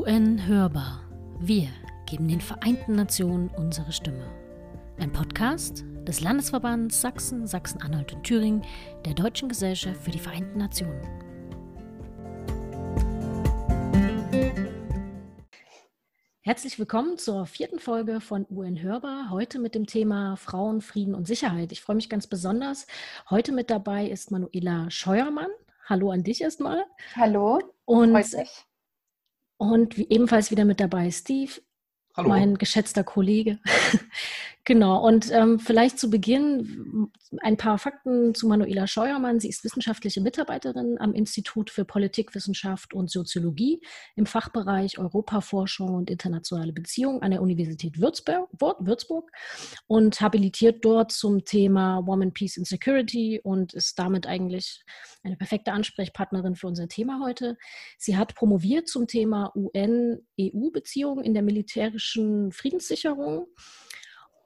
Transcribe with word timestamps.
UN 0.00 0.46
Hörbar. 0.46 1.06
Wir 1.40 1.68
geben 2.06 2.26
den 2.26 2.40
Vereinten 2.40 2.94
Nationen 2.94 3.50
unsere 3.50 3.92
Stimme. 3.92 4.24
Ein 4.98 5.12
Podcast 5.12 5.84
des 6.08 6.22
Landesverbands 6.22 7.02
Sachsen, 7.02 7.46
Sachsen-Anhalt 7.46 8.14
und 8.14 8.24
Thüringen 8.24 8.62
der 9.04 9.12
Deutschen 9.12 9.50
Gesellschaft 9.50 10.02
für 10.02 10.10
die 10.10 10.18
Vereinten 10.18 10.56
Nationen. 10.56 11.02
Herzlich 16.40 16.78
willkommen 16.78 17.18
zur 17.18 17.44
vierten 17.44 17.78
Folge 17.78 18.22
von 18.22 18.46
UN 18.48 18.80
Hörbar. 18.80 19.28
Heute 19.28 19.58
mit 19.58 19.74
dem 19.74 19.84
Thema 19.84 20.36
Frauen, 20.36 20.80
Frieden 20.80 21.14
und 21.14 21.26
Sicherheit. 21.26 21.72
Ich 21.72 21.82
freue 21.82 21.96
mich 21.96 22.08
ganz 22.08 22.26
besonders. 22.26 22.86
Heute 23.28 23.52
mit 23.52 23.68
dabei 23.68 24.06
ist 24.06 24.30
Manuela 24.30 24.90
Scheuermann. 24.90 25.50
Hallo 25.84 26.10
an 26.10 26.22
dich 26.22 26.40
erstmal. 26.40 26.86
Hallo. 27.14 27.60
Und, 27.84 28.16
und 29.60 29.98
ebenfalls 29.98 30.50
wieder 30.50 30.64
mit 30.64 30.80
dabei 30.80 31.10
Steve, 31.10 31.52
Hallo. 32.16 32.30
mein 32.30 32.56
geschätzter 32.56 33.04
Kollege. 33.04 33.58
Genau, 34.64 35.06
und 35.06 35.30
ähm, 35.32 35.58
vielleicht 35.58 35.98
zu 35.98 36.10
Beginn 36.10 37.10
ein 37.38 37.56
paar 37.56 37.78
Fakten 37.78 38.34
zu 38.34 38.48
Manuela 38.48 38.86
Scheuermann. 38.86 39.40
Sie 39.40 39.48
ist 39.48 39.62
wissenschaftliche 39.64 40.20
Mitarbeiterin 40.20 40.96
am 40.98 41.12
Institut 41.14 41.70
für 41.70 41.84
Politikwissenschaft 41.84 42.92
und 42.92 43.10
Soziologie 43.10 43.80
im 44.16 44.26
Fachbereich 44.26 44.98
Europaforschung 44.98 45.94
und 45.94 46.10
internationale 46.10 46.72
Beziehungen 46.72 47.22
an 47.22 47.30
der 47.30 47.42
Universität 47.42 48.00
Würzburg, 48.00 48.48
Würzburg 48.58 49.30
und 49.86 50.20
habilitiert 50.20 50.84
dort 50.84 51.12
zum 51.12 51.44
Thema 51.44 52.04
Woman, 52.06 52.32
Peace 52.32 52.58
and 52.58 52.66
Security 52.66 53.40
und 53.42 53.74
ist 53.74 53.98
damit 53.98 54.26
eigentlich 54.26 54.84
eine 55.22 55.36
perfekte 55.36 55.72
Ansprechpartnerin 55.72 56.56
für 56.56 56.66
unser 56.66 56.88
Thema 56.88 57.20
heute. 57.22 57.56
Sie 57.98 58.16
hat 58.16 58.34
promoviert 58.34 58.88
zum 58.88 59.06
Thema 59.06 59.52
UN-EU-Beziehungen 59.54 61.24
in 61.24 61.34
der 61.34 61.42
militärischen 61.42 62.52
Friedenssicherung 62.52 63.46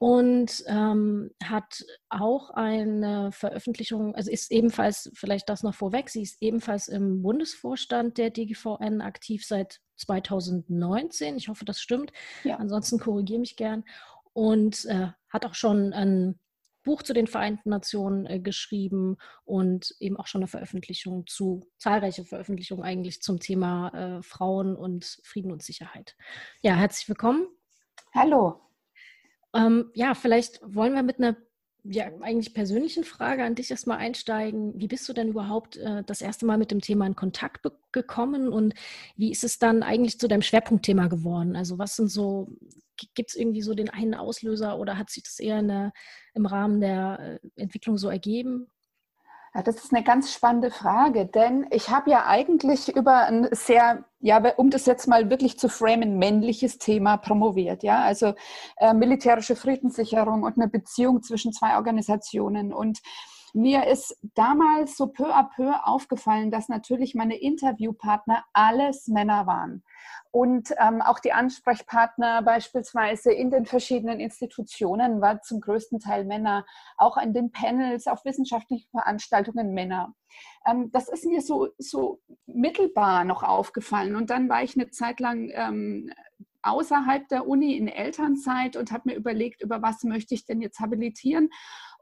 und 0.04 0.62
ähm, 0.66 1.30
hat 1.42 1.82
auch 2.10 2.50
eine 2.50 3.32
Veröffentlichung, 3.32 4.14
also 4.14 4.30
ist 4.30 4.52
ebenfalls, 4.52 5.10
vielleicht 5.14 5.48
das 5.48 5.62
noch 5.62 5.74
vorweg, 5.74 6.10
sie 6.10 6.20
ist 6.20 6.42
ebenfalls 6.42 6.88
im 6.88 7.22
Bundesvorstand 7.22 8.18
der 8.18 8.28
DGVN 8.28 9.00
aktiv 9.00 9.46
seit 9.46 9.80
2019. 9.96 11.38
Ich 11.38 11.48
hoffe, 11.48 11.64
das 11.64 11.80
stimmt. 11.80 12.12
Ja. 12.42 12.56
Ansonsten 12.56 12.98
korrigiere 12.98 13.40
mich 13.40 13.56
gern. 13.56 13.82
Und 14.34 14.84
äh, 14.84 15.06
hat 15.30 15.46
auch 15.46 15.54
schon 15.54 15.94
ein 15.94 16.38
Buch 16.82 17.02
zu 17.02 17.14
den 17.14 17.26
Vereinten 17.26 17.70
Nationen 17.70 18.26
äh, 18.26 18.40
geschrieben 18.40 19.16
und 19.46 19.96
eben 20.00 20.18
auch 20.18 20.26
schon 20.26 20.42
eine 20.42 20.48
Veröffentlichung 20.48 21.26
zu, 21.26 21.66
zahlreiche 21.78 22.26
Veröffentlichungen 22.26 22.84
eigentlich 22.84 23.22
zum 23.22 23.40
Thema 23.40 24.18
äh, 24.18 24.22
Frauen 24.22 24.76
und 24.76 25.18
Frieden 25.24 25.50
und 25.50 25.62
Sicherheit. 25.62 26.14
Ja, 26.60 26.74
herzlich 26.74 27.08
willkommen. 27.08 27.46
Hallo. 28.14 28.60
Ähm, 29.54 29.90
ja, 29.94 30.14
vielleicht 30.14 30.60
wollen 30.62 30.94
wir 30.94 31.02
mit 31.02 31.18
einer 31.18 31.36
ja, 31.84 32.06
eigentlich 32.22 32.54
persönlichen 32.54 33.04
Frage 33.04 33.44
an 33.44 33.54
dich 33.54 33.70
erstmal 33.70 33.98
einsteigen. 33.98 34.72
Wie 34.80 34.88
bist 34.88 35.06
du 35.08 35.12
denn 35.12 35.28
überhaupt 35.28 35.76
äh, 35.76 36.02
das 36.04 36.22
erste 36.22 36.46
Mal 36.46 36.56
mit 36.56 36.70
dem 36.70 36.80
Thema 36.80 37.06
in 37.06 37.14
Kontakt 37.14 37.60
gekommen 37.92 38.48
und 38.48 38.74
wie 39.16 39.30
ist 39.30 39.44
es 39.44 39.58
dann 39.58 39.82
eigentlich 39.82 40.18
zu 40.18 40.26
deinem 40.26 40.42
Schwerpunktthema 40.42 41.08
geworden? 41.08 41.56
Also 41.56 41.78
was 41.78 41.96
sind 41.96 42.08
so, 42.08 42.48
gibt 43.14 43.30
es 43.30 43.36
irgendwie 43.36 43.60
so 43.60 43.74
den 43.74 43.90
einen 43.90 44.14
Auslöser 44.14 44.78
oder 44.78 44.96
hat 44.96 45.10
sich 45.10 45.24
das 45.24 45.38
eher 45.38 45.62
der, 45.62 45.92
im 46.32 46.46
Rahmen 46.46 46.80
der 46.80 47.40
äh, 47.54 47.60
Entwicklung 47.60 47.98
so 47.98 48.08
ergeben? 48.08 48.68
Ja, 49.56 49.62
das 49.62 49.76
ist 49.76 49.94
eine 49.94 50.02
ganz 50.02 50.32
spannende 50.32 50.72
Frage, 50.72 51.26
denn 51.26 51.66
ich 51.70 51.88
habe 51.88 52.10
ja 52.10 52.26
eigentlich 52.26 52.96
über 52.96 53.26
ein 53.26 53.48
sehr, 53.52 54.04
ja, 54.18 54.38
um 54.56 54.68
das 54.70 54.84
jetzt 54.84 55.06
mal 55.06 55.30
wirklich 55.30 55.60
zu 55.60 55.68
framen, 55.68 56.18
männliches 56.18 56.78
Thema 56.78 57.18
promoviert, 57.18 57.84
ja, 57.84 58.02
also 58.02 58.34
äh, 58.78 58.92
militärische 58.92 59.54
Friedenssicherung 59.54 60.42
und 60.42 60.56
eine 60.56 60.66
Beziehung 60.68 61.22
zwischen 61.22 61.52
zwei 61.52 61.76
Organisationen 61.76 62.72
und 62.72 62.98
mir 63.54 63.86
ist 63.86 64.18
damals 64.34 64.96
so 64.96 65.06
peu 65.06 65.32
à 65.32 65.44
peu 65.44 65.72
aufgefallen, 65.84 66.50
dass 66.50 66.68
natürlich 66.68 67.14
meine 67.14 67.36
Interviewpartner 67.36 68.44
alles 68.52 69.06
Männer 69.06 69.46
waren. 69.46 69.84
Und 70.32 70.74
ähm, 70.78 71.00
auch 71.00 71.20
die 71.20 71.32
Ansprechpartner 71.32 72.42
beispielsweise 72.42 73.32
in 73.32 73.52
den 73.52 73.66
verschiedenen 73.66 74.18
Institutionen 74.18 75.20
waren 75.20 75.40
zum 75.42 75.60
größten 75.60 76.00
Teil 76.00 76.24
Männer, 76.24 76.66
auch 76.98 77.16
in 77.16 77.32
den 77.32 77.52
Panels, 77.52 78.08
auf 78.08 78.24
wissenschaftlichen 78.24 78.90
Veranstaltungen 78.90 79.72
Männer. 79.72 80.12
Ähm, 80.66 80.90
das 80.90 81.08
ist 81.08 81.24
mir 81.24 81.40
so, 81.40 81.68
so 81.78 82.20
mittelbar 82.46 83.22
noch 83.22 83.44
aufgefallen. 83.44 84.16
Und 84.16 84.30
dann 84.30 84.48
war 84.48 84.64
ich 84.64 84.74
eine 84.74 84.90
Zeit 84.90 85.20
lang 85.20 85.52
ähm, 85.54 86.12
außerhalb 86.62 87.28
der 87.28 87.46
Uni 87.46 87.76
in 87.76 87.86
Elternzeit 87.86 88.76
und 88.76 88.90
habe 88.90 89.10
mir 89.10 89.14
überlegt, 89.14 89.62
über 89.62 89.80
was 89.82 90.02
möchte 90.02 90.34
ich 90.34 90.44
denn 90.44 90.60
jetzt 90.60 90.80
habilitieren. 90.80 91.50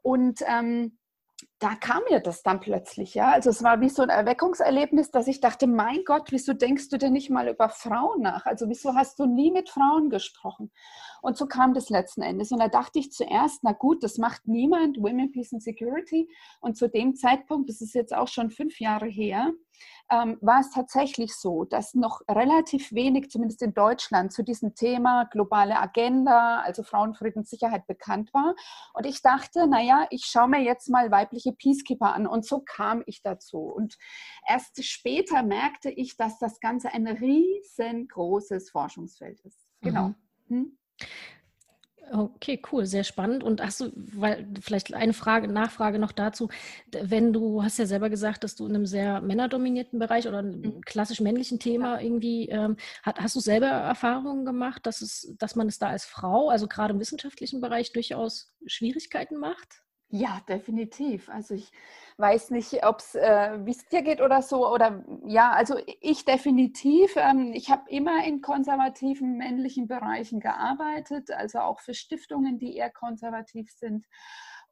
Und 0.01 0.41
ähm, 0.47 0.97
da 1.59 1.75
kam 1.75 2.03
mir 2.11 2.21
das 2.21 2.43
dann 2.43 2.61
plötzlich, 2.61 3.15
ja. 3.15 3.31
Also 3.31 3.51
es 3.51 3.63
war 3.63 3.81
wie 3.81 3.89
so 3.89 4.03
ein 4.03 4.09
Erweckungserlebnis, 4.09 5.11
dass 5.11 5.29
ich 5.29 5.41
dachte, 5.41 5.67
mein 5.67 6.05
Gott, 6.05 6.33
wieso 6.33 6.53
denkst 6.53 6.89
du 6.89 6.99
denn 6.99 7.13
nicht 7.13 7.31
mal 7.31 7.49
über 7.49 7.69
Frauen 7.69 8.23
nach? 8.23 8.47
Also 8.47 8.69
wieso 8.69 8.95
hast 8.95 9.19
du 9.19 9.27
nie 9.27 9.51
mit 9.53 9.71
Frauen 9.71 10.11
gesprochen? 10.11 10.73
Und 11.23 11.37
so 11.37 11.47
kam 11.47 11.73
das 11.73 11.89
letzten 11.89 12.23
Endes. 12.23 12.51
Und 12.51 12.59
da 12.59 12.69
dachte 12.69 12.99
ich 12.99 13.13
zuerst, 13.13 13.63
na 13.63 13.73
gut, 13.73 14.03
das 14.03 14.19
macht 14.19 14.47
niemand, 14.49 14.99
Women, 14.99 15.31
Peace 15.31 15.53
and 15.53 15.63
Security. 15.63 16.29
Und 16.61 16.77
zu 16.77 16.89
dem 16.89 17.15
Zeitpunkt, 17.15 17.71
das 17.71 17.81
ist 17.81 17.95
jetzt 17.95 18.15
auch 18.15 18.29
schon 18.29 18.51
fünf 18.51 18.81
Jahre 18.81 19.07
her, 19.07 19.53
ähm, 20.11 20.37
war 20.41 20.61
es 20.61 20.71
tatsächlich 20.71 21.35
so, 21.35 21.65
dass 21.65 21.95
noch 21.95 22.21
relativ 22.29 22.93
wenig, 22.93 23.31
zumindest 23.31 23.63
in 23.63 23.73
Deutschland, 23.73 24.33
zu 24.33 24.43
diesem 24.43 24.75
Thema 24.75 25.25
globale 25.25 25.79
Agenda, 25.79 26.61
also 26.61 26.83
Frauenfrieden, 26.83 27.45
Sicherheit 27.45 27.87
bekannt 27.87 28.35
war. 28.35 28.55
Und 28.93 29.07
ich 29.07 29.23
dachte, 29.23 29.69
naja, 29.69 30.07
ich 30.11 30.25
schaue 30.25 30.49
mir 30.49 30.61
jetzt 30.61 30.91
mal 30.91 31.11
weibliche 31.13 31.53
Peacekeeper 31.53 32.13
an. 32.15 32.27
Und 32.27 32.45
so 32.45 32.61
kam 32.61 33.03
ich 33.07 33.23
dazu. 33.23 33.59
Und 33.59 33.97
erst 34.47 34.85
später 34.85 35.45
merkte 35.45 35.89
ich, 35.89 36.17
dass 36.17 36.39
das 36.41 36.59
Ganze 36.59 36.93
ein 36.93 37.07
riesengroßes 37.07 38.71
Forschungsfeld 38.71 39.41
ist. 39.41 39.69
Genau. 39.81 40.09
Mhm. 40.09 40.17
Hm? 40.49 40.79
Okay, 42.15 42.61
cool, 42.71 42.85
sehr 42.85 43.05
spannend. 43.05 43.43
Und 43.43 43.63
hast 43.63 43.81
du, 43.81 43.91
weil 43.95 44.47
vielleicht 44.61 44.93
eine 44.93 45.15
Frage, 45.15 45.49
Nachfrage 45.49 45.99
noch 45.99 46.13
dazu, 46.13 46.51
wenn 46.91 47.33
du 47.33 47.63
hast 47.63 47.79
ja 47.79 47.87
selber 47.87 48.11
gesagt, 48.11 48.45
dass 48.45 48.55
du 48.55 48.67
in 48.67 48.75
einem 48.75 48.85
sehr 48.85 49.23
männerdominierten 49.23 49.99
Bereich 49.99 50.29
oder 50.29 50.41
einem 50.41 50.61
mhm. 50.61 50.81
klassisch 50.83 51.21
männlichen 51.21 51.59
Thema 51.59 52.03
irgendwie, 52.03 52.51
ähm, 52.51 52.77
hast, 53.03 53.19
hast 53.19 53.37
du 53.37 53.41
selber 53.41 53.69
Erfahrungen 53.69 54.45
gemacht, 54.45 54.85
dass 54.85 55.01
es, 55.01 55.35
dass 55.39 55.57
man 55.57 55.69
es 55.69 55.79
da 55.79 55.89
als 55.89 56.05
Frau, 56.05 56.51
also 56.51 56.69
gerade 56.69 56.93
im 56.93 57.01
wissenschaftlichen 57.01 57.63
Bereich, 57.63 57.93
durchaus 57.93 58.53
Schwierigkeiten 58.67 59.39
macht? 59.39 59.83
Ja, 60.15 60.43
definitiv. 60.47 61.31
Also 61.31 61.55
ich 61.55 61.73
weiß 62.19 62.51
nicht, 62.51 62.85
ob 62.85 62.99
es, 62.99 63.15
äh, 63.15 63.59
wie 63.65 63.71
es 63.71 63.89
dir 63.89 64.03
geht 64.03 64.21
oder 64.21 64.43
so. 64.43 64.71
Oder 64.71 65.03
ja, 65.25 65.53
also 65.53 65.77
ich 66.03 66.27
definitiv. 66.27 67.17
Ähm, 67.17 67.53
ich 67.55 67.71
habe 67.71 67.89
immer 67.89 68.23
in 68.27 68.43
konservativen 68.43 69.39
männlichen 69.39 69.89
Bereichen 69.89 70.39
gearbeitet, 70.39 71.31
also 71.31 71.61
auch 71.61 71.81
für 71.81 71.95
Stiftungen, 71.95 72.59
die 72.59 72.77
eher 72.77 72.91
konservativ 72.91 73.71
sind. 73.73 74.05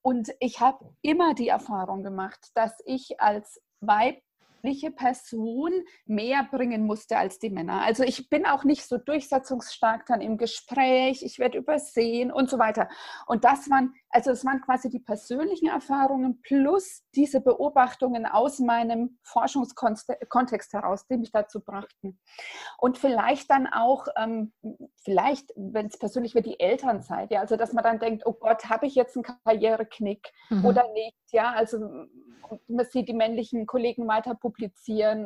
Und 0.02 0.30
ich 0.40 0.60
habe 0.60 0.94
immer 1.00 1.32
die 1.32 1.48
Erfahrung 1.48 2.02
gemacht, 2.02 2.50
dass 2.54 2.78
ich 2.84 3.18
als 3.18 3.62
Weib 3.80 4.20
weibliche 4.60 4.90
Person 4.90 5.72
mehr 6.06 6.46
bringen 6.50 6.86
musste 6.86 7.16
als 7.16 7.38
die 7.38 7.50
Männer. 7.50 7.82
Also 7.82 8.02
ich 8.02 8.28
bin 8.28 8.46
auch 8.46 8.64
nicht 8.64 8.86
so 8.86 8.98
durchsetzungsstark 8.98 10.06
dann 10.06 10.20
im 10.20 10.36
Gespräch, 10.36 11.22
ich 11.22 11.38
werde 11.38 11.58
übersehen 11.58 12.32
und 12.32 12.50
so 12.50 12.58
weiter. 12.58 12.88
Und 13.26 13.44
das 13.44 13.70
waren, 13.70 13.94
also 14.10 14.30
es 14.30 14.44
waren 14.44 14.60
quasi 14.60 14.88
die 14.88 15.00
persönlichen 15.00 15.68
Erfahrungen 15.68 16.40
plus 16.42 17.02
diese 17.14 17.40
Beobachtungen 17.40 18.26
aus 18.26 18.58
meinem 18.58 19.18
Forschungskontext 19.24 20.72
heraus, 20.72 21.06
die 21.06 21.16
mich 21.16 21.32
dazu 21.32 21.60
brachten. 21.60 22.18
Und 22.78 22.98
vielleicht 22.98 23.50
dann 23.50 23.66
auch, 23.66 24.06
ähm, 24.16 24.52
vielleicht, 25.02 25.50
wenn 25.56 25.86
es 25.86 25.98
persönlich 25.98 26.34
wird, 26.34 26.46
die 26.46 26.60
Elternzeit, 26.60 27.30
ja, 27.30 27.40
also 27.40 27.56
dass 27.56 27.72
man 27.72 27.84
dann 27.84 27.98
denkt, 27.98 28.24
oh 28.26 28.32
Gott, 28.32 28.68
habe 28.68 28.86
ich 28.86 28.94
jetzt 28.94 29.16
einen 29.16 29.24
Karriereknick 29.44 30.32
mhm. 30.50 30.64
oder 30.64 30.92
nicht, 30.92 31.16
ja, 31.32 31.52
also 31.52 32.06
man 32.68 32.86
sieht 32.86 33.08
die 33.08 33.14
männlichen 33.14 33.66
Kollegen 33.66 34.08
weiter 34.08 34.34
publizieren 34.34 34.49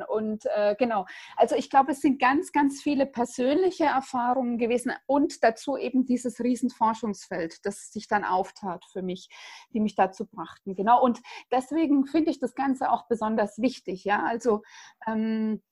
und 0.03 0.47
äh, 0.55 0.75
genau. 0.79 1.07
Also 1.37 1.55
ich 1.55 1.71
glaube, 1.71 1.93
es 1.93 2.01
sind 2.01 2.21
ganz, 2.21 2.53
ganz 2.53 2.83
viele 2.83 3.07
persönliche 3.07 3.85
Erfahrungen 3.85 4.59
gewesen 4.59 4.93
und 5.07 5.43
dazu 5.43 5.77
eben 5.77 6.05
dieses 6.05 6.41
Riesenforschungsfeld, 6.41 7.65
das 7.65 7.93
sich 7.93 8.09
dann 8.09 8.25
auftat 8.25 8.85
für 8.85 9.03
mich, 9.03 9.29
die 9.73 9.81
mich 9.81 9.95
dazu 9.95 10.27
brachten. 10.27 10.75
Genau. 10.75 11.03
Und 11.03 11.21
deswegen 11.51 12.07
finde 12.07 12.31
ich 12.31 12.39
das 12.39 12.55
Ganze 12.55 12.91
auch 12.91 13.07
besonders 13.09 13.59
wichtig. 13.59 14.05
Ja, 14.05 14.23
also 14.25 14.63
ähm, 15.07 15.63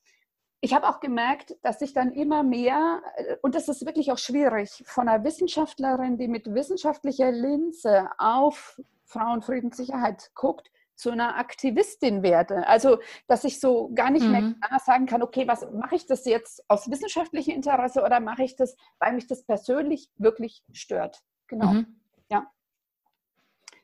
ich 0.64 0.74
habe 0.74 0.88
auch 0.88 1.00
gemerkt, 1.00 1.56
dass 1.62 1.80
ich 1.82 1.92
dann 1.92 2.12
immer 2.12 2.44
mehr, 2.44 3.02
äh, 3.16 3.36
und 3.42 3.56
das 3.56 3.68
ist 3.68 3.84
wirklich 3.84 4.12
auch 4.12 4.18
schwierig, 4.18 4.82
von 4.86 5.08
einer 5.08 5.24
Wissenschaftlerin, 5.24 6.18
die 6.18 6.28
mit 6.28 6.54
wissenschaftlicher 6.54 7.32
Linse 7.32 8.08
auf 8.16 8.80
Frauenfrieden, 9.04 9.72
Sicherheit 9.72 10.30
guckt, 10.34 10.70
zu 10.94 11.10
einer 11.10 11.36
Aktivistin 11.36 12.22
werde. 12.22 12.66
Also, 12.66 12.98
dass 13.26 13.44
ich 13.44 13.60
so 13.60 13.90
gar 13.94 14.10
nicht 14.10 14.24
mhm. 14.24 14.30
mehr 14.30 14.54
klar 14.60 14.80
sagen 14.80 15.06
kann, 15.06 15.22
okay, 15.22 15.46
was 15.48 15.66
mache 15.72 15.96
ich 15.96 16.06
das 16.06 16.24
jetzt 16.24 16.62
aus 16.68 16.90
wissenschaftlichem 16.90 17.54
Interesse 17.54 18.02
oder 18.02 18.20
mache 18.20 18.44
ich 18.44 18.56
das, 18.56 18.76
weil 18.98 19.12
mich 19.14 19.26
das 19.26 19.44
persönlich 19.44 20.10
wirklich 20.16 20.62
stört. 20.72 21.22
Genau. 21.48 21.72
Mhm. 21.72 22.00
Ja. 22.30 22.46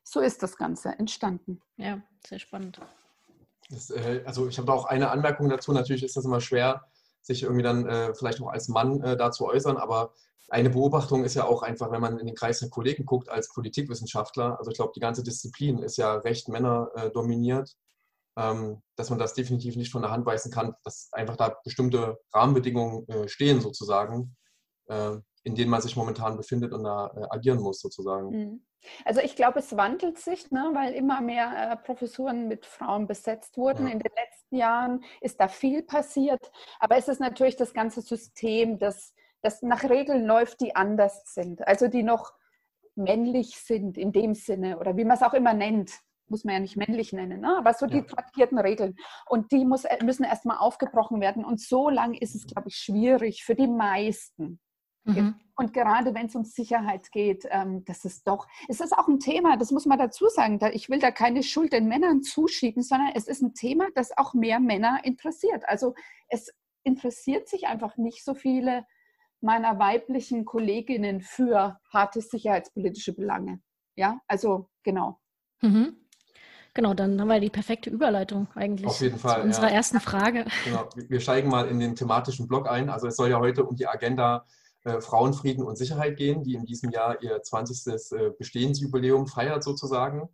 So 0.03 0.21
ist 0.21 0.43
das 0.43 0.57
Ganze 0.57 0.99
entstanden. 0.99 1.61
Ja, 1.77 2.01
sehr 2.27 2.39
spannend. 2.39 2.81
Das, 3.71 3.91
äh, 3.91 4.23
also 4.25 4.49
ich 4.49 4.59
habe 4.59 4.73
auch 4.73 4.87
eine 4.87 5.11
Anmerkung 5.11 5.49
dazu. 5.49 5.73
Natürlich 5.73 6.03
ist 6.03 6.17
das 6.17 6.25
immer 6.25 6.41
schwer, 6.41 6.89
sich 7.29 7.45
irgendwie 7.45 7.63
dann 7.63 7.87
äh, 7.87 8.15
vielleicht 8.15 8.43
auch 8.43 8.49
als 8.49 8.69
Mann 8.69 9.01
äh, 9.03 9.17
dazu 9.17 9.47
äußern, 9.47 9.77
aber 9.77 10.13
eine 10.49 10.71
Beobachtung 10.71 11.25
ist 11.25 11.35
ja 11.35 11.45
auch 11.45 11.63
einfach, 11.63 11.91
wenn 11.91 12.01
man 12.01 12.19
in 12.19 12.27
den 12.27 12.35
Kreis 12.35 12.61
der 12.61 12.71
Kollegen 12.71 13.05
guckt 13.05 13.29
als 13.29 13.53
Politikwissenschaftler, 13.53 14.59
also 14.59 14.71
ich 14.71 14.79
glaube, 14.79 14.93
die 14.97 15.01
ganze 15.01 15.23
Disziplin 15.23 15.79
ist 15.79 15.99
ja 15.99 16.15
recht 16.15 16.49
männerdominiert, 16.49 17.77
ähm, 18.37 18.83
dass 18.97 19.11
man 19.11 19.19
das 19.19 19.35
definitiv 19.35 19.77
nicht 19.77 19.93
von 19.93 20.03
der 20.03 20.11
Hand 20.11 20.25
weisen 20.25 20.51
kann, 20.51 20.75
dass 20.85 21.11
einfach 21.13 21.37
da 21.37 21.55
bestimmte 21.65 22.19
Rahmenbedingungen 22.33 23.07
äh, 23.09 23.29
stehen 23.29 23.61
sozusagen, 23.61 24.37
äh, 24.87 25.17
in 25.43 25.55
denen 25.55 25.71
man 25.71 25.83
sich 25.83 25.97
momentan 25.97 26.37
befindet 26.39 26.73
und 26.73 26.85
da 26.85 27.09
äh, 27.15 27.27
agieren 27.29 27.61
muss 27.61 27.81
sozusagen. 27.81 28.31
Mhm. 28.31 28.63
Also 29.05 29.21
ich 29.21 29.37
glaube, 29.37 29.59
es 29.59 29.77
wandelt 29.77 30.19
sich, 30.19 30.51
ne, 30.51 30.71
weil 30.73 30.95
immer 30.95 31.21
mehr 31.21 31.81
Professuren 31.85 32.49
mit 32.49 32.65
Frauen 32.65 33.07
besetzt 33.07 33.57
wurden. 33.57 33.87
Ja. 33.87 33.93
In 33.93 33.99
den 33.99 34.13
letzten 34.17 34.57
Jahren 34.57 35.05
ist 35.21 35.41
da 35.41 35.49
viel 35.49 35.83
passiert, 35.83 36.51
aber 36.79 36.97
es 36.97 37.09
ist 37.09 37.21
natürlich 37.21 37.57
das 37.57 37.75
ganze 37.75 38.03
System, 38.03 38.79
das 38.79 39.15
das 39.43 39.63
nach 39.63 39.85
Regeln 39.85 40.25
läuft, 40.25 40.61
die 40.61 40.75
anders 40.75 41.23
sind, 41.33 41.67
also 41.67 41.89
die 41.89 42.03
noch 42.03 42.33
männlich 42.97 43.57
sind 43.61 43.97
in 43.97 44.13
dem 44.13 44.35
Sinne 44.35 44.79
oder 44.79 44.97
wie 44.97 45.05
man 45.05 45.17
es 45.17 45.23
auch 45.23 45.35
immer 45.35 45.55
nennt, 45.55 45.93
muss 46.27 46.45
man 46.45 46.55
ja 46.55 46.61
nicht 46.61 46.77
männlich 46.77 47.13
nennen, 47.13 47.41
ne? 47.41 47.57
aber 47.57 47.73
so 47.73 47.87
die 47.87 47.99
ja. 47.99 48.03
tradierten 48.03 48.59
Regeln. 48.59 48.97
Und 49.27 49.53
die 49.53 49.65
muss, 49.65 49.85
müssen 50.03 50.25
erstmal 50.25 50.59
aufgebrochen 50.59 51.21
werden. 51.21 51.45
Und 51.45 51.61
so 51.61 51.89
lange 51.89 52.19
ist 52.19 52.35
es, 52.35 52.47
glaube 52.47 52.69
ich, 52.69 52.77
schwierig 52.77 53.45
für 53.45 53.55
die 53.55 53.69
meisten. 53.69 54.61
Mhm. 55.09 55.35
Und 55.57 55.73
gerade 55.73 56.15
wenn 56.15 56.27
es 56.27 56.37
um 56.37 56.45
Sicherheit 56.45 57.11
geht, 57.11 57.45
ähm, 57.51 57.85
das 57.85 58.05
ist 58.05 58.29
doch, 58.29 58.47
es 58.69 58.81
ist 58.81 58.97
auch 58.97 59.09
ein 59.09 59.19
Thema, 59.19 59.57
das 59.57 59.73
muss 59.73 59.87
man 59.87 59.99
dazu 59.99 60.29
sagen. 60.29 60.59
Da, 60.59 60.71
ich 60.71 60.89
will 60.89 61.01
da 61.01 61.11
keine 61.11 61.43
Schuld 61.43 61.73
den 61.73 61.89
Männern 61.89 62.23
zuschieben, 62.23 62.83
sondern 62.83 63.11
es 63.15 63.27
ist 63.27 63.43
ein 63.43 63.55
Thema, 63.55 63.89
das 63.95 64.17
auch 64.17 64.35
mehr 64.35 64.61
Männer 64.61 65.01
interessiert. 65.03 65.65
Also 65.67 65.95
es 66.29 66.53
interessiert 66.85 67.49
sich 67.49 67.67
einfach 67.67 67.97
nicht 67.97 68.25
so 68.25 68.35
viele 68.35 68.87
meiner 69.41 69.79
weiblichen 69.79 70.45
Kolleginnen 70.45 71.21
für 71.21 71.81
harte 71.93 72.21
sicherheitspolitische 72.21 73.15
Belange. 73.15 73.61
Ja, 73.97 74.21
also 74.29 74.69
genau. 74.85 75.19
Mhm. 75.61 75.97
Genau, 76.75 76.95
dann 76.95 77.21
haben 77.21 77.29
wir 77.29 77.41
die 77.41 77.51
perfekte 77.51 77.91
Überleitung 77.91 78.47
eigentlich. 78.55 78.87
Auf 78.87 79.01
jeden 79.01 79.19
Fall. 79.19 79.41
Zu 79.41 79.47
unserer 79.47 79.71
ja. 79.71 79.75
ersten 79.75 79.99
Frage. 79.99 80.45
Genau. 80.65 80.89
Wir 80.95 81.19
steigen 81.19 81.49
mal 81.49 81.67
in 81.67 81.81
den 81.81 81.97
thematischen 81.97 82.47
Block 82.47 82.69
ein. 82.71 82.89
Also 82.89 83.09
es 83.09 83.17
soll 83.17 83.31
ja 83.31 83.41
heute 83.41 83.65
um 83.65 83.75
die 83.75 83.89
Agenda 83.89 84.45
äh, 84.89 85.01
Frauenfrieden 85.01 85.65
und 85.65 85.77
Sicherheit 85.77 86.17
gehen, 86.17 86.43
die 86.43 86.55
in 86.55 86.65
diesem 86.65 86.91
Jahr 86.91 87.23
ihr 87.23 87.43
20. 87.43 87.87
Äh, 88.13 88.31
Bestehensjubiläum 88.39 89.27
feiert 89.27 89.63
sozusagen. 89.63 90.29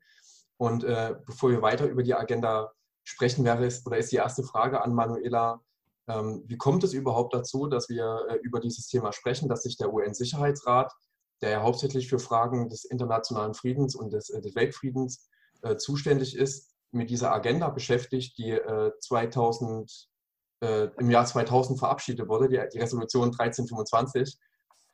Und 0.56 0.84
äh, 0.84 1.14
bevor 1.26 1.50
wir 1.50 1.62
weiter 1.62 1.86
über 1.86 2.02
die 2.02 2.14
Agenda 2.14 2.72
sprechen, 3.02 3.44
wäre 3.44 3.66
es 3.66 3.84
oder 3.84 3.98
ist 3.98 4.12
die 4.12 4.16
erste 4.16 4.44
Frage 4.44 4.82
an 4.82 4.94
Manuela, 4.94 5.60
ähm, 6.06 6.44
wie 6.46 6.56
kommt 6.56 6.84
es 6.84 6.92
überhaupt 6.92 7.34
dazu, 7.34 7.66
dass 7.66 7.88
wir 7.88 8.26
äh, 8.28 8.36
über 8.42 8.60
dieses 8.60 8.86
Thema 8.86 9.12
sprechen, 9.12 9.48
dass 9.48 9.62
sich 9.62 9.76
der 9.76 9.92
UN-Sicherheitsrat, 9.92 10.92
der 11.40 11.50
ja 11.50 11.62
hauptsächlich 11.62 12.08
für 12.08 12.18
Fragen 12.18 12.68
des 12.68 12.84
internationalen 12.84 13.54
Friedens 13.54 13.94
und 13.94 14.12
des, 14.12 14.30
äh, 14.30 14.40
des 14.40 14.54
Weltfriedens 14.54 15.28
äh, 15.62 15.76
zuständig 15.76 16.36
ist, 16.36 16.70
mit 16.92 17.10
dieser 17.10 17.32
Agenda 17.32 17.70
beschäftigt, 17.70 18.38
die 18.38 18.56
2000, 19.00 20.08
im 20.60 21.10
Jahr 21.10 21.26
2000 21.26 21.78
verabschiedet 21.78 22.28
wurde, 22.28 22.48
die, 22.48 22.60
die 22.72 22.78
Resolution 22.78 23.24
1325. 23.24 24.38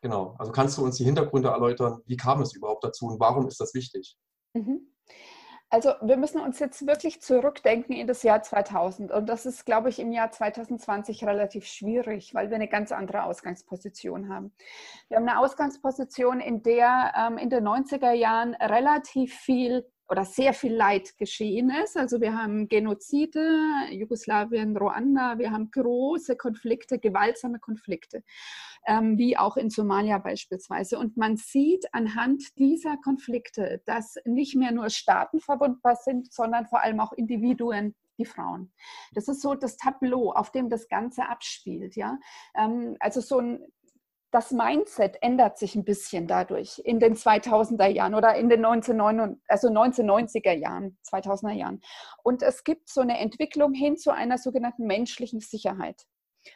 Genau, 0.03 0.35
also 0.39 0.53
kannst 0.53 0.79
du 0.79 0.85
uns 0.85 0.97
die 0.97 1.05
Hintergründe 1.05 1.51
erläutern, 1.51 2.01
wie 2.07 2.17
kam 2.17 2.41
es 2.41 2.55
überhaupt 2.55 2.85
dazu 2.85 3.07
und 3.07 3.21
warum 3.21 3.47
ist 3.47 3.61
das 3.61 3.75
wichtig? 3.75 4.17
Mhm. 4.55 4.91
Also 5.73 5.93
wir 6.03 6.17
müssen 6.17 6.41
uns 6.41 6.59
jetzt 6.59 6.85
wirklich 6.85 7.23
zurückdenken 7.23 7.95
in 7.95 8.09
das 8.09 8.25
Jahr 8.25 8.43
2000 8.43 9.13
und 9.13 9.29
das 9.29 9.47
ist, 9.47 9.65
glaube 9.65 9.89
ich, 9.89 10.01
im 10.01 10.11
Jahr 10.11 10.33
2020 10.33 11.23
relativ 11.25 11.65
schwierig, 11.65 12.35
weil 12.35 12.51
wir 12.51 12.57
eine 12.57 12.67
ganz 12.67 12.91
andere 12.91 13.23
Ausgangsposition 13.23 14.35
haben. 14.35 14.53
Wir 15.09 15.19
haben 15.19 15.29
eine 15.29 15.39
Ausgangsposition, 15.39 16.41
in 16.41 16.65
der 16.65 17.13
ähm, 17.17 17.39
in 17.39 17.51
den 17.51 17.65
90er 17.69 18.11
Jahren 18.11 18.55
relativ 18.55 19.33
viel 19.35 19.89
oder 20.11 20.25
sehr 20.25 20.53
viel 20.53 20.75
Leid 20.75 21.17
geschehen 21.19 21.71
ist. 21.71 21.97
Also 21.97 22.21
wir 22.21 22.37
haben 22.37 22.69
Genozide, 22.69 23.49
Jugoslawien, 23.91 24.77
Ruanda, 24.77 25.39
wir 25.39 25.53
haben 25.53 25.71
große 25.71 26.37
Konflikte, 26.37 26.99
gewaltsame 26.99 27.61
Konflikte, 27.61 28.25
ähm, 28.87 29.19
wie 29.19 29.39
auch 29.39 29.57
in 29.57 29.71
Somalia 29.71 30.19
beispielsweise. 30.19 30.99
Und 30.99 31.17
man 31.17 31.37
sieht 31.37 31.87
anhand 31.95 32.59
dieser 32.59 32.97
Konflikte, 32.97 33.83
dass 33.87 34.17
nicht 34.25 34.57
mehr 34.57 34.73
nur 34.73 34.91
Staaten 34.91 35.39
verwundbar 35.39 35.95
sind, 35.95 36.33
sondern 36.33 36.67
vor 36.67 36.83
allem 36.83 36.99
auch 36.99 37.13
Individuen, 37.13 37.95
die 38.19 38.27
Frauen. 38.27 38.73
Das 39.15 39.29
ist 39.29 39.41
so 39.41 39.55
das 39.55 39.77
Tableau, 39.77 40.33
auf 40.33 40.51
dem 40.51 40.69
das 40.69 40.89
Ganze 40.89 41.29
abspielt. 41.29 41.95
Ja? 41.95 42.19
Ähm, 42.57 42.97
also 42.99 43.21
so 43.21 43.39
ein 43.39 43.65
das 44.31 44.53
Mindset 44.53 45.19
ändert 45.23 45.59
sich 45.59 45.75
ein 45.75 45.85
bisschen 45.85 46.27
dadurch 46.27 46.81
in 46.85 47.01
den 47.01 47.15
2000er 47.15 47.89
Jahren 47.89 48.15
oder 48.15 48.35
in 48.37 48.49
den 48.49 48.65
1999, 48.65 49.43
also 49.49 49.69
1990er 49.69 50.53
Jahren, 50.53 50.99
2000er 51.05 51.53
Jahren. 51.53 51.81
Und 52.23 52.43
es 52.43 52.63
gibt 52.63 52.89
so 52.89 53.01
eine 53.01 53.19
Entwicklung 53.19 53.73
hin 53.75 53.97
zu 53.97 54.13
einer 54.13 54.39
sogenannten 54.39 54.87
menschlichen 54.87 55.41
Sicherheit. 55.41 56.07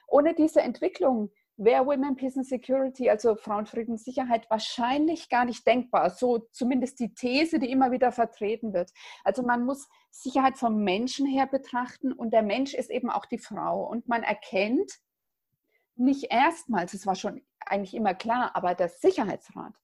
Ohne 0.06 0.34
diese 0.34 0.62
Entwicklung 0.62 1.30
wäre 1.56 1.86
Women, 1.86 2.16
Peace 2.16 2.36
and 2.36 2.46
Security, 2.46 3.10
also 3.10 3.36
Frauen, 3.36 3.66
Sicherheit, 3.96 4.48
wahrscheinlich 4.50 5.28
gar 5.28 5.44
nicht 5.44 5.66
denkbar. 5.66 6.10
So 6.10 6.48
zumindest 6.52 7.00
die 7.00 7.12
These, 7.12 7.58
die 7.58 7.70
immer 7.70 7.90
wieder 7.90 8.12
vertreten 8.12 8.72
wird. 8.72 8.90
Also 9.24 9.42
man 9.42 9.64
muss 9.64 9.88
Sicherheit 10.10 10.56
vom 10.56 10.82
Menschen 10.82 11.26
her 11.26 11.46
betrachten 11.46 12.12
und 12.12 12.32
der 12.32 12.42
Mensch 12.42 12.74
ist 12.74 12.90
eben 12.90 13.10
auch 13.10 13.26
die 13.26 13.38
Frau. 13.38 13.84
Und 13.84 14.08
man 14.08 14.22
erkennt 14.22 15.00
nicht 15.96 16.26
erstmals, 16.30 16.94
es 16.94 17.06
war 17.06 17.14
schon 17.14 17.40
eigentlich 17.66 17.94
immer 17.94 18.14
klar, 18.14 18.54
aber 18.54 18.74
der 18.74 18.88
Sicherheitsrat 18.88 19.74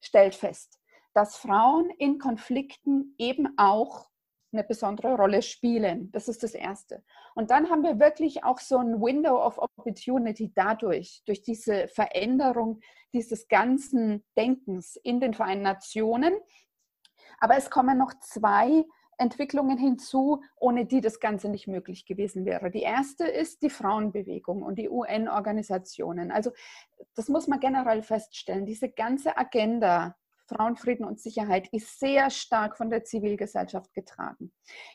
stellt 0.00 0.34
fest, 0.34 0.78
dass 1.14 1.36
Frauen 1.36 1.90
in 1.98 2.18
Konflikten 2.18 3.14
eben 3.18 3.48
auch 3.56 4.08
eine 4.52 4.64
besondere 4.64 5.16
Rolle 5.16 5.42
spielen. 5.42 6.10
Das 6.12 6.28
ist 6.28 6.42
das 6.42 6.54
Erste. 6.54 7.02
Und 7.34 7.50
dann 7.50 7.68
haben 7.70 7.82
wir 7.82 7.98
wirklich 7.98 8.44
auch 8.44 8.58
so 8.58 8.78
ein 8.78 9.00
Window 9.00 9.42
of 9.44 9.58
Opportunity 9.58 10.52
dadurch, 10.54 11.22
durch 11.26 11.42
diese 11.42 11.88
Veränderung 11.88 12.80
dieses 13.12 13.48
ganzen 13.48 14.24
Denkens 14.36 14.96
in 14.96 15.20
den 15.20 15.34
Vereinten 15.34 15.64
Nationen. 15.64 16.34
Aber 17.38 17.56
es 17.56 17.70
kommen 17.70 17.98
noch 17.98 18.14
zwei 18.20 18.84
Entwicklungen 19.18 19.78
hinzu, 19.78 20.42
ohne 20.56 20.86
die 20.86 21.00
das 21.00 21.20
Ganze 21.20 21.48
nicht 21.48 21.66
möglich 21.66 22.06
gewesen 22.06 22.44
wäre. 22.44 22.70
Die 22.70 22.82
erste 22.82 23.26
ist 23.26 23.62
die 23.62 23.70
Frauenbewegung 23.70 24.62
und 24.62 24.78
die 24.78 24.88
UN-Organisationen. 24.88 26.30
Also 26.30 26.50
das 27.14 27.28
muss 27.28 27.48
man 27.48 27.60
generell 27.60 28.02
feststellen. 28.02 28.66
Diese 28.66 28.88
ganze 28.88 29.36
Agenda 29.36 30.16
Frauenfrieden 30.46 31.04
und 31.04 31.20
Sicherheit 31.20 31.68
ist 31.72 31.98
sehr 31.98 32.30
stark 32.30 32.76
von 32.76 32.88
der 32.88 33.04
Zivilgesellschaft 33.04 33.92
getragen. 33.94 34.52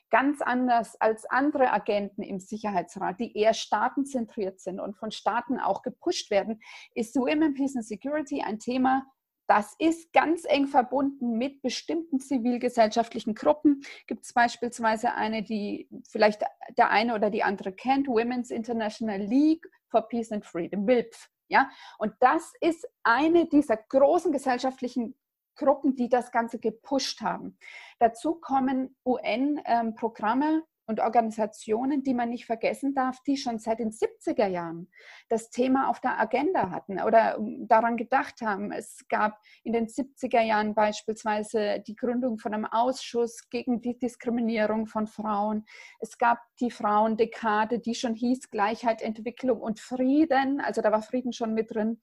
Ganz 0.09 0.41
anders 0.41 0.99
als 0.99 1.25
andere 1.25 1.71
Agenten 1.71 2.23
im 2.23 2.39
Sicherheitsrat, 2.39 3.19
die 3.19 3.37
eher 3.37 3.53
staatenzentriert 3.53 4.59
sind 4.59 4.79
und 4.79 4.97
von 4.97 5.11
Staaten 5.11 5.59
auch 5.59 5.81
gepusht 5.81 6.31
werden, 6.31 6.61
ist 6.95 7.15
Women, 7.15 7.53
Peace 7.53 7.75
and 7.75 7.85
Security 7.85 8.41
ein 8.41 8.59
Thema, 8.59 9.05
das 9.51 9.75
ist 9.79 10.13
ganz 10.13 10.45
eng 10.45 10.65
verbunden 10.65 11.37
mit 11.37 11.61
bestimmten 11.61 12.21
zivilgesellschaftlichen 12.21 13.35
Gruppen. 13.35 13.81
Gibt 14.07 14.23
es 14.23 14.31
beispielsweise 14.31 15.13
eine, 15.13 15.43
die 15.43 15.89
vielleicht 16.07 16.43
der 16.77 16.89
eine 16.89 17.13
oder 17.15 17.29
die 17.29 17.43
andere 17.43 17.73
kennt, 17.73 18.07
Women's 18.07 18.49
International 18.49 19.19
League 19.19 19.69
for 19.89 20.03
Peace 20.03 20.31
and 20.31 20.45
Freedom, 20.45 20.87
WILPF. 20.87 21.29
Ja? 21.49 21.69
Und 21.97 22.13
das 22.21 22.53
ist 22.61 22.87
eine 23.03 23.45
dieser 23.45 23.75
großen 23.75 24.31
gesellschaftlichen 24.31 25.15
Gruppen, 25.57 25.97
die 25.97 26.07
das 26.07 26.31
Ganze 26.31 26.57
gepusht 26.57 27.19
haben. 27.19 27.57
Dazu 27.99 28.35
kommen 28.35 28.95
UN-Programme, 29.05 30.63
und 30.85 30.99
Organisationen, 30.99 32.03
die 32.03 32.13
man 32.13 32.29
nicht 32.29 32.45
vergessen 32.45 32.93
darf, 32.93 33.21
die 33.23 33.37
schon 33.37 33.59
seit 33.59 33.79
den 33.79 33.91
70er 33.91 34.47
Jahren 34.47 34.89
das 35.29 35.49
Thema 35.49 35.89
auf 35.89 35.99
der 35.99 36.19
Agenda 36.19 36.69
hatten 36.69 36.99
oder 37.01 37.37
ähm, 37.37 37.67
daran 37.67 37.97
gedacht 37.97 38.41
haben. 38.41 38.71
Es 38.71 39.05
gab 39.07 39.39
in 39.63 39.73
den 39.73 39.87
70er 39.87 40.41
Jahren 40.41 40.73
beispielsweise 40.73 41.81
die 41.85 41.95
Gründung 41.95 42.37
von 42.37 42.53
einem 42.53 42.65
Ausschuss 42.65 43.49
gegen 43.49 43.81
die 43.81 43.97
Diskriminierung 43.97 44.87
von 44.87 45.07
Frauen. 45.07 45.65
Es 45.99 46.17
gab 46.17 46.39
die 46.59 46.71
Frauendekade, 46.71 47.79
die 47.79 47.95
schon 47.95 48.15
hieß 48.15 48.49
Gleichheit, 48.49 49.01
Entwicklung 49.01 49.61
und 49.61 49.79
Frieden. 49.79 50.61
Also 50.61 50.81
da 50.81 50.91
war 50.91 51.01
Frieden 51.01 51.33
schon 51.33 51.53
mit 51.53 51.73
drin. 51.73 52.01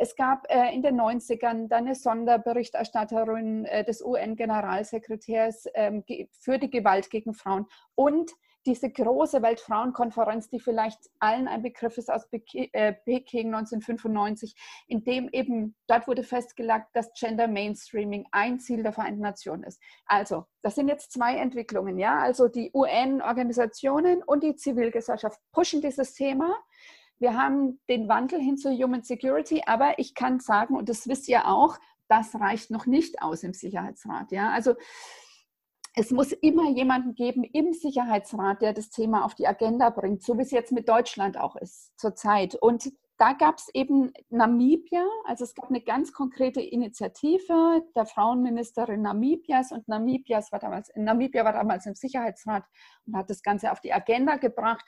Es 0.00 0.14
gab 0.14 0.46
äh, 0.48 0.72
in 0.72 0.82
den 0.82 1.00
90ern 1.00 1.68
dann 1.68 1.86
eine 1.86 1.96
Sonderberichterstatterin 1.96 3.64
äh, 3.64 3.84
des 3.84 4.00
UN-Generalsekretärs 4.00 5.66
ähm, 5.74 6.04
für 6.30 6.58
die 6.58 6.70
Gewalt 6.70 7.10
gegen 7.10 7.34
Frauen 7.34 7.66
und 7.96 8.30
diese 8.66 8.90
große 8.90 9.40
Weltfrauenkonferenz, 9.42 10.50
die 10.50 10.60
vielleicht 10.60 10.98
allen 11.18 11.48
ein 11.48 11.62
Begriff 11.62 11.96
ist 11.96 12.10
aus 12.10 12.28
äh, 12.32 12.92
Peking 12.92 13.54
1995, 13.54 14.54
in 14.86 15.04
dem 15.04 15.28
eben 15.30 15.74
dort 15.86 16.06
wurde 16.06 16.22
festgelegt, 16.22 16.88
dass 16.92 17.12
Gender 17.14 17.48
Mainstreaming 17.48 18.26
ein 18.30 18.60
Ziel 18.60 18.82
der 18.82 18.92
Vereinten 18.92 19.22
Nationen 19.22 19.64
ist. 19.64 19.80
Also, 20.04 20.44
das 20.62 20.74
sind 20.74 20.88
jetzt 20.88 21.12
zwei 21.12 21.36
Entwicklungen, 21.36 21.98
ja. 21.98 22.18
Also 22.18 22.48
die 22.48 22.70
UN-Organisationen 22.74 24.22
und 24.22 24.42
die 24.42 24.54
Zivilgesellschaft 24.54 25.40
pushen 25.52 25.80
dieses 25.80 26.14
Thema. 26.14 26.54
Wir 27.18 27.36
haben 27.36 27.80
den 27.88 28.08
Wandel 28.08 28.40
hin 28.40 28.56
zur 28.56 28.72
Human 28.72 29.02
Security, 29.02 29.62
aber 29.66 29.98
ich 29.98 30.14
kann 30.14 30.40
sagen, 30.40 30.76
und 30.76 30.88
das 30.88 31.08
wisst 31.08 31.28
ihr 31.28 31.46
auch, 31.46 31.78
das 32.08 32.34
reicht 32.34 32.70
noch 32.70 32.86
nicht 32.86 33.22
aus 33.22 33.42
im 33.42 33.52
Sicherheitsrat. 33.52 34.32
Ja, 34.32 34.50
also 34.50 34.74
es 35.94 36.10
muss 36.10 36.32
immer 36.32 36.70
jemanden 36.70 37.14
geben 37.14 37.42
im 37.44 37.72
Sicherheitsrat, 37.72 38.62
der 38.62 38.72
das 38.72 38.90
Thema 38.90 39.24
auf 39.24 39.34
die 39.34 39.48
Agenda 39.48 39.90
bringt, 39.90 40.22
so 40.22 40.38
wie 40.38 40.42
es 40.42 40.52
jetzt 40.52 40.72
mit 40.72 40.88
Deutschland 40.88 41.38
auch 41.38 41.56
ist 41.56 41.98
zurzeit. 41.98 42.54
Und 42.54 42.92
da 43.18 43.32
gab 43.32 43.58
es 43.58 43.68
eben 43.74 44.12
Namibia, 44.30 45.04
also 45.24 45.42
es 45.42 45.54
gab 45.54 45.70
eine 45.70 45.80
ganz 45.80 46.12
konkrete 46.12 46.60
Initiative 46.60 47.82
der 47.96 48.06
Frauenministerin 48.06 49.02
Namibias 49.02 49.72
und 49.72 49.88
Namibias 49.88 50.52
war 50.52 50.60
damals, 50.60 50.92
Namibia 50.94 51.44
war 51.44 51.52
damals 51.52 51.84
im 51.86 51.96
Sicherheitsrat 51.96 52.64
und 53.06 53.16
hat 53.16 53.28
das 53.28 53.42
Ganze 53.42 53.72
auf 53.72 53.80
die 53.80 53.92
Agenda 53.92 54.36
gebracht 54.36 54.86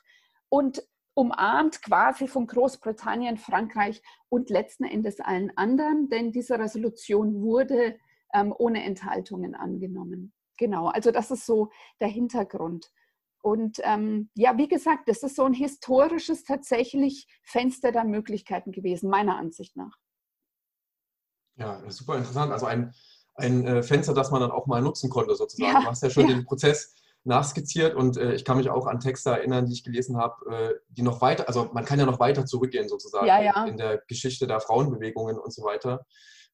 und 0.48 0.80
umarmt 1.20 1.82
quasi 1.82 2.26
von 2.26 2.46
Großbritannien, 2.46 3.36
Frankreich 3.36 4.02
und 4.30 4.48
letzten 4.48 4.84
Endes 4.84 5.20
allen 5.20 5.54
anderen, 5.56 6.08
denn 6.08 6.32
diese 6.32 6.58
Resolution 6.58 7.42
wurde 7.42 7.98
ähm, 8.32 8.54
ohne 8.56 8.82
Enthaltungen 8.84 9.54
angenommen. 9.54 10.32
Genau, 10.56 10.88
also 10.88 11.10
das 11.10 11.30
ist 11.30 11.44
so 11.44 11.70
der 12.00 12.08
Hintergrund. 12.08 12.90
Und 13.42 13.80
ähm, 13.82 14.30
ja, 14.34 14.56
wie 14.56 14.68
gesagt, 14.68 15.08
das 15.08 15.22
ist 15.22 15.36
so 15.36 15.44
ein 15.44 15.52
historisches 15.52 16.44
tatsächlich 16.44 17.26
Fenster 17.42 17.92
der 17.92 18.04
Möglichkeiten 18.04 18.72
gewesen, 18.72 19.10
meiner 19.10 19.36
Ansicht 19.36 19.76
nach. 19.76 19.98
Ja, 21.56 21.82
super 21.90 22.16
interessant. 22.16 22.50
Also 22.50 22.64
ein, 22.64 22.94
ein 23.34 23.66
äh, 23.66 23.82
Fenster, 23.82 24.14
das 24.14 24.30
man 24.30 24.40
dann 24.40 24.52
auch 24.52 24.66
mal 24.66 24.80
nutzen 24.80 25.10
konnte, 25.10 25.34
sozusagen. 25.34 25.70
Ja, 25.70 25.80
du 25.80 25.86
hast 25.86 26.02
ja 26.02 26.08
schon 26.08 26.28
ja. 26.28 26.34
den 26.34 26.46
Prozess 26.46 26.94
nachskizziert 27.24 27.94
und 27.94 28.16
äh, 28.16 28.34
ich 28.34 28.44
kann 28.44 28.56
mich 28.56 28.70
auch 28.70 28.86
an 28.86 29.00
Texte 29.00 29.30
erinnern, 29.30 29.66
die 29.66 29.72
ich 29.72 29.84
gelesen 29.84 30.16
habe, 30.16 30.34
äh, 30.50 30.74
die 30.88 31.02
noch 31.02 31.20
weiter, 31.20 31.48
also 31.48 31.70
man 31.72 31.84
kann 31.84 31.98
ja 31.98 32.06
noch 32.06 32.20
weiter 32.20 32.46
zurückgehen, 32.46 32.88
sozusagen, 32.88 33.26
ja, 33.26 33.42
ja. 33.42 33.64
in 33.64 33.76
der 33.76 34.02
Geschichte 34.08 34.46
der 34.46 34.60
Frauenbewegungen 34.60 35.38
und 35.38 35.52
so 35.52 35.62
weiter. 35.62 36.06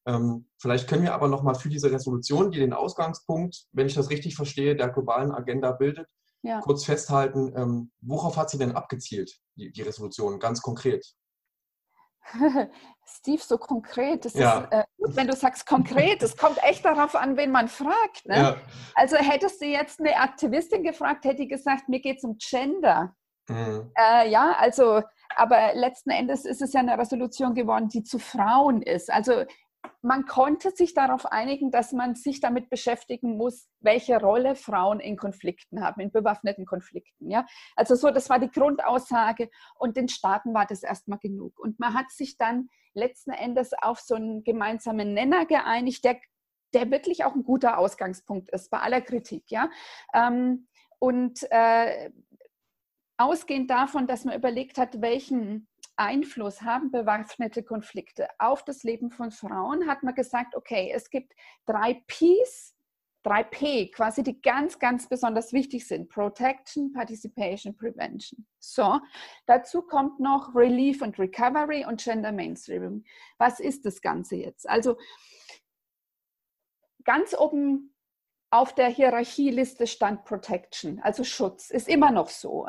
Ähm, 0.05 0.47
vielleicht 0.57 0.87
können 0.87 1.03
wir 1.03 1.13
aber 1.13 1.27
nochmal 1.27 1.55
für 1.55 1.69
diese 1.69 1.91
Resolution, 1.91 2.51
die 2.51 2.59
den 2.59 2.73
Ausgangspunkt, 2.73 3.65
wenn 3.71 3.87
ich 3.87 3.93
das 3.93 4.09
richtig 4.09 4.35
verstehe, 4.35 4.75
der 4.75 4.89
globalen 4.89 5.31
Agenda 5.31 5.71
bildet, 5.71 6.07
ja. 6.43 6.59
kurz 6.61 6.85
festhalten, 6.85 7.53
ähm, 7.55 7.91
worauf 8.01 8.37
hat 8.37 8.49
sie 8.49 8.57
denn 8.57 8.73
abgezielt, 8.73 9.39
die, 9.55 9.71
die 9.71 9.81
Resolution, 9.81 10.39
ganz 10.39 10.61
konkret? 10.61 11.05
Steve, 13.05 13.41
so 13.41 13.57
konkret. 13.57 14.25
Das 14.25 14.33
ja. 14.33 14.59
ist, 14.59 14.71
äh, 14.71 14.83
wenn 15.15 15.27
du 15.27 15.35
sagst 15.35 15.65
konkret, 15.65 16.21
es 16.21 16.35
kommt 16.35 16.61
echt 16.63 16.83
darauf 16.85 17.15
an, 17.15 17.37
wen 17.37 17.51
man 17.51 17.67
fragt. 17.67 18.25
Ne? 18.25 18.35
Ja. 18.35 18.57
Also 18.95 19.15
hättest 19.17 19.61
du 19.61 19.65
jetzt 19.65 19.99
eine 19.99 20.17
Aktivistin 20.17 20.83
gefragt, 20.83 21.25
hätte 21.25 21.37
die 21.37 21.47
gesagt, 21.47 21.89
mir 21.89 21.99
geht 21.99 22.17
es 22.17 22.23
um 22.23 22.37
Gender. 22.37 23.15
Mhm. 23.47 23.91
Äh, 23.97 24.29
ja, 24.29 24.55
also, 24.59 25.01
aber 25.35 25.73
letzten 25.73 26.09
Endes 26.09 26.45
ist 26.45 26.61
es 26.61 26.73
ja 26.73 26.81
eine 26.81 26.97
Resolution 26.97 27.53
geworden, 27.53 27.87
die 27.89 28.03
zu 28.03 28.19
Frauen 28.19 28.81
ist. 28.81 29.11
Also 29.11 29.45
man 30.01 30.25
konnte 30.25 30.71
sich 30.71 30.93
darauf 30.93 31.25
einigen, 31.25 31.71
dass 31.71 31.91
man 31.91 32.15
sich 32.15 32.39
damit 32.39 32.69
beschäftigen 32.69 33.37
muss, 33.37 33.67
welche 33.79 34.19
Rolle 34.19 34.55
Frauen 34.55 34.99
in 34.99 35.17
Konflikten 35.17 35.83
haben, 35.83 36.01
in 36.01 36.11
bewaffneten 36.11 36.65
Konflikten. 36.65 37.29
Ja? 37.29 37.45
Also 37.75 37.95
so, 37.95 38.11
das 38.11 38.29
war 38.29 38.39
die 38.39 38.49
Grundaussage 38.51 39.49
und 39.75 39.97
den 39.97 40.07
Staaten 40.07 40.53
war 40.53 40.65
das 40.65 40.83
erstmal 40.83 41.19
genug. 41.19 41.59
Und 41.59 41.79
man 41.79 41.93
hat 41.93 42.11
sich 42.11 42.37
dann 42.37 42.69
letzten 42.93 43.31
Endes 43.31 43.71
auf 43.81 43.99
so 43.99 44.15
einen 44.15 44.43
gemeinsamen 44.43 45.13
Nenner 45.13 45.45
geeinigt, 45.45 46.03
der, 46.05 46.19
der 46.73 46.91
wirklich 46.91 47.25
auch 47.25 47.35
ein 47.35 47.43
guter 47.43 47.77
Ausgangspunkt 47.77 48.49
ist 48.49 48.69
bei 48.69 48.79
aller 48.79 49.01
Kritik. 49.01 49.43
Ja? 49.49 49.69
Ähm, 50.13 50.67
und 50.99 51.45
äh, 51.51 52.11
ausgehend 53.17 53.69
davon, 53.69 54.07
dass 54.07 54.25
man 54.25 54.35
überlegt 54.35 54.77
hat, 54.77 55.01
welchen 55.01 55.67
Einfluss 55.97 56.61
haben 56.61 56.91
bewaffnete 56.91 57.63
Konflikte 57.63 58.27
auf 58.39 58.63
das 58.63 58.83
Leben 58.83 59.09
von 59.11 59.31
Frauen, 59.31 59.87
hat 59.87 60.03
man 60.03 60.15
gesagt, 60.15 60.55
okay, 60.55 60.91
es 60.93 61.09
gibt 61.09 61.33
drei 61.65 62.01
Ps, 62.07 62.75
drei 63.23 63.43
P, 63.43 63.89
quasi 63.89 64.23
die 64.23 64.41
ganz, 64.41 64.79
ganz 64.79 65.09
besonders 65.09 65.51
wichtig 65.51 65.87
sind. 65.87 66.09
Protection, 66.09 66.93
Participation, 66.93 67.75
Prevention. 67.75 68.45
So, 68.59 68.99
dazu 69.45 69.81
kommt 69.81 70.19
noch 70.19 70.55
Relief 70.55 71.01
und 71.01 71.19
Recovery 71.19 71.85
und 71.85 72.01
Gender 72.01 72.31
Mainstreaming. 72.31 73.03
Was 73.37 73.59
ist 73.59 73.85
das 73.85 74.01
Ganze 74.01 74.37
jetzt? 74.37 74.69
Also 74.69 74.97
ganz 77.03 77.33
oben 77.37 77.93
auf 78.49 78.73
der 78.73 78.87
Hierarchieliste 78.87 79.87
stand 79.87 80.23
Protection, 80.23 80.99
also 81.01 81.23
Schutz, 81.25 81.69
ist 81.69 81.89
immer 81.89 82.11
noch 82.11 82.29
so. 82.29 82.65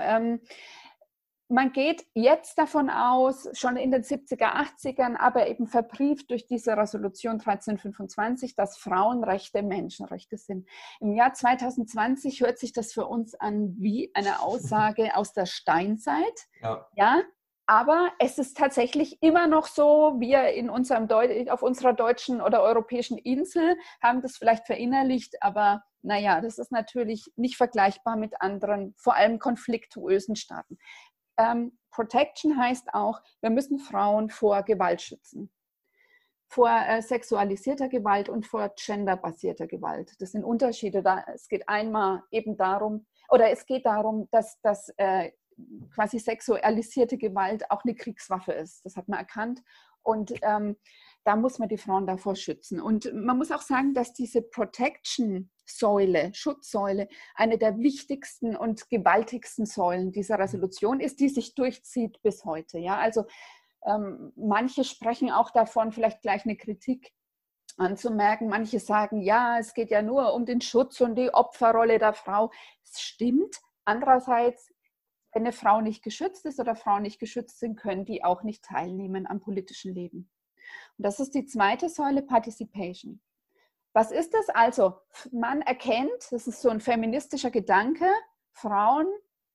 Man 1.51 1.73
geht 1.73 2.05
jetzt 2.15 2.59
davon 2.59 2.91
aus, 2.91 3.49
schon 3.55 3.77
in 3.77 3.91
den 3.91 4.03
70er, 4.03 4.55
80ern, 4.55 5.17
aber 5.17 5.49
eben 5.49 5.67
verbrieft 5.67 6.31
durch 6.31 6.47
diese 6.47 6.77
Resolution 6.77 7.41
1325, 7.41 8.55
dass 8.55 8.77
Frauenrechte 8.77 9.63
Menschenrechte 9.63 10.37
sind. 10.37 10.69
Im 11.01 11.15
Jahr 11.15 11.33
2020 11.33 12.43
hört 12.43 12.59
sich 12.59 12.73
das 12.75 12.93
für 12.93 13.07
uns 13.07 13.35
an 13.35 13.75
wie 13.79 14.11
eine 14.15 14.41
Aussage 14.41 15.11
aus 15.17 15.33
der 15.33 15.47
Steinzeit. 15.47 16.49
Ja. 16.61 16.87
ja 16.95 17.23
aber 17.71 18.13
es 18.19 18.39
ist 18.39 18.57
tatsächlich 18.57 19.23
immer 19.23 19.47
noch 19.47 19.67
so, 19.67 20.17
wir 20.19 20.55
in 20.55 20.71
unserem 20.71 21.07
Deu 21.07 21.45
auf 21.51 21.63
unserer 21.63 21.93
deutschen 21.93 22.41
oder 22.41 22.63
europäischen 22.63 23.19
Insel 23.19 23.77
haben 24.03 24.23
das 24.23 24.39
vielleicht 24.39 24.65
verinnerlicht, 24.65 25.43
aber 25.43 25.83
naja, 26.01 26.41
das 26.41 26.57
ist 26.57 26.73
natürlich 26.73 27.27
nicht 27.37 27.59
vergleichbar 27.59 28.17
mit 28.17 28.41
anderen, 28.41 28.95
vor 28.97 29.17
allem 29.17 29.39
konfliktuösen 29.39 30.35
Staaten. 30.35 30.79
Ähm, 31.39 31.79
Protection 31.91 32.59
heißt 32.59 32.93
auch, 32.93 33.21
wir 33.41 33.51
müssen 33.51 33.79
Frauen 33.79 34.31
vor 34.31 34.63
Gewalt 34.63 35.01
schützen. 35.01 35.51
Vor 36.49 36.71
äh, 36.71 37.03
sexualisierter 37.03 37.89
Gewalt 37.89 38.29
und 38.29 38.47
vor 38.47 38.73
genderbasierter 38.75 39.67
Gewalt. 39.67 40.15
Das 40.21 40.33
sind 40.33 40.45
Unterschiede. 40.45 41.03
Da, 41.03 41.25
es 41.35 41.49
geht 41.49 41.69
einmal 41.69 42.23
eben 42.31 42.57
darum, 42.57 43.07
oder 43.31 43.51
es 43.51 43.67
geht 43.67 43.87
darum, 43.87 44.29
dass, 44.31 44.61
dass 44.63 44.91
äh, 44.97 45.33
quasi 45.95 46.19
sexualisierte 46.19 47.19
Gewalt 47.19 47.71
auch 47.71 47.85
eine 47.85 47.95
Kriegswaffe 47.95 48.53
ist. 48.53 48.85
Das 48.85 48.97
hat 48.97 49.09
man 49.09 49.19
erkannt. 49.19 49.63
Und 50.03 50.33
ähm, 50.43 50.77
da 51.25 51.37
muss 51.37 51.59
man 51.59 51.69
die 51.69 51.77
Frauen 51.77 52.07
davor 52.07 52.37
schützen. 52.37 52.81
Und 52.81 53.13
man 53.13 53.37
muss 53.37 53.51
auch 53.51 53.61
sagen, 53.61 53.93
dass 53.93 54.13
diese 54.15 54.41
Protection-Säule, 55.69 56.33
Schutzsäule, 56.35 57.09
eine 57.35 57.59
der 57.59 57.79
wichtigsten 57.79 58.57
und 58.57 58.89
gewaltigsten 58.89 59.67
Säulen 59.67 60.13
dieser 60.13 60.39
Resolution 60.39 61.01
ist, 61.01 61.21
die 61.21 61.29
sich 61.29 61.55
durchzieht 61.55 62.21
bis 62.23 62.45
heute. 62.45 62.79
Ja, 62.79 62.97
also 62.97 63.27
ähm, 63.85 64.33
manche 64.37 64.85
sprechen 64.85 65.31
auch 65.31 65.51
davon, 65.51 65.93
vielleicht 65.93 66.23
gleich 66.23 66.45
eine 66.45 66.57
Kritik 66.57 67.13
anzumerken. 67.77 68.49
Manche 68.49 68.81
sagen, 68.81 69.21
ja, 69.21 69.59
es 69.59 69.75
geht 69.75 69.91
ja 69.91 70.03
nur 70.03 70.35
um 70.35 70.47
den 70.47 70.61
Schutz 70.61 71.01
und 71.01 71.15
die 71.17 71.33
Opferrolle 71.33 71.99
der 71.99 72.15
Frau. 72.15 72.51
Es 72.85 73.01
stimmt. 73.01 73.61
Andererseits, 73.85 74.73
wenn 75.33 75.43
eine 75.43 75.53
Frau 75.53 75.81
nicht 75.81 76.03
geschützt 76.03 76.45
ist 76.47 76.59
oder 76.59 76.75
Frauen 76.75 77.03
nicht 77.03 77.21
geschützt 77.21 77.61
sind, 77.61 77.77
können 77.77 78.05
die 78.05 78.25
auch 78.25 78.43
nicht 78.43 78.65
teilnehmen 78.65 79.27
am 79.27 79.41
politischen 79.41 79.95
Leben. 79.95 80.31
Und 80.99 81.05
das 81.05 81.21
ist 81.21 81.35
die 81.35 81.47
zweite 81.47 81.89
Säule, 81.89 82.23
Participation. 82.23 83.21
Was 83.93 84.11
ist 84.11 84.35
das? 84.35 84.49
Also, 84.51 84.95
man 85.33 85.63
erkennt, 85.63 86.31
das 86.31 86.47
ist 86.47 86.61
so 86.61 86.69
ein 86.69 86.81
feministischer 86.81 87.51
Gedanke, 87.51 88.07
Frauen, 88.53 89.07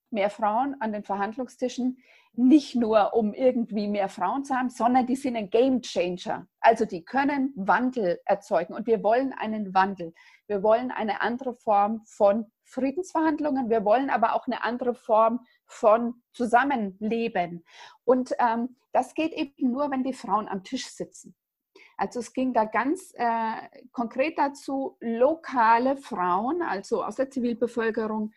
mehr 0.10 0.30
Frauen 0.30 0.76
an 0.80 0.92
den 0.92 1.04
Verhandlungstischen, 1.04 1.98
nicht 2.36 2.76
nur 2.76 3.14
um 3.14 3.34
irgendwie 3.34 3.88
mehr 3.88 4.10
Frauen 4.10 4.44
zu 4.44 4.56
haben, 4.56 4.70
sondern 4.70 5.06
die 5.06 5.16
sind 5.16 5.36
ein 5.36 5.50
Game 5.50 5.82
Changer. 5.82 6.48
Also 6.62 6.86
die 6.86 7.06
können 7.06 7.54
Wandel 7.56 8.20
erzeugen 8.26 8.74
und 8.74 8.88
wir 8.88 9.04
wollen 9.04 9.34
einen 9.34 9.74
Wandel. 9.74 10.14
Wir 10.48 10.64
wollen 10.64 10.92
eine 10.92 11.22
andere 11.22 11.54
Form 11.54 12.02
von 12.06 12.52
Friedensverhandlungen, 12.64 13.70
wir 13.70 13.86
wollen 13.86 14.10
aber 14.10 14.34
auch 14.34 14.48
eine 14.48 14.64
andere 14.64 14.96
Form 14.96 15.46
von 15.66 16.24
Zusammenleben. 16.32 17.64
Und 18.04 18.34
ähm, 18.40 18.78
das 18.94 19.14
geht 19.14 19.34
eben 19.34 19.72
nur, 19.72 19.92
wenn 19.92 20.04
die 20.04 20.14
Frauen 20.14 20.48
am 20.48 20.64
Tisch 20.64 20.88
sitzen. 20.88 21.36
Also 21.98 22.20
es 22.20 22.34
ging 22.34 22.54
da 22.54 22.66
ganz 22.66 23.14
äh, 23.16 23.70
konkret 23.92 24.38
dazu, 24.38 24.98
lokale 25.00 25.98
Frauen, 25.98 26.62
also 26.62 27.04
aus 27.04 27.16
der 27.16 27.30
Zivilbevölkerung, 27.30 28.32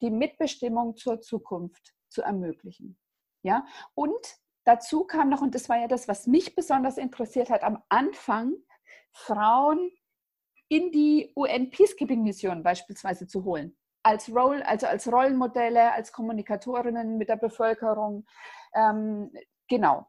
die 0.00 0.10
Mitbestimmung 0.10 0.96
zur 0.96 1.20
Zukunft 1.20 1.94
zu 2.08 2.22
ermöglichen. 2.22 2.98
Ja? 3.42 3.66
Und 3.94 4.38
dazu 4.64 5.04
kam 5.04 5.28
noch, 5.28 5.40
und 5.40 5.54
das 5.54 5.68
war 5.68 5.78
ja 5.78 5.88
das, 5.88 6.08
was 6.08 6.26
mich 6.26 6.54
besonders 6.54 6.98
interessiert 6.98 7.50
hat, 7.50 7.62
am 7.62 7.82
Anfang 7.88 8.54
Frauen 9.12 9.90
in 10.68 10.92
die 10.92 11.32
UN-Peacekeeping-Mission 11.34 12.62
beispielsweise 12.62 13.26
zu 13.26 13.44
holen. 13.44 13.76
Als, 14.02 14.28
Roll, 14.34 14.62
also 14.62 14.86
als 14.86 15.10
Rollenmodelle, 15.10 15.92
als 15.92 16.12
Kommunikatorinnen 16.12 17.18
mit 17.18 17.28
der 17.28 17.36
Bevölkerung. 17.36 18.26
Ähm, 18.74 19.32
genau. 19.66 20.06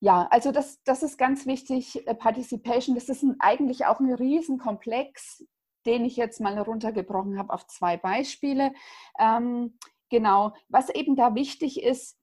Ja, 0.00 0.26
also 0.30 0.50
das, 0.50 0.82
das 0.84 1.02
ist 1.02 1.18
ganz 1.18 1.46
wichtig, 1.46 2.06
äh, 2.06 2.14
Participation. 2.14 2.94
Das 2.94 3.08
ist 3.08 3.22
ein, 3.22 3.36
eigentlich 3.38 3.84
auch 3.84 4.00
ein 4.00 4.12
Riesenkomplex, 4.12 5.44
den 5.84 6.04
ich 6.06 6.16
jetzt 6.16 6.40
mal 6.40 6.58
runtergebrochen 6.58 7.38
habe 7.38 7.52
auf 7.52 7.66
zwei 7.66 7.98
Beispiele. 7.98 8.72
Ähm, 9.18 9.78
genau, 10.08 10.54
was 10.68 10.88
eben 10.88 11.16
da 11.16 11.34
wichtig 11.34 11.82
ist, 11.82 12.16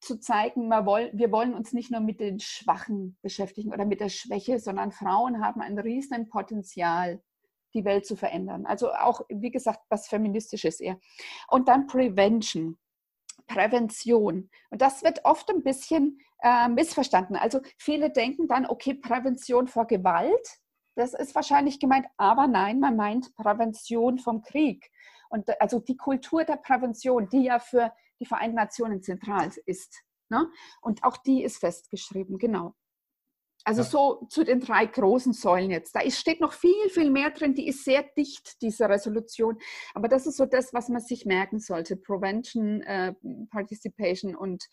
zu 0.00 0.18
zeigen, 0.18 0.70
wir 0.70 1.30
wollen 1.30 1.54
uns 1.54 1.72
nicht 1.72 1.90
nur 1.90 2.00
mit 2.00 2.20
den 2.20 2.40
Schwachen 2.40 3.18
beschäftigen 3.20 3.72
oder 3.72 3.84
mit 3.84 4.00
der 4.00 4.08
Schwäche, 4.08 4.58
sondern 4.58 4.92
Frauen 4.92 5.44
haben 5.44 5.60
ein 5.60 5.78
riesen 5.78 6.28
Potenzial, 6.30 7.22
die 7.74 7.84
Welt 7.84 8.06
zu 8.06 8.16
verändern. 8.16 8.66
Also 8.66 8.92
auch, 8.92 9.20
wie 9.28 9.50
gesagt, 9.50 9.80
was 9.90 10.08
Feministisches 10.08 10.80
eher. 10.80 10.98
Und 11.48 11.68
dann 11.68 11.86
Prevention. 11.86 12.78
Prävention. 13.46 14.48
Und 14.70 14.80
das 14.80 15.02
wird 15.02 15.24
oft 15.24 15.50
ein 15.50 15.62
bisschen 15.62 16.18
äh, 16.42 16.68
missverstanden. 16.68 17.36
Also 17.36 17.60
viele 17.78 18.10
denken 18.10 18.48
dann, 18.48 18.66
okay, 18.66 18.94
Prävention 18.94 19.68
vor 19.68 19.86
Gewalt, 19.86 20.58
das 20.96 21.14
ist 21.14 21.34
wahrscheinlich 21.34 21.80
gemeint, 21.80 22.06
aber 22.16 22.46
nein, 22.46 22.80
man 22.80 22.96
meint 22.96 23.34
Prävention 23.36 24.18
vom 24.18 24.42
Krieg. 24.42 24.90
Und 25.30 25.48
also 25.60 25.78
die 25.78 25.96
Kultur 25.96 26.44
der 26.44 26.56
Prävention, 26.56 27.28
die 27.28 27.44
ja 27.44 27.58
für 27.58 27.92
die 28.20 28.26
Vereinten 28.26 28.56
Nationen 28.56 29.02
zentral 29.02 29.50
ist. 29.66 30.02
Ne? 30.28 30.50
Und 30.80 31.04
auch 31.04 31.16
die 31.16 31.42
ist 31.42 31.58
festgeschrieben, 31.58 32.38
genau. 32.38 32.74
Also 33.70 33.82
ja. 33.82 33.88
so 33.88 34.26
zu 34.28 34.42
den 34.42 34.58
drei 34.58 34.84
großen 34.84 35.32
Säulen 35.32 35.70
jetzt. 35.70 35.94
Da 35.94 36.00
steht 36.10 36.40
noch 36.40 36.52
viel, 36.52 36.88
viel 36.88 37.08
mehr 37.08 37.30
drin. 37.30 37.54
Die 37.54 37.68
ist 37.68 37.84
sehr 37.84 38.04
dicht, 38.16 38.60
diese 38.62 38.88
Resolution. 38.88 39.58
Aber 39.94 40.08
das 40.08 40.26
ist 40.26 40.38
so 40.38 40.44
das, 40.44 40.74
was 40.74 40.88
man 40.88 41.00
sich 41.00 41.24
merken 41.24 41.60
sollte. 41.60 41.96
Prevention, 41.96 42.82
äh, 42.82 43.14
Participation 43.48 44.34
und 44.34 44.64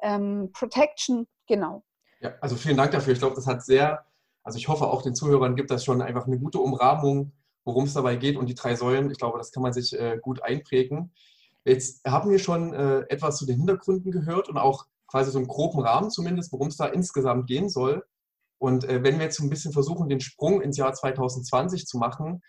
ähm, 0.00 0.48
Protection, 0.54 1.26
genau. 1.46 1.84
Ja, 2.20 2.32
also 2.40 2.56
vielen 2.56 2.78
Dank 2.78 2.92
dafür. 2.92 3.12
Ich 3.12 3.18
glaube, 3.18 3.34
das 3.34 3.46
hat 3.46 3.62
sehr, 3.62 4.06
also 4.42 4.56
ich 4.56 4.68
hoffe 4.68 4.86
auch 4.86 5.02
den 5.02 5.14
Zuhörern 5.14 5.54
gibt 5.54 5.70
das 5.70 5.84
schon 5.84 6.00
einfach 6.00 6.26
eine 6.26 6.38
gute 6.38 6.58
Umrahmung, 6.58 7.32
worum 7.66 7.84
es 7.84 7.92
dabei 7.92 8.16
geht 8.16 8.38
und 8.38 8.46
die 8.46 8.54
drei 8.54 8.74
Säulen. 8.74 9.10
Ich 9.10 9.18
glaube, 9.18 9.36
das 9.36 9.52
kann 9.52 9.62
man 9.62 9.74
sich 9.74 9.92
äh, 9.92 10.18
gut 10.22 10.42
einprägen. 10.42 11.12
Jetzt 11.66 12.08
haben 12.08 12.30
wir 12.30 12.38
schon 12.38 12.72
äh, 12.72 13.00
etwas 13.10 13.36
zu 13.36 13.44
den 13.44 13.58
Hintergründen 13.58 14.12
gehört 14.12 14.48
und 14.48 14.56
auch 14.56 14.86
quasi 15.08 15.30
so 15.30 15.38
einen 15.38 15.46
groben 15.46 15.80
Rahmen 15.80 16.10
zumindest, 16.10 16.52
worum 16.52 16.68
es 16.68 16.78
da 16.78 16.86
insgesamt 16.86 17.48
gehen 17.48 17.68
soll. 17.68 18.02
Und 18.58 18.84
äh, 18.84 19.02
wenn 19.02 19.18
wir 19.18 19.26
jetzt 19.26 19.40
ein 19.40 19.50
bisschen 19.50 19.72
versuchen, 19.72 20.08
den 20.08 20.20
Sprung 20.20 20.60
ins 20.62 20.76
Jahr 20.76 20.92
2020 20.92 21.86
zu 21.86 21.98
machen, 21.98 22.42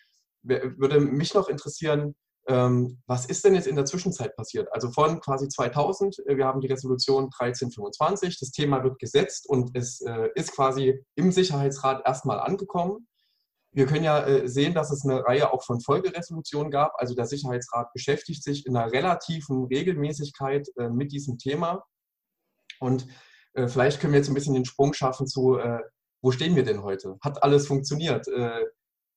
würde 0.43 0.99
mich 1.01 1.33
noch 1.33 1.49
interessieren, 1.49 2.15
ähm, 2.47 3.01
was 3.07 3.25
ist 3.25 3.43
denn 3.43 3.55
jetzt 3.55 3.67
in 3.67 3.75
der 3.75 3.85
Zwischenzeit 3.85 4.35
passiert? 4.35 4.69
Also 4.71 4.89
von 4.89 5.19
quasi 5.19 5.49
2000, 5.49 6.19
äh, 6.25 6.37
wir 6.37 6.45
haben 6.45 6.61
die 6.61 6.67
Resolution 6.67 7.25
1325, 7.25 8.39
das 8.39 8.51
Thema 8.51 8.83
wird 8.83 8.99
gesetzt 8.99 9.49
und 9.49 9.75
es 9.75 10.01
äh, 10.01 10.29
ist 10.35 10.53
quasi 10.53 11.03
im 11.15 11.31
Sicherheitsrat 11.31 12.05
erstmal 12.05 12.39
angekommen. 12.39 13.07
Wir 13.73 13.85
können 13.85 14.05
ja 14.05 14.25
äh, 14.25 14.47
sehen, 14.47 14.73
dass 14.73 14.91
es 14.91 15.03
eine 15.03 15.25
Reihe 15.25 15.51
auch 15.51 15.63
von 15.63 15.81
Folgeresolutionen 15.81 16.71
gab. 16.71 16.93
Also 16.97 17.15
der 17.15 17.25
Sicherheitsrat 17.25 17.91
beschäftigt 17.91 18.43
sich 18.43 18.65
in 18.65 18.77
einer 18.77 18.91
relativen 18.93 19.65
Regelmäßigkeit 19.65 20.69
äh, 20.77 20.87
mit 20.89 21.11
diesem 21.11 21.37
Thema. 21.37 21.83
Und 22.79 23.07
äh, 23.53 23.67
vielleicht 23.67 23.99
können 23.99 24.13
wir 24.13 24.19
jetzt 24.19 24.29
ein 24.29 24.35
bisschen 24.35 24.53
den 24.53 24.65
Sprung 24.65 24.93
schaffen 24.93 25.27
zu, 25.27 25.59
wo 26.21 26.31
stehen 26.31 26.55
wir 26.55 26.63
denn 26.63 26.83
heute? 26.83 27.17
Hat 27.21 27.43
alles 27.43 27.67
funktioniert? 27.67 28.27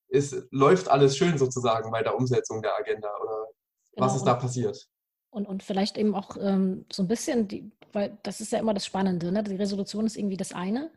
Es 0.08 0.48
läuft 0.50 0.88
alles 0.88 1.16
schön 1.16 1.38
sozusagen 1.38 1.90
bei 1.90 2.02
der 2.02 2.16
Umsetzung 2.16 2.62
der 2.62 2.76
Agenda 2.76 3.08
oder 3.22 3.46
genau. 3.94 4.06
was 4.06 4.16
ist 4.16 4.24
da 4.24 4.34
passiert? 4.34 4.88
Und, 5.30 5.46
und 5.46 5.62
vielleicht 5.62 5.96
eben 5.96 6.14
auch 6.14 6.36
ähm, 6.40 6.86
so 6.90 7.02
ein 7.02 7.08
bisschen, 7.08 7.46
die, 7.46 7.70
weil 7.92 8.18
das 8.24 8.40
ist 8.40 8.52
ja 8.52 8.58
immer 8.58 8.74
das 8.74 8.84
Spannende, 8.84 9.30
ne? 9.30 9.44
die 9.44 9.54
Resolution 9.54 10.06
ist 10.06 10.16
irgendwie 10.16 10.36
das 10.36 10.52
eine. 10.52 10.90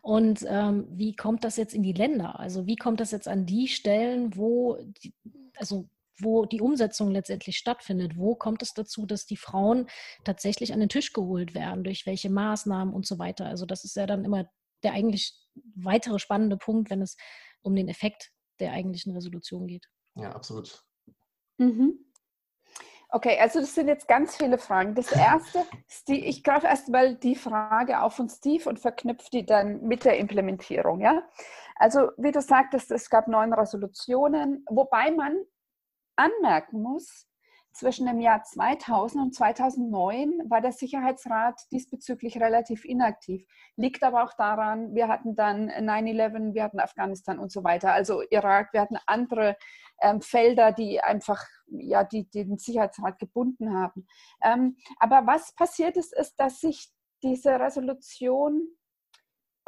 Und 0.00 0.46
ähm, 0.48 0.86
wie 0.90 1.14
kommt 1.14 1.44
das 1.44 1.56
jetzt 1.56 1.74
in 1.74 1.82
die 1.82 1.92
Länder? 1.92 2.38
Also 2.38 2.66
wie 2.66 2.76
kommt 2.76 3.00
das 3.00 3.10
jetzt 3.10 3.28
an 3.28 3.44
die 3.44 3.68
Stellen, 3.68 4.36
wo 4.36 4.78
die, 5.02 5.12
also 5.56 5.88
wo 6.18 6.46
die 6.46 6.60
Umsetzung 6.60 7.10
letztendlich 7.10 7.56
stattfindet. 7.58 8.16
Wo 8.16 8.34
kommt 8.34 8.62
es 8.62 8.72
dazu, 8.74 9.06
dass 9.06 9.26
die 9.26 9.36
Frauen 9.36 9.86
tatsächlich 10.24 10.72
an 10.72 10.80
den 10.80 10.88
Tisch 10.88 11.12
geholt 11.12 11.54
werden? 11.54 11.84
Durch 11.84 12.06
welche 12.06 12.30
Maßnahmen 12.30 12.94
und 12.94 13.06
so 13.06 13.18
weiter? 13.18 13.46
Also 13.46 13.66
das 13.66 13.84
ist 13.84 13.96
ja 13.96 14.06
dann 14.06 14.24
immer 14.24 14.48
der 14.86 14.92
eigentlich 14.92 15.34
weitere 15.74 16.20
spannende 16.20 16.56
Punkt, 16.56 16.90
wenn 16.90 17.02
es 17.02 17.16
um 17.62 17.74
den 17.74 17.88
Effekt 17.88 18.30
der 18.60 18.70
eigentlichen 18.70 19.12
Resolution 19.12 19.66
geht. 19.66 19.88
Ja, 20.14 20.30
absolut. 20.30 20.84
Mhm. 21.58 21.98
Okay, 23.08 23.36
also 23.40 23.60
das 23.60 23.74
sind 23.74 23.88
jetzt 23.88 24.06
ganz 24.06 24.36
viele 24.36 24.58
Fragen. 24.58 24.94
Das 24.94 25.10
erste, 25.10 25.64
die, 26.06 26.24
ich 26.24 26.44
greife 26.44 26.68
erst 26.68 26.88
mal 26.88 27.16
die 27.16 27.34
Frage 27.34 28.00
auf 28.00 28.14
von 28.14 28.28
Steve 28.28 28.68
und 28.68 28.78
verknüpfe 28.78 29.28
die 29.32 29.44
dann 29.44 29.82
mit 29.82 30.04
der 30.04 30.18
Implementierung. 30.18 31.00
Ja? 31.00 31.22
Also 31.74 32.10
wie 32.16 32.30
du 32.30 32.40
sagtest, 32.40 32.92
es 32.92 33.10
gab 33.10 33.26
neun 33.26 33.52
Resolutionen, 33.52 34.64
wobei 34.70 35.10
man 35.10 35.36
anmerken 36.16 36.80
muss, 36.82 37.26
zwischen 37.76 38.06
dem 38.06 38.20
Jahr 38.20 38.42
2000 38.42 39.22
und 39.22 39.34
2009 39.34 40.48
war 40.48 40.60
der 40.60 40.72
Sicherheitsrat 40.72 41.60
diesbezüglich 41.70 42.40
relativ 42.40 42.84
inaktiv. 42.84 43.46
Liegt 43.76 44.02
aber 44.02 44.24
auch 44.24 44.32
daran, 44.34 44.94
wir 44.94 45.08
hatten 45.08 45.36
dann 45.36 45.70
9-11, 45.70 46.54
wir 46.54 46.64
hatten 46.64 46.80
Afghanistan 46.80 47.38
und 47.38 47.52
so 47.52 47.64
weiter, 47.64 47.92
also 47.92 48.22
Irak, 48.30 48.72
wir 48.72 48.80
hatten 48.80 48.98
andere 49.06 49.56
ähm, 50.00 50.20
Felder, 50.20 50.72
die 50.72 51.00
einfach 51.00 51.44
ja, 51.68 52.04
die, 52.04 52.28
die 52.30 52.46
den 52.46 52.58
Sicherheitsrat 52.58 53.18
gebunden 53.18 53.74
haben. 53.74 54.06
Ähm, 54.42 54.76
aber 54.98 55.26
was 55.26 55.54
passiert 55.54 55.96
ist, 55.96 56.14
ist, 56.14 56.36
dass 56.36 56.60
sich 56.60 56.90
diese 57.22 57.58
Resolution 57.58 58.68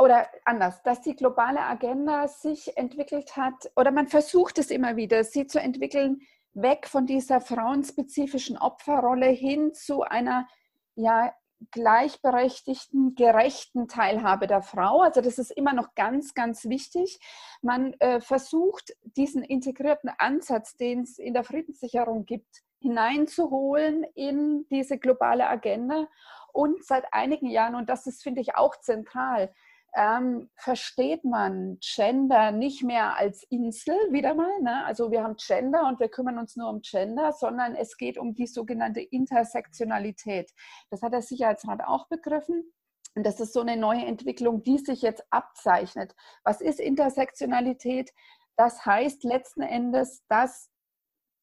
oder 0.01 0.29
anders, 0.44 0.83
dass 0.83 1.01
die 1.01 1.16
globale 1.16 1.61
Agenda 1.61 2.29
sich 2.29 2.77
entwickelt 2.77 3.37
hat, 3.37 3.71
oder 3.75 3.90
man 3.90 4.07
versucht 4.07 4.59
es 4.59 4.71
immer 4.71 4.97
wieder, 4.97 5.25
sie 5.25 5.47
zu 5.47 5.61
entwickeln, 5.61 6.21
weg 6.55 6.87
von 6.87 7.07
dieser 7.07 7.41
frauenspezifischen 7.41 8.59
Opferrolle 8.59 9.29
hin 9.29 9.75
zu 9.75 10.03
einer 10.03 10.47
ja, 10.95 11.33
gleichberechtigten, 11.73 13.15
gerechten 13.15 13.89
Teilhabe 13.89 14.47
der 14.47 14.63
Frau. 14.63 15.01
Also 15.01 15.21
das 15.21 15.39
ist 15.39 15.51
immer 15.51 15.73
noch 15.73 15.95
ganz, 15.95 16.35
ganz 16.35 16.69
wichtig. 16.69 17.19
Man 17.63 17.95
äh, 17.95 18.21
versucht, 18.21 18.97
diesen 19.03 19.43
integrierten 19.43 20.11
Ansatz, 20.19 20.77
den 20.77 21.03
es 21.03 21.19
in 21.19 21.35
der 21.35 21.45
Friedenssicherung 21.45 22.27
gibt, 22.27 22.63
hineinzuholen 22.81 24.05
in 24.15 24.67
diese 24.71 24.99
globale 24.99 25.49
Agenda. 25.49 26.07
Und 26.53 26.85
seit 26.85 27.13
einigen 27.13 27.47
Jahren, 27.47 27.75
und 27.75 27.89
das 27.89 28.07
ist, 28.07 28.23
finde 28.23 28.41
ich, 28.41 28.55
auch 28.57 28.77
zentral, 28.81 29.53
ähm, 29.94 30.51
versteht 30.55 31.24
man 31.24 31.79
Gender 31.81 32.53
nicht 32.53 32.83
mehr 32.83 33.16
als 33.16 33.42
Insel 33.44 33.96
wieder 34.11 34.35
mal. 34.35 34.61
Ne? 34.61 34.85
Also 34.85 35.11
wir 35.11 35.22
haben 35.22 35.37
Gender 35.37 35.87
und 35.87 35.98
wir 36.01 36.09
kümmern 36.09 36.38
uns 36.38 36.57
nur 36.57 36.68
um 36.68 36.81
Gender, 36.83 37.33
sondern 37.33 37.74
es 37.74 37.96
geht 37.96 38.18
um 38.18 38.35
die 38.35 38.46
sogenannte 38.46 39.01
Intersektionalität. 39.01 40.53
Das 40.90 41.03
hat 41.03 41.12
der 41.12 41.22
Sicherheitsrat 41.22 41.83
auch 41.85 42.09
begriffen. 42.09 42.72
Und 43.14 43.27
das 43.27 43.40
ist 43.40 43.53
so 43.53 43.61
eine 43.61 43.77
neue 43.77 44.05
Entwicklung, 44.05 44.62
die 44.62 44.79
sich 44.79 45.03
jetzt 45.03 45.24
abzeichnet. 45.31 46.14
Was 46.44 46.61
ist 46.61 46.79
Intersektionalität? 46.79 48.12
Das 48.57 48.85
heißt 48.85 49.24
letzten 49.24 49.62
Endes, 49.62 50.22
dass 50.29 50.70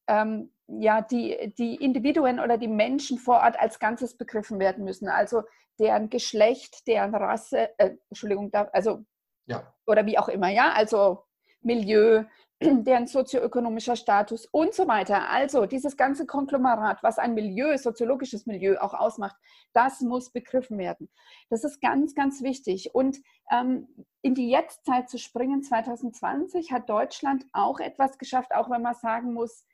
ähm, 0.07 0.51
ja, 0.67 1.01
die, 1.01 1.53
die 1.57 1.75
Individuen 1.75 2.39
oder 2.39 2.57
die 2.57 2.67
Menschen 2.67 3.17
vor 3.17 3.37
Ort 3.37 3.59
als 3.59 3.79
Ganzes 3.79 4.17
begriffen 4.17 4.59
werden 4.59 4.83
müssen. 4.83 5.07
Also 5.07 5.43
deren 5.79 6.09
Geschlecht, 6.09 6.87
deren 6.87 7.13
Rasse, 7.13 7.77
äh, 7.77 7.95
Entschuldigung, 8.09 8.51
also 8.53 9.05
ja. 9.45 9.73
oder 9.85 10.05
wie 10.05 10.17
auch 10.17 10.29
immer, 10.29 10.49
ja, 10.49 10.71
also 10.71 11.23
Milieu, 11.61 12.23
deren 12.61 13.07
sozioökonomischer 13.07 13.95
Status 13.95 14.45
und 14.47 14.73
so 14.73 14.87
weiter. 14.87 15.29
Also 15.29 15.65
dieses 15.65 15.97
ganze 15.97 16.25
Konglomerat, 16.25 17.03
was 17.03 17.17
ein 17.17 17.33
Milieu, 17.33 17.77
soziologisches 17.77 18.45
Milieu 18.45 18.77
auch 18.79 18.93
ausmacht, 18.93 19.35
das 19.73 20.01
muss 20.01 20.31
begriffen 20.31 20.77
werden. 20.77 21.09
Das 21.49 21.63
ist 21.63 21.81
ganz, 21.81 22.15
ganz 22.15 22.41
wichtig. 22.41 22.95
Und 22.95 23.17
ähm, 23.51 23.87
in 24.21 24.35
die 24.35 24.49
Jetztzeit 24.49 25.09
zu 25.09 25.17
springen, 25.17 25.63
2020, 25.63 26.71
hat 26.71 26.89
Deutschland 26.89 27.45
auch 27.51 27.79
etwas 27.79 28.17
geschafft, 28.17 28.55
auch 28.55 28.69
wenn 28.69 28.81
man 28.81 28.95
sagen 28.95 29.33
muss, 29.33 29.65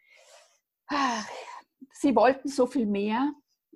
sie 1.94 2.16
wollten 2.16 2.50
so 2.50 2.68
viel 2.68 2.86
mehr, 2.86 3.34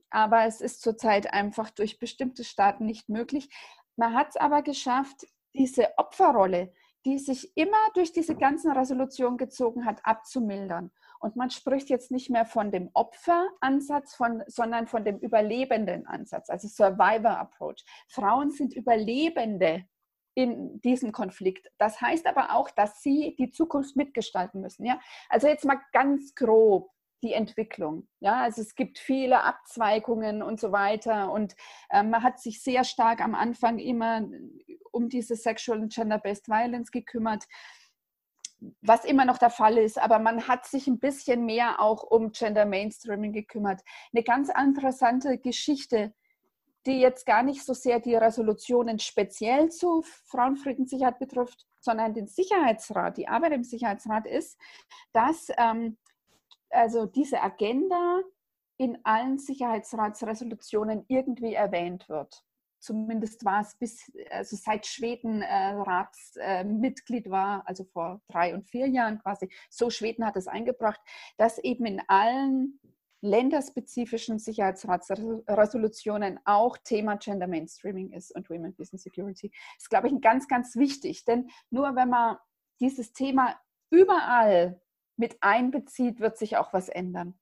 aber 0.09 0.45
es 0.45 0.61
ist 0.61 0.81
zurzeit 0.81 1.33
einfach 1.33 1.69
durch 1.69 1.99
bestimmte 1.99 2.43
Staaten 2.43 2.85
nicht 2.85 3.09
möglich. 3.09 3.49
Man 3.95 4.13
hat 4.13 4.29
es 4.29 4.37
aber 4.37 4.61
geschafft, 4.61 5.25
diese 5.53 5.97
Opferrolle, 5.97 6.73
die 7.05 7.19
sich 7.19 7.55
immer 7.55 7.77
durch 7.93 8.11
diese 8.11 8.35
ganzen 8.35 8.71
Resolutionen 8.71 9.37
gezogen 9.37 9.85
hat, 9.85 10.03
abzumildern. 10.03 10.91
Und 11.19 11.35
man 11.35 11.49
spricht 11.49 11.89
jetzt 11.89 12.11
nicht 12.11 12.29
mehr 12.29 12.45
von 12.45 12.71
dem 12.71 12.89
Opferansatz, 12.93 14.15
von, 14.15 14.43
sondern 14.47 14.87
von 14.87 15.05
dem 15.05 15.19
überlebenden 15.19 16.07
Ansatz, 16.07 16.49
also 16.49 16.67
Survivor 16.67 17.37
Approach. 17.37 17.85
Frauen 18.07 18.51
sind 18.51 18.73
Überlebende 18.73 19.85
in 20.33 20.81
diesem 20.81 21.11
Konflikt. 21.11 21.71
Das 21.77 22.01
heißt 22.01 22.27
aber 22.27 22.53
auch, 22.53 22.69
dass 22.69 23.01
sie 23.01 23.35
die 23.39 23.51
Zukunft 23.51 23.95
mitgestalten 23.95 24.61
müssen. 24.61 24.85
Ja? 24.85 24.99
Also 25.29 25.47
jetzt 25.47 25.63
mal 25.63 25.79
ganz 25.93 26.35
grob 26.35 26.91
die 27.23 27.33
Entwicklung. 27.33 28.07
Ja, 28.19 28.41
also 28.41 28.61
es 28.61 28.75
gibt 28.75 28.99
viele 28.99 29.43
Abzweigungen 29.43 30.41
und 30.41 30.59
so 30.59 30.71
weiter 30.71 31.31
und 31.31 31.55
äh, 31.89 32.03
man 32.03 32.23
hat 32.23 32.39
sich 32.39 32.61
sehr 32.61 32.83
stark 32.83 33.21
am 33.21 33.35
Anfang 33.35 33.79
immer 33.79 34.27
um 34.91 35.09
diese 35.09 35.35
Sexual 35.35 35.81
and 35.81 35.93
Gender-Based 35.93 36.47
Violence 36.47 36.91
gekümmert, 36.91 37.45
was 38.81 39.05
immer 39.05 39.25
noch 39.25 39.37
der 39.37 39.49
Fall 39.49 39.77
ist, 39.77 39.99
aber 39.99 40.19
man 40.19 40.47
hat 40.47 40.65
sich 40.65 40.87
ein 40.87 40.99
bisschen 40.99 41.45
mehr 41.45 41.79
auch 41.79 42.03
um 42.03 42.31
Gender 42.31 42.65
Mainstreaming 42.65 43.33
gekümmert. 43.33 43.81
Eine 44.13 44.23
ganz 44.23 44.49
interessante 44.49 45.37
Geschichte, 45.37 46.13
die 46.85 46.99
jetzt 46.99 47.25
gar 47.25 47.43
nicht 47.43 47.63
so 47.63 47.73
sehr 47.73 47.99
die 47.99 48.15
Resolutionen 48.15 48.99
speziell 48.99 49.69
zu 49.69 50.03
Frauenfriedenssicherheit 50.25 51.19
betrifft, 51.19 51.65
sondern 51.79 52.13
den 52.13 52.27
Sicherheitsrat, 52.27 53.17
die 53.17 53.27
Arbeit 53.27 53.53
im 53.53 53.63
Sicherheitsrat 53.63 54.25
ist, 54.27 54.59
dass 55.13 55.47
ähm, 55.57 55.97
also 56.69 57.05
diese 57.05 57.41
Agenda 57.41 58.21
in 58.77 58.99
allen 59.03 59.37
Sicherheitsratsresolutionen 59.37 61.05
irgendwie 61.07 61.53
erwähnt 61.53 62.09
wird. 62.09 62.43
Zumindest 62.79 63.45
war 63.45 63.61
es 63.61 63.75
bis, 63.75 64.11
also 64.29 64.55
seit 64.55 64.85
Schweden 64.85 65.41
äh, 65.41 65.71
Ratsmitglied 65.71 67.27
äh, 67.27 67.31
war, 67.31 67.67
also 67.67 67.83
vor 67.85 68.21
drei 68.27 68.53
und 68.53 68.67
vier 68.67 68.87
Jahren 68.87 69.19
quasi, 69.19 69.49
so 69.69 69.89
Schweden 69.89 70.25
hat 70.25 70.35
es 70.35 70.47
eingebracht, 70.47 70.99
dass 71.37 71.57
eben 71.57 71.85
in 71.85 72.01
allen 72.07 72.79
länderspezifischen 73.21 74.37
Sicherheitsratsresolutionen 74.37 76.39
auch 76.45 76.77
Thema 76.77 77.17
Gender 77.17 77.47
Mainstreaming 77.47 78.11
ist 78.11 78.35
und 78.35 78.49
Women, 78.51 78.75
and 78.77 79.01
Security. 79.01 79.49
Das 79.49 79.85
ist, 79.85 79.89
glaube 79.89 80.09
ich, 80.09 80.21
ganz, 80.21 80.47
ganz 80.47 80.75
wichtig, 80.75 81.25
denn 81.25 81.49
nur 81.71 81.95
wenn 81.95 82.09
man 82.09 82.37
dieses 82.79 83.13
Thema 83.13 83.59
überall 83.89 84.79
mit 85.17 85.37
einbezieht, 85.41 86.19
wird 86.19 86.37
sich 86.37 86.57
auch 86.57 86.73
was 86.73 86.89
ändern. 86.89 87.39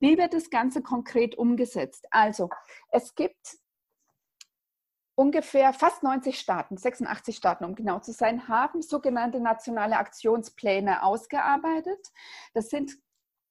Wie 0.00 0.18
wird 0.18 0.34
das 0.34 0.50
Ganze 0.50 0.82
konkret 0.82 1.36
umgesetzt? 1.36 2.06
Also, 2.10 2.50
es 2.90 3.14
gibt 3.14 3.58
ungefähr 5.14 5.72
fast 5.72 6.02
90 6.02 6.38
Staaten, 6.38 6.76
86 6.76 7.36
Staaten, 7.36 7.64
um 7.64 7.74
genau 7.74 8.00
zu 8.00 8.12
sein, 8.12 8.48
haben 8.48 8.82
sogenannte 8.82 9.40
nationale 9.40 9.96
Aktionspläne 9.98 11.02
ausgearbeitet. 11.02 12.08
Das 12.54 12.70
sind 12.70 12.92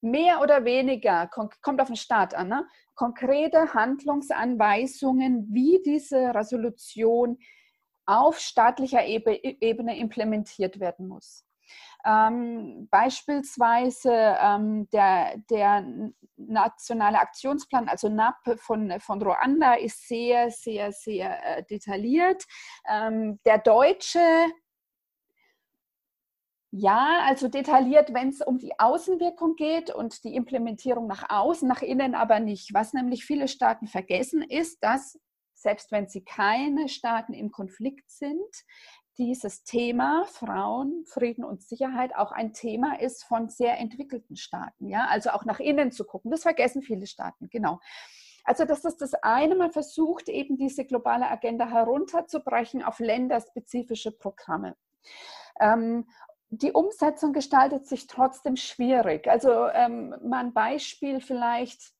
mehr 0.01 0.41
oder 0.41 0.65
weniger, 0.65 1.27
kommt 1.27 1.79
auf 1.79 1.87
den 1.87 1.95
Staat 1.95 2.33
an, 2.33 2.47
ne? 2.47 2.67
konkrete 2.95 3.73
Handlungsanweisungen, 3.73 5.47
wie 5.51 5.81
diese 5.85 6.33
Resolution 6.33 7.37
auf 8.05 8.39
staatlicher 8.39 9.05
Ebene 9.05 9.97
implementiert 9.97 10.79
werden 10.79 11.07
muss. 11.07 11.45
Ähm, 12.05 12.87
beispielsweise 12.89 14.11
ähm, 14.39 14.89
der, 14.91 15.37
der 15.49 15.85
nationale 16.37 17.19
Aktionsplan, 17.19 17.89
also 17.89 18.09
NAP 18.09 18.59
von, 18.59 18.99
von 18.99 19.21
Ruanda, 19.21 19.75
ist 19.75 20.07
sehr, 20.07 20.49
sehr, 20.49 20.91
sehr 20.91 21.57
äh, 21.57 21.63
detailliert. 21.63 22.43
Ähm, 22.89 23.39
der 23.45 23.59
deutsche 23.59 24.19
ja, 26.73 27.25
also 27.25 27.49
detailliert, 27.49 28.13
wenn 28.13 28.29
es 28.29 28.41
um 28.41 28.57
die 28.57 28.79
Außenwirkung 28.79 29.57
geht 29.57 29.93
und 29.93 30.23
die 30.23 30.35
Implementierung 30.35 31.05
nach 31.05 31.29
außen, 31.29 31.67
nach 31.67 31.81
innen 31.81 32.15
aber 32.15 32.39
nicht. 32.39 32.73
Was 32.73 32.93
nämlich 32.93 33.25
viele 33.25 33.49
Staaten 33.49 33.87
vergessen, 33.87 34.41
ist, 34.41 34.81
dass 34.81 35.19
selbst 35.53 35.91
wenn 35.91 36.07
sie 36.07 36.23
keine 36.23 36.87
Staaten 36.89 37.33
im 37.33 37.51
Konflikt 37.51 38.09
sind, 38.09 38.65
dieses 39.21 39.63
Thema 39.63 40.25
Frauen, 40.25 41.05
Frieden 41.05 41.43
und 41.43 41.61
Sicherheit 41.61 42.15
auch 42.15 42.31
ein 42.31 42.53
Thema 42.53 42.99
ist 42.99 43.23
von 43.23 43.49
sehr 43.49 43.77
entwickelten 43.77 44.35
Staaten. 44.35 44.89
Ja, 44.89 45.05
also 45.09 45.29
auch 45.29 45.45
nach 45.45 45.59
innen 45.59 45.91
zu 45.91 46.05
gucken. 46.05 46.31
Das 46.31 46.41
vergessen 46.41 46.81
viele 46.81 47.05
Staaten, 47.05 47.47
genau. 47.51 47.79
Also 48.43 48.65
das 48.65 48.83
ist 48.83 48.99
das 48.99 49.13
eine, 49.13 49.53
man 49.53 49.71
versucht 49.71 50.27
eben 50.27 50.57
diese 50.57 50.85
globale 50.85 51.29
Agenda 51.29 51.69
herunterzubrechen 51.69 52.81
auf 52.81 52.97
länderspezifische 52.97 54.11
Programme. 54.11 54.75
Ähm, 55.59 56.09
die 56.49 56.71
Umsetzung 56.71 57.31
gestaltet 57.31 57.85
sich 57.85 58.07
trotzdem 58.07 58.55
schwierig. 58.55 59.27
Also 59.27 59.67
ähm, 59.67 60.15
mal 60.23 60.45
ein 60.45 60.53
Beispiel 60.53 61.21
vielleicht 61.21 61.93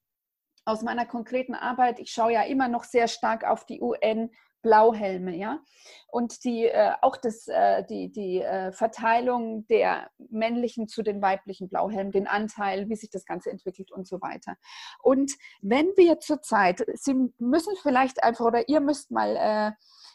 aus 0.66 0.82
meiner 0.82 1.06
konkreten 1.06 1.54
Arbeit. 1.54 2.00
Ich 2.00 2.12
schaue 2.12 2.34
ja 2.34 2.42
immer 2.42 2.68
noch 2.68 2.84
sehr 2.84 3.08
stark 3.08 3.44
auf 3.44 3.68
die 3.68 3.80
UN 3.80 4.32
Blauhelme, 4.62 5.36
ja. 5.36 5.60
Und 6.08 6.44
die, 6.44 6.66
äh, 6.66 6.94
auch 7.02 7.18
das, 7.18 7.48
äh, 7.48 7.84
die, 7.86 8.12
die 8.12 8.42
äh, 8.42 8.72
Verteilung 8.72 9.66
der 9.68 10.10
männlichen 10.30 10.88
zu 10.88 11.04
den 11.04 11.22
weiblichen 11.22 11.70
Blauhelmen, 11.70 12.12
den 12.12 12.28
Anteil, 12.28 12.90
wie 12.90 12.96
sich 12.96 13.10
das 13.10 13.26
Ganze 13.26 13.50
entwickelt 13.50 13.92
und 13.92 14.08
so 14.08 14.22
weiter. 14.22 14.56
Und 15.02 15.32
wenn 15.62 15.88
wir 15.98 16.20
zurzeit, 16.20 16.86
Sie 16.94 17.16
müssen 17.40 17.76
vielleicht 17.82 18.24
einfach 18.24 18.46
oder 18.46 18.68
ihr 18.70 18.82
müsst 18.82 19.12
mal 19.12 19.36
äh, 19.36 19.72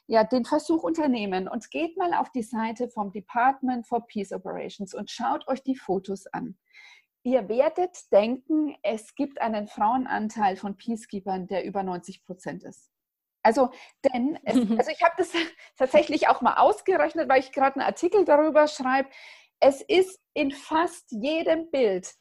ja, 0.06 0.24
den 0.24 0.44
Versuch 0.44 0.82
unternehmen 0.82 1.48
und 1.48 1.70
geht 1.70 1.96
mal 1.96 2.14
auf 2.14 2.30
die 2.30 2.42
Seite 2.42 2.88
vom 2.88 3.10
Department 3.10 3.86
for 3.86 4.06
Peace 4.06 4.32
Operations 4.32 4.94
und 4.94 5.10
schaut 5.10 5.46
euch 5.48 5.62
die 5.62 5.76
Fotos 5.76 6.26
an. 6.28 6.56
Ihr 7.24 7.48
werdet 7.48 8.12
denken, 8.12 8.76
es 8.84 9.16
gibt 9.16 9.40
einen 9.40 9.66
Frauenanteil 9.66 10.56
von 10.56 10.76
Peacekeepers, 10.76 11.48
der 11.48 11.64
über 11.64 11.82
90 11.82 12.24
Prozent 12.24 12.62
ist. 12.62 12.88
Also, 13.46 13.70
denn, 14.04 14.38
es, 14.42 14.56
also 14.78 14.90
ich 14.90 15.02
habe 15.02 15.14
das 15.18 15.30
tatsächlich 15.76 16.28
auch 16.28 16.40
mal 16.40 16.56
ausgerechnet, 16.56 17.28
weil 17.28 17.40
ich 17.40 17.52
gerade 17.52 17.76
einen 17.76 17.86
Artikel 17.86 18.24
darüber 18.24 18.66
schreibe. 18.66 19.08
Es 19.60 19.82
ist 19.82 20.20
in 20.34 20.50
fast 20.50 21.12
jedem 21.12 21.70
Bild 21.70 22.12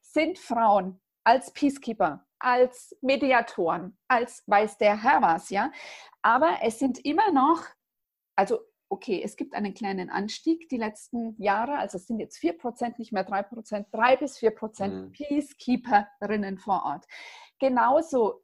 sind 0.00 0.38
Frauen 0.38 1.00
als 1.24 1.52
Peacekeeper 1.52 2.26
als 2.42 2.96
Mediatoren, 3.00 3.96
als 4.08 4.42
weiß 4.46 4.76
der 4.78 5.00
Herr 5.00 5.22
was, 5.22 5.50
ja. 5.50 5.70
Aber 6.22 6.58
es 6.62 6.80
sind 6.80 6.98
immer 7.04 7.30
noch, 7.30 7.64
also 8.34 8.58
okay, 8.88 9.22
es 9.24 9.36
gibt 9.36 9.54
einen 9.54 9.74
kleinen 9.74 10.10
Anstieg 10.10 10.68
die 10.68 10.76
letzten 10.76 11.40
Jahre, 11.40 11.78
also 11.78 11.98
es 11.98 12.08
sind 12.08 12.18
jetzt 12.18 12.38
4%, 12.38 12.98
nicht 12.98 13.12
mehr 13.12 13.26
3%, 13.26 13.86
3 13.92 14.16
bis 14.16 14.38
4% 14.38 14.88
mhm. 14.88 15.12
Peacekeeperinnen 15.12 16.58
vor 16.58 16.82
Ort. 16.84 17.06
Genauso 17.60 18.41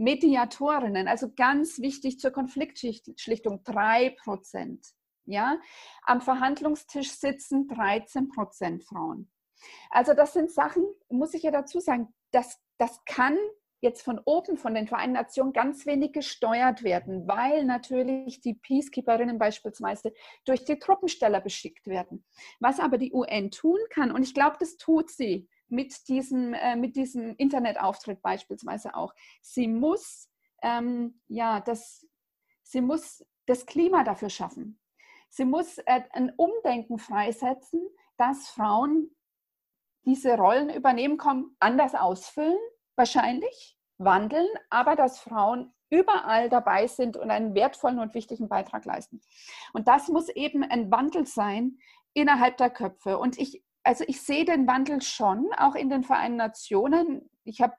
Mediatorinnen, 0.00 1.08
also 1.08 1.30
ganz 1.34 1.78
wichtig 1.80 2.18
zur 2.18 2.30
Konfliktschlichtung, 2.30 3.60
3%. 3.62 4.78
Ja? 5.26 5.60
Am 6.02 6.20
Verhandlungstisch 6.20 7.10
sitzen 7.12 7.68
13% 7.68 8.82
Frauen. 8.82 9.30
Also 9.90 10.14
das 10.14 10.32
sind 10.32 10.50
Sachen, 10.50 10.84
muss 11.08 11.34
ich 11.34 11.42
ja 11.42 11.50
dazu 11.50 11.80
sagen, 11.80 12.12
das 12.32 12.58
das 12.80 13.04
kann 13.04 13.36
jetzt 13.82 14.02
von 14.02 14.20
oben, 14.24 14.56
von 14.56 14.74
den 14.74 14.88
Vereinten 14.88 15.14
Nationen 15.14 15.52
ganz 15.52 15.86
wenig 15.86 16.12
gesteuert 16.12 16.82
werden, 16.82 17.28
weil 17.28 17.64
natürlich 17.64 18.40
die 18.40 18.54
Peacekeeperinnen 18.54 19.38
beispielsweise 19.38 20.12
durch 20.44 20.64
die 20.64 20.78
Truppensteller 20.78 21.40
beschickt 21.40 21.86
werden. 21.86 22.24
Was 22.58 22.80
aber 22.80 22.98
die 22.98 23.12
UN 23.12 23.50
tun 23.50 23.78
kann, 23.90 24.12
und 24.12 24.22
ich 24.22 24.34
glaube, 24.34 24.56
das 24.58 24.76
tut 24.76 25.10
sie 25.10 25.48
mit 25.70 26.08
diesem, 26.08 26.54
äh, 26.54 26.76
mit 26.76 26.96
diesem 26.96 27.34
Internetauftritt 27.36 28.22
beispielsweise 28.22 28.94
auch, 28.94 29.14
sie 29.40 29.68
muss, 29.68 30.30
ähm, 30.62 31.20
ja, 31.28 31.60
das, 31.60 32.06
sie 32.62 32.80
muss 32.80 33.24
das 33.46 33.66
Klima 33.66 34.04
dafür 34.04 34.30
schaffen. 34.30 34.80
Sie 35.28 35.44
muss 35.44 35.78
äh, 35.78 36.02
ein 36.12 36.32
Umdenken 36.36 36.98
freisetzen, 36.98 37.80
dass 38.16 38.48
Frauen 38.48 39.14
diese 40.04 40.36
Rollen 40.36 40.70
übernehmen, 40.70 41.18
kommen, 41.18 41.56
anders 41.60 41.94
ausfüllen, 41.94 42.58
wahrscheinlich, 42.96 43.78
wandeln, 43.98 44.48
aber 44.70 44.96
dass 44.96 45.20
Frauen 45.20 45.72
überall 45.90 46.48
dabei 46.48 46.86
sind 46.86 47.16
und 47.16 47.30
einen 47.30 47.54
wertvollen 47.54 47.98
und 47.98 48.14
wichtigen 48.14 48.48
Beitrag 48.48 48.84
leisten. 48.84 49.20
Und 49.72 49.88
das 49.88 50.08
muss 50.08 50.28
eben 50.28 50.62
ein 50.62 50.90
Wandel 50.90 51.26
sein 51.26 51.78
innerhalb 52.14 52.56
der 52.56 52.70
Köpfe. 52.70 53.18
Und 53.18 53.38
ich, 53.38 53.62
also 53.82 54.04
ich 54.06 54.20
sehe 54.22 54.44
den 54.44 54.66
Wandel 54.66 55.02
schon, 55.02 55.48
auch 55.56 55.74
in 55.74 55.90
den 55.90 56.04
Vereinten 56.04 56.38
Nationen. 56.38 57.30
Ich 57.44 57.60
habe 57.60 57.74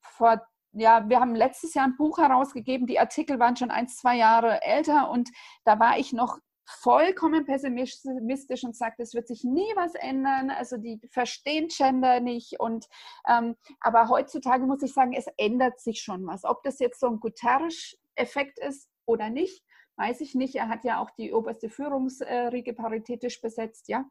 vor 0.00 0.46
ja, 0.78 1.08
wir 1.08 1.20
haben 1.20 1.34
letztes 1.34 1.72
Jahr 1.72 1.86
ein 1.86 1.96
Buch 1.96 2.18
herausgegeben, 2.18 2.86
die 2.86 2.98
Artikel 2.98 3.38
waren 3.38 3.56
schon 3.56 3.70
ein, 3.70 3.88
zwei 3.88 4.16
Jahre 4.16 4.62
älter 4.62 5.10
und 5.10 5.30
da 5.64 5.80
war 5.80 5.98
ich 5.98 6.12
noch 6.12 6.38
vollkommen 6.66 7.44
pessimistisch 7.44 8.64
und 8.64 8.76
sagt, 8.76 9.00
es 9.00 9.14
wird 9.14 9.28
sich 9.28 9.44
nie 9.44 9.72
was 9.76 9.94
ändern. 9.94 10.50
Also 10.50 10.76
die 10.76 11.00
verstehen 11.10 11.68
Gender 11.68 12.20
nicht. 12.20 12.58
Und 12.58 12.86
ähm, 13.28 13.56
aber 13.80 14.08
heutzutage 14.08 14.66
muss 14.66 14.82
ich 14.82 14.92
sagen, 14.92 15.12
es 15.12 15.26
ändert 15.36 15.80
sich 15.80 16.00
schon 16.00 16.26
was. 16.26 16.44
Ob 16.44 16.62
das 16.64 16.78
jetzt 16.78 17.00
so 17.00 17.06
ein 17.06 17.20
Guterres-Effekt 17.20 18.58
ist 18.58 18.88
oder 19.06 19.30
nicht, 19.30 19.62
weiß 19.96 20.20
ich 20.20 20.34
nicht. 20.34 20.56
Er 20.56 20.68
hat 20.68 20.84
ja 20.84 21.00
auch 21.00 21.10
die 21.10 21.32
oberste 21.32 21.70
Führungsriege 21.70 22.74
paritätisch 22.74 23.40
besetzt, 23.40 23.88
ja. 23.88 24.04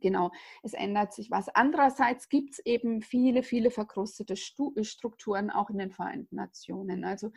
Genau, 0.00 0.30
es 0.62 0.72
ändert 0.72 1.12
sich 1.12 1.30
was. 1.30 1.48
Andererseits 1.48 2.28
gibt 2.28 2.54
es 2.54 2.58
eben 2.60 3.02
viele, 3.02 3.42
viele 3.42 3.70
verkrustete 3.70 4.36
Strukturen 4.36 5.50
auch 5.50 5.70
in 5.70 5.78
den 5.78 5.90
Vereinten 5.90 6.36
Nationen. 6.36 7.04
Also 7.04 7.30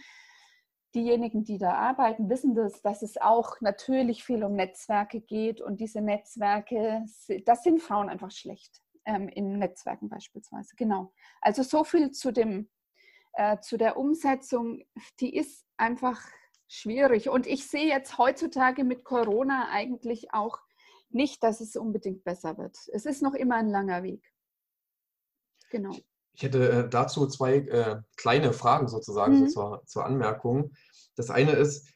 diejenigen, 0.95 1.43
die 1.43 1.58
da 1.58 1.73
arbeiten, 1.73 2.30
wissen 2.30 2.56
das, 2.56 2.82
dass 2.82 3.02
es 3.02 3.19
auch 3.19 3.60
natürlich 3.62 4.23
viel 4.23 4.43
um 4.43 4.56
Netzwerke 4.56 5.21
geht 5.21 5.62
und 5.62 5.80
diese 5.80 6.02
Netzwerke, 6.02 7.06
das 7.45 7.63
sind 7.63 7.82
Frauen 7.82 8.10
einfach 8.10 8.32
schlecht 8.32 8.82
ähm, 9.06 9.28
in 9.28 9.58
Netzwerken 9.58 10.10
beispielsweise. 10.10 10.76
Genau. 10.76 11.12
Also 11.41 11.63
so 11.63 11.84
viel 11.84 12.12
zu 12.12 12.32
dem 12.32 12.69
äh, 13.34 13.60
zu 13.60 13.78
der 13.78 13.97
Umsetzung, 13.97 14.84
die 15.19 15.36
ist 15.36 15.65
einfach 15.78 16.21
schwierig. 16.67 17.30
Und 17.30 17.47
ich 17.47 17.67
sehe 17.67 17.88
jetzt 17.88 18.17
heutzutage 18.17 18.84
mit 18.84 19.04
Corona 19.04 19.69
eigentlich 19.71 20.34
auch 20.34 20.60
nicht, 21.13 21.43
dass 21.43 21.62
es 21.62 21.76
unbedingt 21.76 22.23
besser 22.23 22.58
wird. 22.58 22.78
Es 22.91 23.06
ist 23.06 23.21
noch 23.21 23.34
immer 23.34 23.56
ein 23.56 23.69
langer 23.69 24.04
Weg. 24.04 24.23
Genau. 25.69 25.95
Ich 26.34 26.43
hätte 26.43 26.69
äh, 26.69 26.89
dazu 26.89 27.28
zwei 27.28 27.58
äh, 27.58 28.02
kleine 28.17 28.54
Fragen 28.54 28.88
sozusagen 28.88 29.39
mhm. 29.39 29.47
so 29.47 29.54
zur, 29.54 29.84
zur 29.86 30.06
Anmerkung. 30.06 30.71
Das 31.15 31.30
eine 31.30 31.52
ist, 31.52 31.88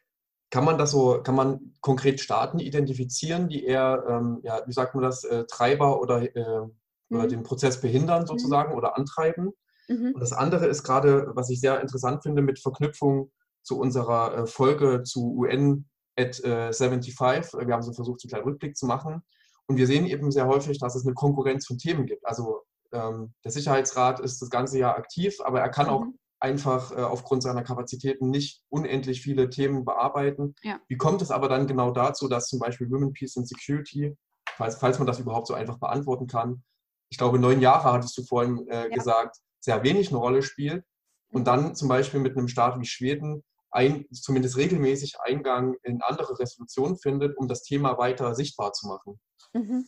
kann 0.49 0.63
man 0.63 0.77
das 0.77 0.91
so, 0.91 1.21
kann 1.21 1.35
man 1.35 1.73
konkret 1.81 2.19
Staaten 2.19 2.59
identifizieren, 2.59 3.49
die 3.49 3.65
eher, 3.65 4.05
ähm, 4.07 4.39
ja, 4.43 4.61
wie 4.65 4.73
sagt 4.73 4.95
man 4.95 5.03
das, 5.03 5.23
äh, 5.23 5.45
Treiber 5.45 5.99
oder, 6.01 6.21
äh, 6.35 6.59
mhm. 6.61 6.71
oder 7.09 7.27
den 7.27 7.43
Prozess 7.43 7.81
behindern 7.81 8.23
mhm. 8.23 8.27
sozusagen 8.27 8.71
mhm. 8.71 8.77
oder 8.77 8.95
antreiben? 8.95 9.51
Mhm. 9.87 10.13
Und 10.13 10.19
das 10.19 10.33
andere 10.33 10.67
ist 10.67 10.83
gerade, 10.83 11.31
was 11.33 11.49
ich 11.49 11.59
sehr 11.59 11.81
interessant 11.81 12.23
finde, 12.23 12.41
mit 12.41 12.59
Verknüpfung 12.59 13.31
zu 13.63 13.79
unserer 13.79 14.37
äh, 14.37 14.47
Folge 14.47 15.03
zu 15.03 15.35
UN 15.35 15.85
at 16.17 16.35
75. 16.35 17.53
Wir 17.53 17.73
haben 17.73 17.83
so 17.83 17.93
versucht, 17.93 18.23
einen 18.23 18.29
kleinen 18.29 18.43
Rückblick 18.45 18.75
zu 18.75 18.85
machen. 18.85 19.21
Und 19.67 19.77
wir 19.77 19.87
sehen 19.87 20.05
eben 20.05 20.31
sehr 20.31 20.47
häufig, 20.47 20.79
dass 20.79 20.95
es 20.95 21.05
eine 21.05 21.13
Konkurrenz 21.13 21.67
von 21.67 21.77
Themen 21.77 22.05
gibt. 22.05 22.25
Also 22.25 22.63
ähm, 22.93 23.33
der 23.43 23.51
Sicherheitsrat 23.51 24.19
ist 24.19 24.41
das 24.41 24.49
ganze 24.49 24.79
Jahr 24.79 24.95
aktiv, 24.95 25.35
aber 25.43 25.59
er 25.59 25.69
kann 25.69 25.87
auch 25.87 26.05
mhm. 26.05 26.17
einfach 26.39 26.91
äh, 26.91 27.01
aufgrund 27.01 27.43
seiner 27.43 27.63
Kapazitäten 27.63 28.29
nicht 28.29 28.61
unendlich 28.69 29.21
viele 29.21 29.49
Themen 29.49 29.83
bearbeiten. 29.83 30.55
Ja. 30.63 30.79
Wie 30.87 30.97
kommt 30.97 31.21
es 31.21 31.31
aber 31.31 31.49
dann 31.49 31.67
genau 31.67 31.91
dazu, 31.91 32.27
dass 32.29 32.47
zum 32.47 32.59
Beispiel 32.59 32.89
Women, 32.89 33.11
Peace 33.13 33.35
and 33.37 33.47
Security, 33.47 34.15
falls, 34.55 34.75
falls 34.75 34.99
man 34.99 35.07
das 35.07 35.19
überhaupt 35.19 35.47
so 35.47 35.53
einfach 35.53 35.77
beantworten 35.79 36.27
kann, 36.27 36.63
ich 37.09 37.17
glaube, 37.17 37.39
neun 37.39 37.61
Jahre 37.61 37.91
hattest 37.91 38.17
du 38.17 38.23
vorhin 38.23 38.67
äh, 38.67 38.83
ja. 38.83 38.87
gesagt, 38.87 39.37
sehr 39.59 39.83
wenig 39.83 40.09
eine 40.09 40.17
Rolle 40.17 40.41
spielt 40.41 40.83
und 41.29 41.47
dann 41.47 41.75
zum 41.75 41.87
Beispiel 41.87 42.19
mit 42.19 42.37
einem 42.37 42.47
Staat 42.47 42.79
wie 42.79 42.85
Schweden 42.85 43.43
ein, 43.71 44.05
zumindest 44.11 44.57
regelmäßig 44.57 45.19
Eingang 45.21 45.75
in 45.83 46.01
andere 46.01 46.39
Resolutionen 46.39 46.97
findet, 46.97 47.37
um 47.37 47.47
das 47.47 47.63
Thema 47.63 47.97
weiter 47.97 48.35
sichtbar 48.35 48.73
zu 48.73 48.87
machen? 48.87 49.19
Mhm. 49.53 49.87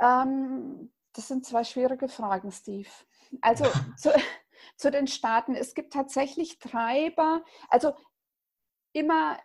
Ähm, 0.00 0.92
das 1.12 1.28
sind 1.28 1.46
zwei 1.46 1.64
schwierige 1.64 2.08
Fragen, 2.08 2.50
Steve. 2.50 2.88
Also 3.40 3.64
zu, 3.96 4.12
zu 4.76 4.90
den 4.90 5.06
Staaten. 5.06 5.54
Es 5.54 5.74
gibt 5.74 5.92
tatsächlich 5.92 6.58
Treiber, 6.58 7.44
also 7.68 7.94
immer 8.92 9.38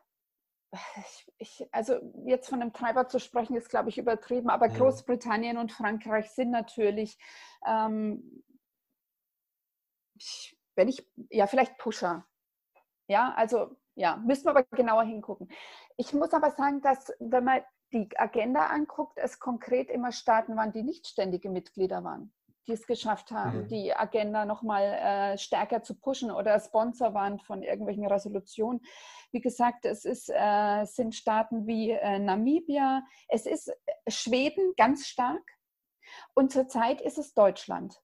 ich, 1.40 1.68
also 1.72 1.96
jetzt 2.28 2.48
von 2.48 2.62
einem 2.62 2.74
Treiber 2.74 3.08
zu 3.08 3.20
sprechen, 3.20 3.56
ist, 3.56 3.70
glaube 3.70 3.90
ich, 3.90 3.98
übertrieben, 3.98 4.52
aber 4.52 4.70
Großbritannien 4.70 5.58
und 5.58 5.72
Frankreich 5.72 6.30
sind 6.30 6.52
natürlich 6.52 7.18
ähm, 7.66 8.44
wenn 10.76 10.88
ich, 10.88 11.06
ja, 11.30 11.46
vielleicht 11.46 11.78
Pusher. 11.78 12.26
Ja, 13.10 13.34
also 13.36 13.76
ja, 13.96 14.18
müssen 14.18 14.46
wir 14.46 14.52
aber 14.52 14.64
genauer 14.64 15.04
hingucken. 15.04 15.50
Ich 15.98 16.14
muss 16.14 16.32
aber 16.32 16.52
sagen, 16.52 16.82
dass 16.82 17.12
wenn 17.20 17.44
man 17.44 17.62
die 17.92 18.08
Agenda 18.18 18.68
anguckt, 18.68 19.18
es 19.18 19.40
konkret 19.40 19.90
immer 19.90 20.12
Staaten 20.12 20.56
waren, 20.56 20.72
die 20.72 20.84
nicht 20.84 21.08
ständige 21.08 21.50
Mitglieder 21.50 22.04
waren, 22.04 22.32
die 22.68 22.74
es 22.74 22.86
geschafft 22.86 23.32
haben, 23.32 23.64
mhm. 23.64 23.68
die 23.68 23.94
Agenda 23.94 24.46
nochmal 24.46 24.84
äh, 24.84 25.38
stärker 25.40 25.82
zu 25.82 26.00
pushen 26.00 26.30
oder 26.30 26.60
Sponsor 26.60 27.16
waren 27.16 27.40
von 27.40 27.64
irgendwelchen 27.64 28.06
Resolutionen. 28.06 28.80
Wie 29.32 29.42
gesagt, 29.42 29.86
es 29.86 30.06
ist, 30.06 30.30
äh, 30.30 30.86
sind 30.86 31.16
Staaten 31.16 31.66
wie 31.66 31.90
äh, 31.90 32.20
Namibia, 32.20 33.04
es 33.28 33.48
ist 33.48 33.74
Schweden 34.08 34.74
ganz 34.78 35.08
stark 35.08 35.44
und 36.36 36.52
zurzeit 36.52 37.02
ist 37.02 37.18
es 37.18 37.34
Deutschland. 37.34 38.00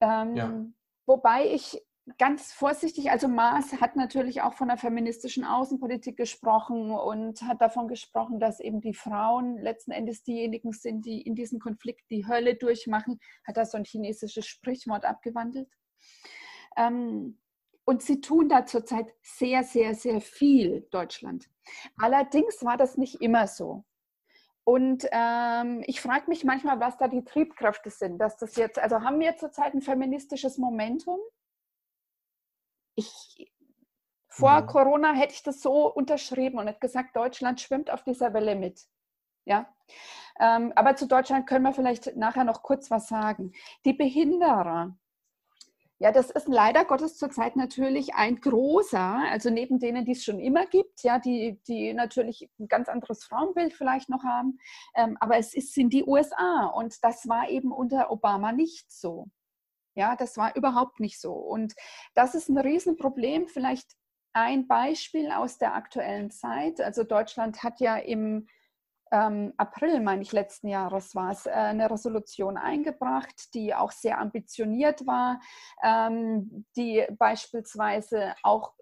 Ähm, 0.00 0.36
ja. 0.36 0.64
Wobei 1.06 1.46
ich 1.46 1.84
ganz 2.18 2.52
vorsichtig, 2.52 3.10
also 3.10 3.28
Maas 3.28 3.80
hat 3.80 3.96
natürlich 3.96 4.42
auch 4.42 4.54
von 4.54 4.68
der 4.68 4.76
feministischen 4.76 5.44
Außenpolitik 5.44 6.16
gesprochen 6.16 6.90
und 6.90 7.42
hat 7.42 7.60
davon 7.60 7.88
gesprochen, 7.88 8.40
dass 8.40 8.60
eben 8.60 8.80
die 8.80 8.94
Frauen 8.94 9.58
letzten 9.58 9.90
Endes 9.90 10.22
diejenigen 10.22 10.72
sind, 10.72 11.04
die 11.04 11.20
in 11.20 11.34
diesem 11.34 11.58
Konflikt 11.58 12.10
die 12.10 12.26
Hölle 12.26 12.54
durchmachen, 12.54 13.20
hat 13.46 13.56
da 13.56 13.64
so 13.64 13.76
ein 13.76 13.84
chinesisches 13.84 14.46
Sprichwort 14.46 15.04
abgewandelt. 15.04 15.68
Ähm, 16.76 17.38
und 17.84 18.02
sie 18.02 18.20
tun 18.20 18.48
da 18.48 18.66
zurzeit 18.66 19.12
sehr, 19.22 19.64
sehr, 19.64 19.94
sehr 19.94 20.20
viel, 20.20 20.86
Deutschland. 20.90 21.50
Allerdings 21.98 22.64
war 22.64 22.76
das 22.76 22.96
nicht 22.96 23.20
immer 23.20 23.46
so. 23.46 23.84
Und 24.64 25.06
ähm, 25.10 25.82
ich 25.86 26.00
frage 26.00 26.28
mich 26.28 26.44
manchmal, 26.44 26.78
was 26.78 26.96
da 26.98 27.08
die 27.08 27.24
Triebkräfte 27.24 27.90
sind, 27.90 28.18
dass 28.18 28.36
das 28.36 28.56
jetzt, 28.56 28.78
also 28.78 29.00
haben 29.00 29.18
wir 29.18 29.36
zurzeit 29.36 29.74
ein 29.74 29.82
feministisches 29.82 30.58
Momentum? 30.58 31.18
Ich, 33.00 33.52
vor 34.28 34.60
mhm. 34.60 34.66
Corona 34.66 35.12
hätte 35.12 35.34
ich 35.34 35.42
das 35.42 35.60
so 35.60 35.86
unterschrieben 35.86 36.58
und 36.58 36.66
hätte 36.66 36.80
gesagt, 36.80 37.16
Deutschland 37.16 37.60
schwimmt 37.60 37.90
auf 37.90 38.04
dieser 38.04 38.34
Welle 38.34 38.54
mit. 38.54 38.82
Ja, 39.46 39.74
ähm, 40.38 40.72
aber 40.76 40.96
zu 40.96 41.06
Deutschland 41.06 41.46
können 41.46 41.64
wir 41.64 41.72
vielleicht 41.72 42.16
nachher 42.16 42.44
noch 42.44 42.62
kurz 42.62 42.90
was 42.90 43.08
sagen. 43.08 43.52
Die 43.84 43.94
Behinderer, 43.94 44.94
ja, 45.98 46.12
das 46.12 46.30
ist 46.30 46.48
leider 46.48 46.84
Gottes 46.84 47.16
zurzeit 47.16 47.56
natürlich 47.56 48.14
ein 48.14 48.40
großer, 48.40 49.22
also 49.30 49.50
neben 49.50 49.78
denen, 49.78 50.04
die 50.04 50.12
es 50.12 50.24
schon 50.24 50.40
immer 50.40 50.66
gibt, 50.66 51.02
ja, 51.02 51.18
die, 51.18 51.60
die 51.66 51.92
natürlich 51.94 52.50
ein 52.58 52.68
ganz 52.68 52.88
anderes 52.88 53.24
Frauenbild 53.24 53.72
vielleicht 53.74 54.08
noch 54.08 54.24
haben. 54.24 54.58
Ähm, 54.94 55.16
aber 55.20 55.38
es 55.38 55.54
ist, 55.54 55.74
sind 55.74 55.92
die 55.92 56.04
USA 56.04 56.66
und 56.66 57.02
das 57.02 57.28
war 57.28 57.48
eben 57.48 57.72
unter 57.72 58.10
Obama 58.10 58.52
nicht 58.52 58.92
so. 58.92 59.28
Ja, 59.94 60.16
das 60.16 60.36
war 60.36 60.54
überhaupt 60.56 61.00
nicht 61.00 61.20
so. 61.20 61.32
Und 61.32 61.74
das 62.14 62.34
ist 62.34 62.48
ein 62.48 62.58
Riesenproblem. 62.58 63.48
Vielleicht 63.48 63.96
ein 64.32 64.68
Beispiel 64.68 65.30
aus 65.30 65.58
der 65.58 65.74
aktuellen 65.74 66.30
Zeit. 66.30 66.80
Also 66.80 67.04
Deutschland 67.04 67.62
hat 67.62 67.80
ja 67.80 67.96
im 67.96 68.46
ähm, 69.12 69.52
April, 69.56 70.00
meine 70.00 70.22
ich, 70.22 70.32
letzten 70.32 70.68
Jahres 70.68 71.14
war 71.14 71.32
es, 71.32 71.46
äh, 71.46 71.50
eine 71.50 71.90
Resolution 71.90 72.56
eingebracht, 72.56 73.52
die 73.54 73.74
auch 73.74 73.90
sehr 73.90 74.18
ambitioniert 74.20 75.06
war, 75.06 75.40
ähm, 75.82 76.64
die 76.76 77.04
beispielsweise 77.18 78.34
auch 78.42 78.72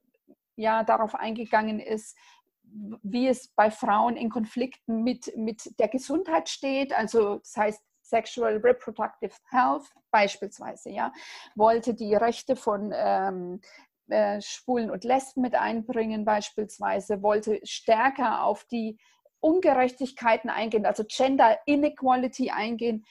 ja, 0.56 0.82
darauf 0.84 1.14
eingegangen 1.14 1.80
ist, 1.80 2.16
wie 2.62 3.28
es 3.28 3.48
bei 3.54 3.70
Frauen 3.70 4.16
in 4.16 4.28
Konflikten 4.28 5.02
mit, 5.02 5.34
mit 5.36 5.78
der 5.78 5.88
Gesundheit 5.88 6.48
steht. 6.50 6.92
Also 6.92 7.36
das 7.38 7.56
heißt, 7.56 7.82
Sexual 8.08 8.56
Reproductive 8.56 9.34
Health 9.50 9.84
beispielsweise, 10.10 10.90
ja, 10.90 11.12
wollte 11.54 11.94
die 11.94 12.14
Rechte 12.14 12.56
von 12.56 12.92
ähm, 12.94 13.60
äh, 14.08 14.40
Schwulen 14.40 14.90
und 14.90 15.04
Lesben 15.04 15.42
mit 15.42 15.54
einbringen 15.54 16.24
beispielsweise, 16.24 17.22
wollte 17.22 17.60
stärker 17.64 18.44
auf 18.44 18.64
die 18.64 18.98
Ungerechtigkeiten 19.40 20.50
eingehen, 20.50 20.86
also 20.86 21.04
Gender 21.06 21.58
Inequality 21.66 22.50
eingehen. 22.50 23.04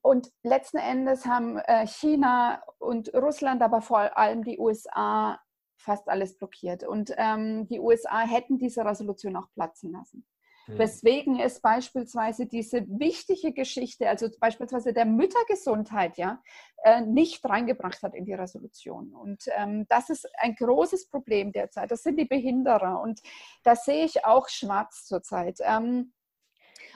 Und 0.00 0.30
letzten 0.42 0.78
Endes 0.78 1.26
haben 1.26 1.58
äh, 1.58 1.86
China 1.86 2.62
und 2.78 3.12
Russland, 3.14 3.62
aber 3.62 3.82
vor 3.82 4.16
allem 4.16 4.42
die 4.42 4.58
USA 4.58 5.38
fast 5.76 6.08
alles 6.08 6.38
blockiert. 6.38 6.82
Und 6.84 7.12
ähm, 7.16 7.68
die 7.68 7.78
USA 7.78 8.20
hätten 8.20 8.58
diese 8.58 8.84
Resolution 8.84 9.36
auch 9.36 9.50
platzen 9.52 9.92
lassen. 9.92 10.26
Weswegen 10.66 11.38
es 11.38 11.60
beispielsweise 11.60 12.46
diese 12.46 12.86
wichtige 12.88 13.52
Geschichte, 13.52 14.08
also 14.08 14.28
beispielsweise 14.40 14.92
der 14.92 15.04
Müttergesundheit, 15.04 16.16
ja, 16.16 16.42
äh, 16.84 17.02
nicht 17.02 17.44
reingebracht 17.44 18.02
hat 18.02 18.14
in 18.14 18.24
die 18.24 18.34
Resolution. 18.34 19.14
Und 19.14 19.44
ähm, 19.56 19.86
das 19.88 20.10
ist 20.10 20.28
ein 20.38 20.54
großes 20.54 21.08
Problem 21.08 21.52
derzeit. 21.52 21.90
Das 21.90 22.02
sind 22.02 22.18
die 22.18 22.24
Behinderer. 22.24 23.00
Und 23.00 23.20
da 23.62 23.76
sehe 23.76 24.04
ich 24.04 24.24
auch 24.24 24.48
schwarz 24.48 25.04
zurzeit. 25.04 25.58
Ähm, 25.60 26.12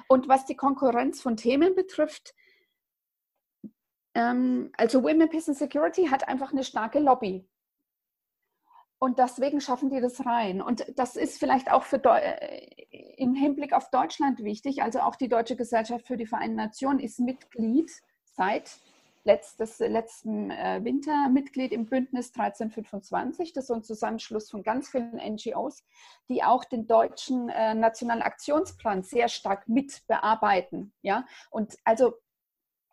und 0.09 0.29
was 0.29 0.47
die 0.47 0.57
Konkurrenz 0.57 1.21
von 1.21 1.37
Themen 1.37 1.75
betrifft, 1.75 2.35
ähm, 4.15 4.71
also 4.77 5.03
Women, 5.03 5.29
Peace 5.29 5.49
and 5.49 5.59
Security 5.59 6.07
hat 6.07 6.27
einfach 6.27 6.53
eine 6.53 6.65
starke 6.65 6.99
Lobby. 6.99 7.49
Und 9.01 9.19
deswegen 9.19 9.61
schaffen 9.61 9.91
die 9.91 10.01
das 10.01 10.27
rein. 10.27 10.61
Und 10.61 10.85
das 10.97 11.17
ist 11.17 11.39
vielleicht 11.39 11.71
auch 11.71 11.85
für 11.85 11.99
Deu 11.99 12.19
äh, 12.19 12.67
im 13.17 13.35
Hinblick 13.35 13.73
auf 13.73 13.91
Deutschland 13.91 14.43
wichtig. 14.43 14.83
Also 14.83 15.01
auch 15.01 15.15
die 15.15 15.29
Deutsche 15.29 15.57
Gesellschaft 15.57 16.07
für 16.07 16.17
die 16.17 16.27
Vereinten 16.27 16.57
Nationen 16.57 16.99
ist 16.99 17.21
Mitglied 17.21 17.91
seit 18.35 18.79
letztes, 19.25 19.79
letzten 19.79 20.51
äh, 20.51 20.81
Winter 20.83 21.29
Mitglied 21.29 21.73
im 21.73 21.87
Bündnis 21.87 22.33
1325. 22.35 23.53
Das 23.53 23.65
ist 23.65 23.69
so 23.69 23.75
ein 23.75 23.83
Zusammenschluss 23.83 24.51
von 24.51 24.63
ganz 24.63 24.89
vielen 24.89 25.17
NGOs, 25.17 25.85
die 26.29 26.43
auch 26.43 26.65
den 26.65 26.87
deutschen 26.87 27.49
äh, 27.51 27.75
Nationalen 27.75 28.23
Aktionsplan 28.23 29.03
sehr 29.03 29.29
stark 29.29 29.69
mit 29.69 30.07
bearbeiten. 30.09 30.93
Ja? 31.03 31.27
Und 31.51 31.77
also 31.85 32.15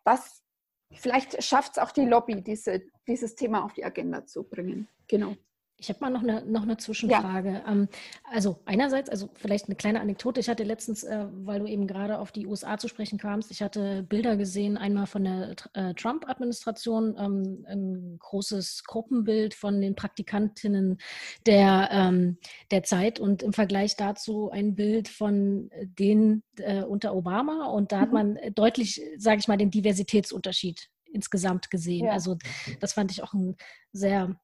das, 0.04 0.44
vielleicht 0.92 1.42
schafft 1.42 1.72
es 1.72 1.78
auch 1.78 1.90
die 1.90 2.04
Lobby, 2.04 2.42
diese, 2.42 2.82
dieses 3.08 3.34
Thema 3.34 3.64
auf 3.64 3.72
die 3.72 3.84
Agenda 3.84 4.26
zu 4.26 4.44
bringen. 4.44 4.88
Genau. 5.08 5.36
Ich 5.78 5.90
habe 5.90 5.98
mal 6.00 6.10
noch 6.10 6.22
eine, 6.22 6.42
noch 6.46 6.62
eine 6.62 6.78
Zwischenfrage. 6.78 7.52
Ja. 7.52 7.70
Ähm, 7.70 7.88
also 8.32 8.58
einerseits, 8.64 9.10
also 9.10 9.28
vielleicht 9.34 9.66
eine 9.66 9.76
kleine 9.76 10.00
Anekdote. 10.00 10.40
Ich 10.40 10.48
hatte 10.48 10.64
letztens, 10.64 11.04
äh, 11.04 11.26
weil 11.30 11.60
du 11.60 11.66
eben 11.66 11.86
gerade 11.86 12.18
auf 12.18 12.32
die 12.32 12.46
USA 12.46 12.78
zu 12.78 12.88
sprechen 12.88 13.18
kamst, 13.18 13.50
ich 13.50 13.62
hatte 13.62 14.02
Bilder 14.02 14.36
gesehen, 14.36 14.78
einmal 14.78 15.06
von 15.06 15.24
der 15.24 15.54
äh, 15.74 15.92
Trump-Administration, 15.92 17.16
ähm, 17.18 17.66
ein 17.68 18.16
großes 18.18 18.84
Gruppenbild 18.84 19.52
von 19.52 19.80
den 19.82 19.94
Praktikantinnen 19.94 20.98
der, 21.44 21.90
ähm, 21.92 22.38
der 22.70 22.82
Zeit 22.82 23.20
und 23.20 23.42
im 23.42 23.52
Vergleich 23.52 23.96
dazu 23.96 24.50
ein 24.50 24.74
Bild 24.74 25.08
von 25.08 25.70
denen 25.82 26.42
äh, 26.56 26.84
unter 26.84 27.14
Obama. 27.14 27.66
Und 27.66 27.92
da 27.92 28.00
hat 28.00 28.08
mhm. 28.08 28.14
man 28.14 28.38
deutlich, 28.54 29.02
sage 29.18 29.40
ich 29.40 29.48
mal, 29.48 29.58
den 29.58 29.70
Diversitätsunterschied 29.70 30.88
insgesamt 31.12 31.70
gesehen. 31.70 32.06
Ja. 32.06 32.12
Also 32.12 32.36
das 32.80 32.94
fand 32.94 33.10
ich 33.10 33.22
auch 33.22 33.34
ein 33.34 33.56
sehr 33.92 34.36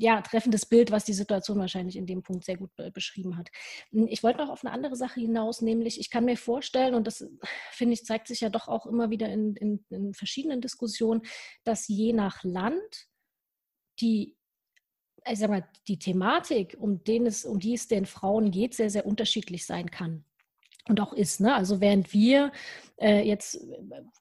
ja, 0.00 0.22
treffendes 0.22 0.64
Bild, 0.64 0.90
was 0.90 1.04
die 1.04 1.12
Situation 1.12 1.58
wahrscheinlich 1.58 1.96
in 1.96 2.06
dem 2.06 2.22
Punkt 2.22 2.44
sehr 2.44 2.56
gut 2.56 2.70
beschrieben 2.94 3.36
hat. 3.36 3.50
Hm, 3.92 4.06
ich 4.08 4.22
wollte 4.22 4.38
noch 4.38 4.48
auf 4.48 4.64
eine 4.64 4.72
andere 4.72 4.96
Sache 4.96 5.20
hinaus, 5.20 5.60
nämlich 5.60 6.00
ich 6.00 6.10
kann 6.10 6.24
mir 6.24 6.38
vorstellen, 6.38 6.94
und 6.94 7.06
das 7.06 7.28
finde 7.70 7.92
ich, 7.92 8.04
zeigt 8.04 8.26
sich 8.26 8.40
ja 8.40 8.48
doch 8.48 8.66
auch 8.66 8.86
immer 8.86 9.10
wieder 9.10 9.28
in, 9.28 9.56
in, 9.56 9.84
in 9.90 10.14
verschiedenen 10.14 10.62
Diskussionen, 10.62 11.22
dass 11.64 11.86
je 11.88 12.12
nach 12.12 12.42
Land 12.42 13.08
die 14.00 14.36
ich 15.28 15.38
sag 15.38 15.50
mal, 15.50 15.68
die 15.86 15.98
Thematik, 15.98 16.78
um, 16.80 17.04
den 17.04 17.26
es, 17.26 17.44
um 17.44 17.60
die 17.60 17.74
es 17.74 17.88
den 17.88 18.06
Frauen 18.06 18.50
geht, 18.50 18.72
sehr, 18.72 18.88
sehr 18.88 19.04
unterschiedlich 19.04 19.66
sein 19.66 19.90
kann 19.90 20.24
und 20.88 21.00
auch 21.00 21.12
ist. 21.12 21.40
Ne? 21.40 21.54
Also 21.54 21.80
während 21.80 22.12
wir 22.12 22.52
äh, 23.00 23.22
jetzt, 23.22 23.56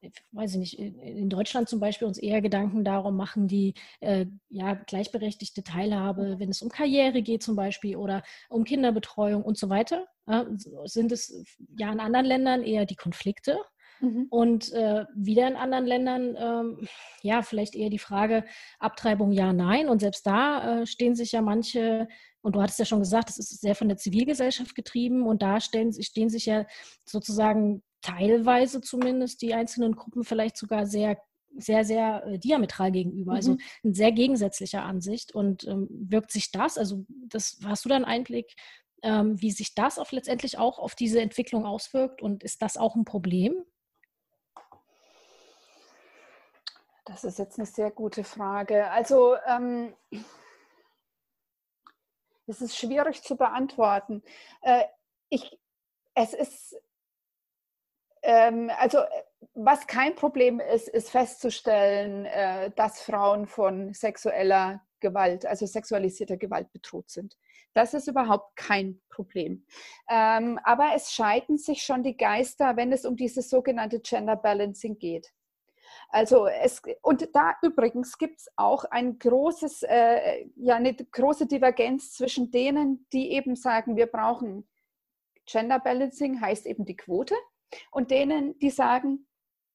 äh, 0.01 0.09
weiß 0.31 0.53
ich 0.53 0.59
nicht, 0.59 0.79
in 0.79 1.29
Deutschland 1.29 1.69
zum 1.69 1.79
Beispiel 1.79 2.07
uns 2.07 2.17
eher 2.17 2.41
Gedanken 2.41 2.83
darum 2.83 3.15
machen, 3.15 3.47
die 3.47 3.73
äh, 3.99 4.25
ja, 4.49 4.73
gleichberechtigte 4.73 5.63
Teilhabe, 5.63 6.35
wenn 6.39 6.49
es 6.49 6.61
um 6.61 6.69
Karriere 6.69 7.21
geht 7.21 7.43
zum 7.43 7.55
Beispiel 7.55 7.95
oder 7.95 8.23
um 8.49 8.63
Kinderbetreuung 8.63 9.43
und 9.43 9.57
so 9.57 9.69
weiter, 9.69 10.05
äh, 10.27 10.43
sind 10.85 11.11
es 11.11 11.45
ja 11.77 11.91
in 11.91 11.99
anderen 11.99 12.25
Ländern 12.25 12.63
eher 12.63 12.85
die 12.85 12.95
Konflikte. 12.95 13.57
Mhm. 14.01 14.27
Und 14.29 14.71
äh, 14.71 15.05
wieder 15.13 15.47
in 15.47 15.57
anderen 15.57 15.85
Ländern, 15.85 16.35
ähm, 16.37 16.87
ja, 17.21 17.41
vielleicht 17.41 17.75
eher 17.75 17.89
die 17.89 17.99
Frage 17.99 18.45
Abtreibung 18.79 19.31
ja, 19.31 19.51
nein. 19.51 19.89
Und 19.89 19.99
selbst 19.99 20.25
da 20.25 20.81
äh, 20.81 20.85
stehen 20.85 21.15
sich 21.15 21.33
ja 21.33 21.41
manche 21.41 22.07
und 22.41 22.55
du 22.55 22.61
hattest 22.61 22.79
ja 22.79 22.85
schon 22.85 22.99
gesagt, 22.99 23.29
es 23.29 23.37
ist 23.37 23.61
sehr 23.61 23.75
von 23.75 23.89
der 23.89 23.97
Zivilgesellschaft 23.97 24.75
getrieben 24.75 25.25
und 25.27 25.41
da 25.41 25.59
stellen, 25.59 25.91
stehen 26.01 26.29
sich 26.29 26.45
ja 26.45 26.65
sozusagen 27.05 27.83
teilweise 28.01 28.81
zumindest 28.81 29.41
die 29.41 29.53
einzelnen 29.53 29.95
Gruppen 29.95 30.23
vielleicht 30.23 30.57
sogar 30.57 30.85
sehr 30.85 31.17
sehr, 31.57 31.83
sehr 31.83 32.23
äh, 32.25 32.37
diametral 32.37 32.91
gegenüber, 32.91 33.33
also 33.33 33.53
mhm. 33.53 33.59
in 33.83 33.93
sehr 33.93 34.11
gegensätzlicher 34.11 34.83
Ansicht. 34.83 35.33
Und 35.33 35.65
ähm, 35.65 35.87
wirkt 35.89 36.31
sich 36.31 36.51
das, 36.51 36.77
also 36.77 37.05
das 37.09 37.59
hast 37.65 37.85
du 37.85 37.89
da 37.89 37.95
einen 37.95 38.05
Einblick, 38.05 38.55
ähm, 39.01 39.41
wie 39.41 39.51
sich 39.51 39.75
das 39.75 39.97
auf 39.97 40.11
letztendlich 40.11 40.57
auch 40.57 40.79
auf 40.79 40.95
diese 40.95 41.21
Entwicklung 41.21 41.65
auswirkt 41.65 42.21
und 42.21 42.43
ist 42.43 42.61
das 42.61 42.77
auch 42.77 42.95
ein 42.95 43.05
Problem? 43.05 43.63
Das 47.05 47.23
ist 47.23 47.39
jetzt 47.39 47.57
eine 47.57 47.65
sehr 47.65 47.89
gute 47.89 48.23
Frage. 48.23 48.91
Also 48.91 49.35
ähm, 49.47 49.95
das 52.49 52.61
ist 52.61 52.75
schwierig 52.75 53.21
zu 53.21 53.37
beantworten. 53.37 54.23
Äh, 54.63 54.83
ich, 55.29 55.59
es 56.15 56.33
ist, 56.33 56.75
ähm, 58.23 58.71
also 58.79 59.03
was 59.53 59.85
kein 59.85 60.15
Problem 60.15 60.59
ist, 60.59 60.89
ist 60.89 61.11
festzustellen, 61.11 62.25
äh, 62.25 62.71
dass 62.71 63.01
Frauen 63.01 63.45
von 63.45 63.93
sexueller 63.93 64.81
Gewalt, 64.99 65.45
also 65.45 65.67
sexualisierter 65.67 66.37
Gewalt 66.37 66.71
bedroht 66.73 67.11
sind. 67.11 67.37
Das 67.73 67.93
ist 67.93 68.07
überhaupt 68.07 68.55
kein 68.55 68.99
Problem. 69.09 69.63
Ähm, 70.09 70.59
aber 70.63 70.93
es 70.95 71.13
scheiden 71.13 71.59
sich 71.59 71.83
schon 71.83 72.01
die 72.01 72.17
Geister, 72.17 72.75
wenn 72.75 72.91
es 72.91 73.05
um 73.05 73.15
dieses 73.15 73.47
sogenannte 73.47 73.99
Gender 73.99 74.35
Balancing 74.35 74.97
geht. 74.97 75.31
Also 76.09 76.47
es, 76.47 76.81
und 77.03 77.29
da 77.35 77.55
übrigens 77.61 78.17
gibt 78.17 78.39
es 78.39 78.47
auch 78.55 78.83
ein 78.85 79.19
großes, 79.19 79.83
äh, 79.83 80.47
ja, 80.55 80.75
eine 80.75 80.95
große 80.95 81.45
Divergenz 81.45 82.13
zwischen 82.13 82.49
denen, 82.49 83.05
die 83.13 83.31
eben 83.31 83.55
sagen, 83.55 83.95
wir 83.95 84.07
brauchen 84.07 84.67
Gender 85.45 85.79
Balancing, 85.79 86.41
heißt 86.41 86.65
eben 86.65 86.85
die 86.85 86.95
Quote, 86.95 87.35
und 87.91 88.09
denen, 88.09 88.57
die 88.57 88.71
sagen, 88.71 89.27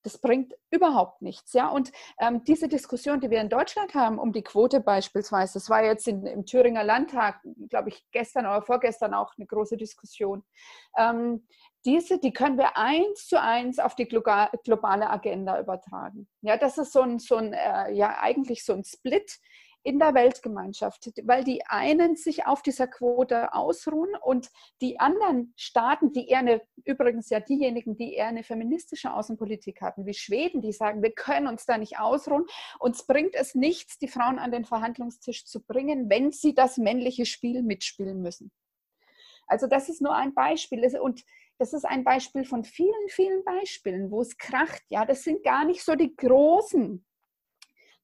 das 0.05 0.19
bringt 0.19 0.55
überhaupt 0.71 1.23
nichts. 1.23 1.53
Ja? 1.55 1.69
Und 1.69 1.91
ähm, 2.21 2.45
diese 2.45 2.69
Diskussion, 2.69 3.21
die 3.21 3.31
wir 3.31 3.41
in 3.41 3.49
Deutschland 3.49 3.95
haben, 3.95 4.19
um 4.19 4.33
die 4.33 4.43
Quote 4.43 4.81
beispielsweise, 4.81 5.55
das 5.55 5.71
war 5.71 5.83
jetzt 5.83 6.07
in, 6.07 6.27
im 6.27 6.47
Thüringer 6.47 6.85
Landtag, 6.85 7.41
glaube 7.71 7.89
ich, 7.89 8.07
gestern 8.13 8.47
oder 8.47 8.63
vorgestern 8.63 9.15
auch 9.15 9.33
eine 9.37 9.47
große 9.47 9.77
Diskussion. 9.77 10.45
Ähm, 10.97 11.47
diese, 11.85 12.19
die 12.19 12.33
können 12.33 12.57
wir 12.57 12.77
eins 12.77 13.27
zu 13.27 13.41
eins 13.41 13.79
auf 13.79 13.95
die 13.95 14.07
globale 14.07 15.11
Agenda 15.11 15.61
übertragen. 15.61 16.29
Ja, 16.41 16.57
das 16.57 16.79
ist 16.79 16.93
so 16.93 17.01
ein, 17.01 17.19
so 17.19 17.37
ein 17.37 17.53
äh, 17.53 17.93
ja, 17.93 18.19
eigentlich 18.21 18.65
so 18.65 18.73
ein 18.73 18.85
Split 18.85 19.39
in 19.85 19.99
der 19.99 20.15
Weltgemeinschaft, 20.15 21.13
weil 21.25 21.45
die 21.45 21.65
einen 21.67 22.17
sich 22.17 22.47
auf 22.47 22.63
dieser 22.63 22.87
Quote 22.87 23.53
ausruhen 23.53 24.17
und 24.23 24.49
die 24.81 24.99
anderen 24.99 25.53
Staaten, 25.57 26.11
die 26.11 26.29
eher 26.29 26.39
eine, 26.39 26.63
übrigens 26.85 27.29
ja 27.29 27.39
diejenigen, 27.39 27.97
die 27.97 28.15
eher 28.15 28.29
eine 28.29 28.45
feministische 28.45 29.13
Außenpolitik 29.13 29.83
hatten, 29.83 30.07
wie 30.07 30.15
Schweden, 30.15 30.63
die 30.63 30.73
sagen, 30.73 31.03
wir 31.03 31.13
können 31.13 31.47
uns 31.47 31.67
da 31.67 31.77
nicht 31.77 31.99
ausruhen. 31.99 32.47
Uns 32.81 33.07
bringt 33.07 33.35
es 33.35 33.55
nichts, 33.55 33.99
die 33.99 34.09
Frauen 34.09 34.39
an 34.39 34.51
den 34.51 34.65
Verhandlungstisch 34.65 35.45
zu 35.45 35.63
bringen, 35.63 36.09
wenn 36.09 36.33
sie 36.33 36.55
das 36.55 36.79
männliche 36.79 37.27
Spiel 37.27 37.63
mitspielen 37.63 38.23
müssen. 38.23 38.51
Also 39.47 39.67
das 39.67 39.91
ist 39.91 40.01
nur 40.01 40.15
ein 40.15 40.33
Beispiel. 40.33 40.83
Und 40.99 41.23
das 41.59 41.73
ist 41.73 41.85
ein 41.85 42.05
Beispiel 42.05 42.45
von 42.45 42.65
vielen, 42.65 43.09
vielen 43.09 43.45
Beispielen, 43.45 44.11
wo 44.11 44.23
es 44.23 44.37
kracht. 44.39 44.83
Ja, 44.89 45.05
das 45.05 45.23
sind 45.23 45.43
gar 45.43 45.65
nicht 45.65 45.85
so 45.85 45.95
die 45.95 46.17
großen, 46.17 47.05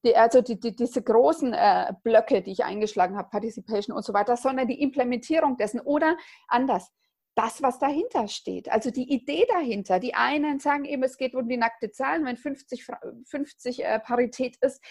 die, 0.03 0.15
also 0.15 0.41
die, 0.41 0.59
die, 0.59 0.75
diese 0.75 1.01
großen 1.01 1.53
äh, 1.53 1.93
Blöcke, 2.03 2.41
die 2.41 2.51
ich 2.51 2.63
eingeschlagen 2.63 3.17
habe, 3.17 3.29
Participation 3.29 3.95
und 3.95 4.03
so 4.03 4.13
weiter, 4.13 4.35
sondern 4.37 4.67
die 4.67 4.81
Implementierung 4.81 5.57
dessen 5.57 5.79
oder 5.79 6.17
anders. 6.47 6.91
Das, 7.35 7.61
was 7.61 7.79
dahinter 7.79 8.27
steht, 8.27 8.69
also 8.69 8.91
die 8.91 9.09
Idee 9.09 9.47
dahinter. 9.47 9.99
Die 9.99 10.15
einen 10.15 10.59
sagen 10.59 10.83
eben, 10.83 11.03
es 11.03 11.17
geht 11.17 11.33
um 11.33 11.47
die 11.47 11.55
nackte 11.55 11.91
Zahlen, 11.91 12.25
wenn 12.25 12.35
50, 12.35 12.85
50 13.25 13.85
äh, 13.85 13.99
Parität 13.99 14.57
ist. 14.61 14.83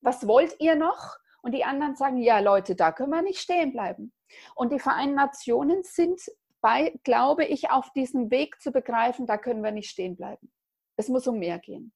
Was 0.00 0.26
wollt 0.26 0.54
ihr 0.60 0.76
noch? 0.76 1.16
Und 1.42 1.52
die 1.52 1.64
anderen 1.64 1.96
sagen, 1.96 2.18
ja 2.18 2.38
Leute, 2.38 2.76
da 2.76 2.92
können 2.92 3.10
wir 3.10 3.22
nicht 3.22 3.40
stehen 3.40 3.72
bleiben. 3.72 4.12
Und 4.54 4.72
die 4.72 4.78
Vereinten 4.78 5.16
Nationen 5.16 5.82
sind 5.82 6.20
bei, 6.60 6.98
glaube 7.04 7.44
ich, 7.44 7.70
auf 7.70 7.90
diesem 7.92 8.30
Weg 8.30 8.60
zu 8.60 8.70
begreifen, 8.70 9.26
da 9.26 9.38
können 9.38 9.64
wir 9.64 9.72
nicht 9.72 9.90
stehen 9.90 10.16
bleiben. 10.16 10.52
Es 10.96 11.08
muss 11.08 11.26
um 11.26 11.38
mehr 11.38 11.58
gehen. 11.58 11.92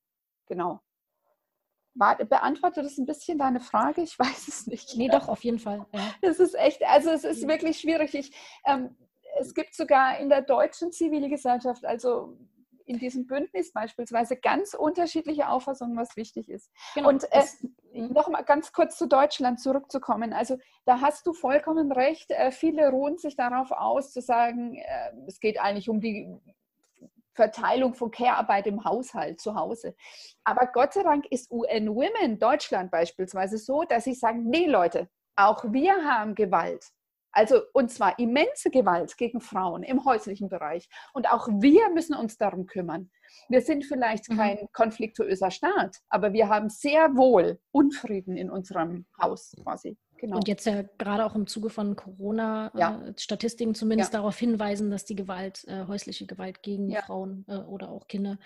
Genau. 0.47 0.81
Beantwortet 1.95 2.85
das 2.85 2.99
ein 2.99 3.07
bisschen 3.07 3.39
deine 3.39 3.61
Frage? 3.61 4.03
Ich 4.03 4.19
weiß 4.19 4.49
es 4.49 4.67
nicht. 4.67 4.97
Nee, 4.97 5.09
doch, 5.09 5.29
auf 5.29 5.45
jeden 5.45 5.59
Fall. 5.59 5.87
Es 6.21 6.41
ist 6.41 6.55
echt, 6.55 6.83
also 6.85 7.11
es 7.11 7.25
ist 7.25 7.47
wirklich 7.47 7.79
schwierig. 7.79 8.15
Ich, 8.15 8.33
ähm, 8.67 8.97
es 9.39 9.55
gibt 9.55 9.75
sogar 9.75 10.19
in 10.19 10.29
der 10.29 10.43
deutschen 10.43 10.93
Zivilgesellschaft, 10.93 11.85
also 11.85 12.37
in 12.87 12.99
diesem 12.99 13.27
Bündnis 13.27 13.73
beispielsweise 13.73 14.37
ganz 14.37 14.75
unterschiedliche 14.75 15.49
Auffassungen, 15.49 15.97
was 15.97 16.17
wichtig 16.17 16.49
ist. 16.49 16.71
Genau, 16.95 17.09
und 17.09 17.25
äh, 17.33 17.43
noch 17.93 18.29
mal 18.29 18.43
ganz 18.43 18.73
kurz 18.73 18.99
zu 18.99 19.07
Deutschland 19.07 19.61
zurückzukommen. 19.61 20.33
Also 20.33 20.59
da 20.85 21.01
hast 21.01 21.27
du 21.27 21.33
vollkommen 21.33 21.93
recht. 21.93 22.31
Äh, 22.31 22.51
viele 22.51 22.91
ruhen 22.91 23.17
sich 23.19 23.37
darauf 23.37 23.71
aus, 23.71 24.13
zu 24.13 24.21
sagen, 24.21 24.77
äh, 24.77 25.13
es 25.27 25.41
geht 25.41 25.61
eigentlich 25.61 25.89
um 25.89 26.01
die 26.01 26.37
Verteilung 27.35 27.95
von 27.95 28.11
Care-Arbeit 28.11 28.67
im 28.67 28.85
Haushalt 28.85 29.41
zu 29.41 29.55
Hause. 29.55 29.95
Aber 30.45 30.67
Gott 30.73 30.95
sei 30.95 31.03
Dank 31.03 31.27
ist 31.31 31.51
UN 31.51 31.95
Women 31.95 32.39
Deutschland 32.39 32.91
beispielsweise 32.91 33.59
so, 33.59 33.83
dass 33.85 34.05
sie 34.05 34.15
sagen, 34.15 34.49
nee 34.49 34.67
Leute, 34.67 35.09
auch 35.37 35.65
wir 35.73 35.93
haben 36.05 36.35
Gewalt. 36.35 36.85
Also, 37.37 37.63
und 37.73 37.91
zwar 37.91 38.17
immense 38.21 38.71
Gewalt 38.71 39.17
gegen 39.17 39.41
Frauen 39.41 39.83
im 39.83 40.05
häuslichen 40.05 40.49
Bereich. 40.49 40.89
Und 41.13 41.29
auch 41.29 41.49
wir 41.49 41.91
müssen 41.91 42.15
uns 42.15 42.39
darum 42.39 42.67
kümmern. 42.67 43.11
Wir 43.49 43.61
sind 43.61 43.85
vielleicht 43.85 44.31
mhm. 44.31 44.37
kein 44.37 44.69
konfliktuöser 44.73 45.51
Staat, 45.51 45.97
aber 46.09 46.33
wir 46.33 46.49
haben 46.49 46.69
sehr 46.69 47.17
wohl 47.17 47.59
Unfrieden 47.73 48.37
in 48.37 48.51
unserem 48.51 49.07
Haus 49.21 49.53
quasi. 49.63 49.99
Genau. 50.25 50.37
Und 50.37 50.49
jetzt 50.49 50.65
ja 50.65 50.85
gerade 50.97 51.27
auch 51.27 51.35
im 51.35 51.47
Zuge 51.47 51.69
von 51.69 51.97
Corona-Statistiken 51.97 53.75
ja. 53.75 53.79
zumindest 53.79 54.15
ja. 54.15 54.21
darauf 54.21 54.39
hinweisen, 54.39 54.91
dass 54.91 55.05
die 55.05 55.17
Gewalt, 55.17 55.65
äh, 55.69 55.85
häusliche 55.87 56.25
Gewalt 56.25 56.63
gegen 56.63 56.89
ja. 56.89 57.03
Frauen 57.03 57.45
äh, 57.47 57.57
oder 57.57 57.91
auch 57.91 58.09
Kinder 58.09 58.39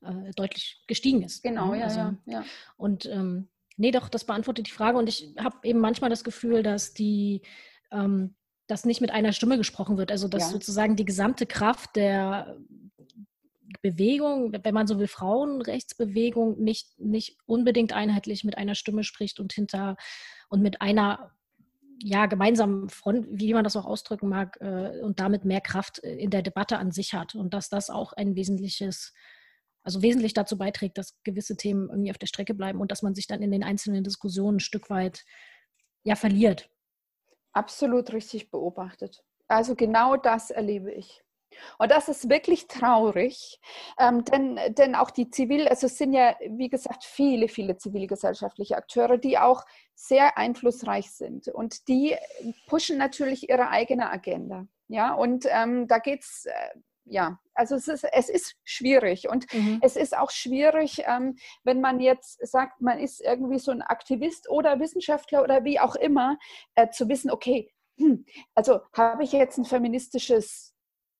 äh, 0.00 0.30
deutlich 0.36 0.82
gestiegen 0.86 1.22
ist. 1.22 1.42
Genau, 1.42 1.74
ja, 1.74 1.84
also, 1.84 1.98
ja, 1.98 2.16
ja. 2.24 2.44
Und 2.78 3.04
ähm, 3.04 3.48
nee, 3.76 3.90
doch, 3.90 4.08
das 4.08 4.24
beantwortet 4.24 4.68
die 4.68 4.70
Frage. 4.70 4.96
Und 4.96 5.06
ich 5.06 5.34
habe 5.38 5.58
eben 5.64 5.80
manchmal 5.80 6.08
das 6.08 6.24
Gefühl, 6.24 6.62
dass 6.62 6.94
die 6.94 7.42
ähm, 7.90 8.34
dass 8.66 8.86
nicht 8.86 9.02
mit 9.02 9.10
einer 9.10 9.34
Stimme 9.34 9.58
gesprochen 9.58 9.98
wird. 9.98 10.10
Also 10.10 10.28
dass 10.28 10.50
sozusagen 10.50 10.96
die 10.96 11.04
gesamte 11.04 11.44
Kraft 11.44 11.94
der 11.96 12.56
Bewegung, 13.82 14.54
wenn 14.62 14.74
man 14.74 14.86
so 14.86 14.98
will, 14.98 15.08
Frauenrechtsbewegung 15.08 16.58
nicht, 16.58 16.98
nicht 16.98 17.36
unbedingt 17.44 17.92
einheitlich 17.92 18.44
mit 18.44 18.56
einer 18.56 18.74
Stimme 18.74 19.04
spricht 19.04 19.40
und 19.40 19.52
hinter 19.52 19.96
und 20.48 20.62
mit 20.62 20.80
einer 20.80 21.32
ja, 22.00 22.26
gemeinsamen 22.26 22.88
Front, 22.88 23.26
wie 23.30 23.52
man 23.52 23.64
das 23.64 23.76
auch 23.76 23.84
ausdrücken 23.84 24.28
mag, 24.28 24.56
äh, 24.60 25.00
und 25.00 25.20
damit 25.20 25.44
mehr 25.44 25.60
Kraft 25.60 26.02
äh, 26.04 26.14
in 26.14 26.30
der 26.30 26.42
Debatte 26.42 26.78
an 26.78 26.92
sich 26.92 27.14
hat. 27.14 27.34
Und 27.34 27.54
dass 27.54 27.68
das 27.68 27.90
auch 27.90 28.12
ein 28.12 28.36
wesentliches, 28.36 29.12
also 29.82 30.02
wesentlich 30.02 30.32
dazu 30.32 30.56
beiträgt, 30.56 30.98
dass 30.98 31.20
gewisse 31.24 31.56
Themen 31.56 31.88
irgendwie 31.90 32.10
auf 32.10 32.18
der 32.18 32.26
Strecke 32.26 32.54
bleiben 32.54 32.80
und 32.80 32.92
dass 32.92 33.02
man 33.02 33.14
sich 33.14 33.26
dann 33.26 33.42
in 33.42 33.50
den 33.50 33.64
einzelnen 33.64 34.04
Diskussionen 34.04 34.56
ein 34.56 34.60
Stück 34.60 34.90
weit 34.90 35.24
ja 36.04 36.14
verliert. 36.14 36.70
Absolut 37.52 38.12
richtig 38.12 38.50
beobachtet. 38.50 39.24
Also 39.48 39.74
genau 39.74 40.16
das 40.16 40.50
erlebe 40.50 40.92
ich. 40.92 41.24
Und 41.78 41.90
das 41.90 42.08
ist 42.08 42.28
wirklich 42.28 42.68
traurig, 42.68 43.58
ähm, 43.98 44.22
denn, 44.24 44.60
denn 44.74 44.94
auch 44.94 45.10
die 45.10 45.30
Zivil, 45.30 45.66
also 45.66 45.86
es 45.86 45.96
sind 45.96 46.12
ja, 46.12 46.36
wie 46.46 46.68
gesagt, 46.68 47.04
viele, 47.04 47.48
viele 47.48 47.78
zivilgesellschaftliche 47.78 48.76
Akteure, 48.76 49.16
die 49.16 49.38
auch 49.38 49.64
sehr 49.98 50.38
einflussreich 50.38 51.10
sind 51.10 51.48
und 51.48 51.88
die 51.88 52.14
pushen 52.68 52.98
natürlich 52.98 53.48
ihre 53.48 53.68
eigene 53.68 54.08
Agenda. 54.10 54.68
Ja, 54.86 55.12
und 55.12 55.44
ähm, 55.50 55.88
da 55.88 55.98
geht 55.98 56.22
es, 56.22 56.46
äh, 56.46 56.78
ja, 57.04 57.40
also 57.52 57.74
es 57.74 57.88
ist, 57.88 58.04
es 58.04 58.28
ist 58.28 58.54
schwierig 58.62 59.28
und 59.28 59.52
mhm. 59.52 59.80
es 59.82 59.96
ist 59.96 60.16
auch 60.16 60.30
schwierig, 60.30 61.02
ähm, 61.04 61.36
wenn 61.64 61.80
man 61.80 61.98
jetzt 61.98 62.46
sagt, 62.46 62.80
man 62.80 63.00
ist 63.00 63.20
irgendwie 63.20 63.58
so 63.58 63.72
ein 63.72 63.82
Aktivist 63.82 64.48
oder 64.48 64.78
Wissenschaftler 64.78 65.42
oder 65.42 65.64
wie 65.64 65.80
auch 65.80 65.96
immer, 65.96 66.38
äh, 66.76 66.88
zu 66.90 67.08
wissen, 67.08 67.32
okay, 67.32 67.68
hm, 67.98 68.24
also 68.54 68.80
habe 68.96 69.24
ich 69.24 69.32
jetzt 69.32 69.58
ein 69.58 69.64
feministisches 69.64 70.74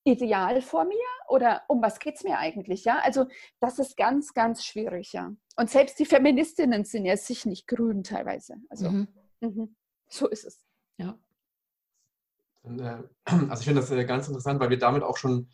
Ideal 0.08 0.60
vor 0.60 0.84
mir 0.84 0.96
oder 1.28 1.62
um 1.68 1.82
was 1.82 1.98
geht 1.98 2.16
es 2.16 2.24
mir 2.24 2.38
eigentlich? 2.38 2.84
Ja, 2.84 2.98
also 3.02 3.26
das 3.60 3.78
ist 3.78 3.96
ganz, 3.96 4.34
ganz 4.34 4.64
schwierig, 4.64 5.12
ja. 5.12 5.32
Und 5.56 5.70
selbst 5.70 5.98
die 5.98 6.06
Feministinnen 6.06 6.84
sind 6.84 7.04
ja 7.04 7.16
sich 7.16 7.46
nicht 7.46 7.66
grün 7.66 8.02
teilweise. 8.02 8.56
Also 8.68 8.90
mhm. 8.90 9.08
Mhm. 9.40 9.76
so 10.08 10.28
ist 10.28 10.44
es. 10.44 10.60
Ja. 10.96 11.18
Äh, 12.64 13.02
also 13.48 13.60
ich 13.60 13.64
finde 13.64 13.80
das 13.80 13.90
äh, 13.90 14.04
ganz 14.04 14.28
interessant, 14.28 14.60
weil 14.60 14.70
wir 14.70 14.78
damit 14.78 15.02
auch 15.02 15.16
schon 15.16 15.48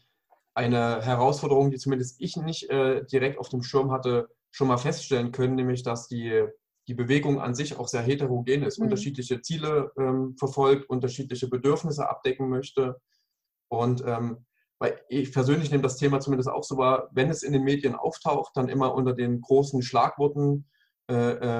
eine 0.55 1.03
Herausforderung, 1.03 1.71
die 1.71 1.79
zumindest 1.79 2.21
ich 2.21 2.37
nicht 2.37 2.71
äh, 2.71 3.05
direkt 3.05 3.39
auf 3.39 3.49
dem 3.49 3.63
Schirm 3.63 3.91
hatte, 3.91 4.29
schon 4.53 4.69
mal 4.69 4.79
feststellen 4.79 5.33
können, 5.33 5.57
nämlich 5.57 5.83
dass 5.83 6.07
die, 6.07 6.47
die 6.87 6.95
Bewegung 6.95 7.41
an 7.41 7.57
sich 7.57 7.77
auch 7.77 7.89
sehr 7.89 8.03
heterogen 8.03 8.63
ist, 8.63 8.79
mhm. 8.79 8.85
unterschiedliche 8.85 9.41
Ziele 9.43 9.91
ähm, 9.99 10.37
verfolgt, 10.39 10.89
unterschiedliche 10.89 11.49
Bedürfnisse 11.49 12.09
abdecken 12.09 12.49
möchte 12.49 13.01
und 13.79 14.03
ähm, 14.07 14.45
weil 14.79 15.01
ich 15.09 15.33
persönlich 15.33 15.71
nehme 15.71 15.83
das 15.83 15.97
Thema 15.97 16.21
zumindest 16.21 16.51
auch 16.51 16.65
so 16.65 16.77
wahr, 16.77 17.09
wenn 17.13 17.31
es 17.31 17.43
in 17.43 17.53
den 17.53 17.63
Medien 17.63 17.95
auftaucht, 17.95 18.53
dann 18.55 18.69
immer 18.69 18.95
unter 18.95 19.15
den 19.15 19.41
großen 19.41 19.83
Schlagworten 19.83 20.67
äh, 21.09 21.15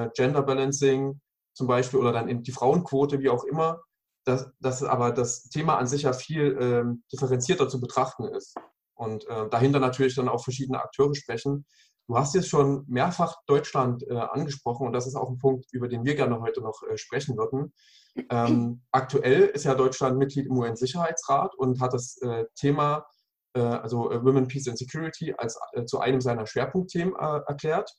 äh, 0.05 0.09
Gender 0.13 0.43
Balancing 0.43 1.21
zum 1.53 1.67
Beispiel 1.67 1.99
oder 1.99 2.11
dann 2.11 2.43
die 2.43 2.51
Frauenquote, 2.51 3.19
wie 3.19 3.29
auch 3.29 3.43
immer, 3.45 3.81
dass, 4.25 4.51
dass 4.59 4.83
aber 4.83 5.11
das 5.11 5.43
Thema 5.43 5.77
an 5.77 5.87
sich 5.87 6.03
ja 6.03 6.13
viel 6.13 6.57
ähm, 6.59 7.03
differenzierter 7.11 7.69
zu 7.69 7.79
betrachten 7.79 8.25
ist. 8.25 8.55
Und 8.95 9.27
äh, 9.27 9.49
dahinter 9.49 9.79
natürlich 9.79 10.15
dann 10.15 10.29
auch 10.29 10.43
verschiedene 10.43 10.81
Akteure 10.81 11.15
sprechen. 11.15 11.65
Du 12.07 12.15
hast 12.15 12.35
jetzt 12.35 12.49
schon 12.49 12.85
mehrfach 12.87 13.35
Deutschland 13.47 14.03
äh, 14.07 14.13
angesprochen 14.13 14.85
und 14.85 14.93
das 14.93 15.07
ist 15.07 15.15
auch 15.15 15.29
ein 15.29 15.39
Punkt, 15.39 15.65
über 15.71 15.87
den 15.87 16.05
wir 16.05 16.15
gerne 16.15 16.39
heute 16.39 16.61
noch 16.61 16.83
äh, 16.83 16.97
sprechen 16.97 17.35
würden. 17.35 17.73
Ähm, 18.29 18.83
aktuell 18.91 19.43
ist 19.45 19.65
ja 19.65 19.73
Deutschland 19.73 20.17
Mitglied 20.19 20.45
im 20.45 20.57
UN-Sicherheitsrat 20.57 21.55
und 21.55 21.81
hat 21.81 21.93
das 21.93 22.17
äh, 22.21 22.45
Thema, 22.55 23.07
äh, 23.53 23.61
also 23.61 24.11
äh, 24.11 24.23
Women, 24.23 24.47
Peace 24.47 24.67
and 24.67 24.77
Security, 24.77 25.33
als 25.35 25.57
äh, 25.73 25.85
zu 25.85 25.99
einem 25.99 26.21
seiner 26.21 26.45
Schwerpunktthemen 26.45 27.15
erklärt. 27.15 27.91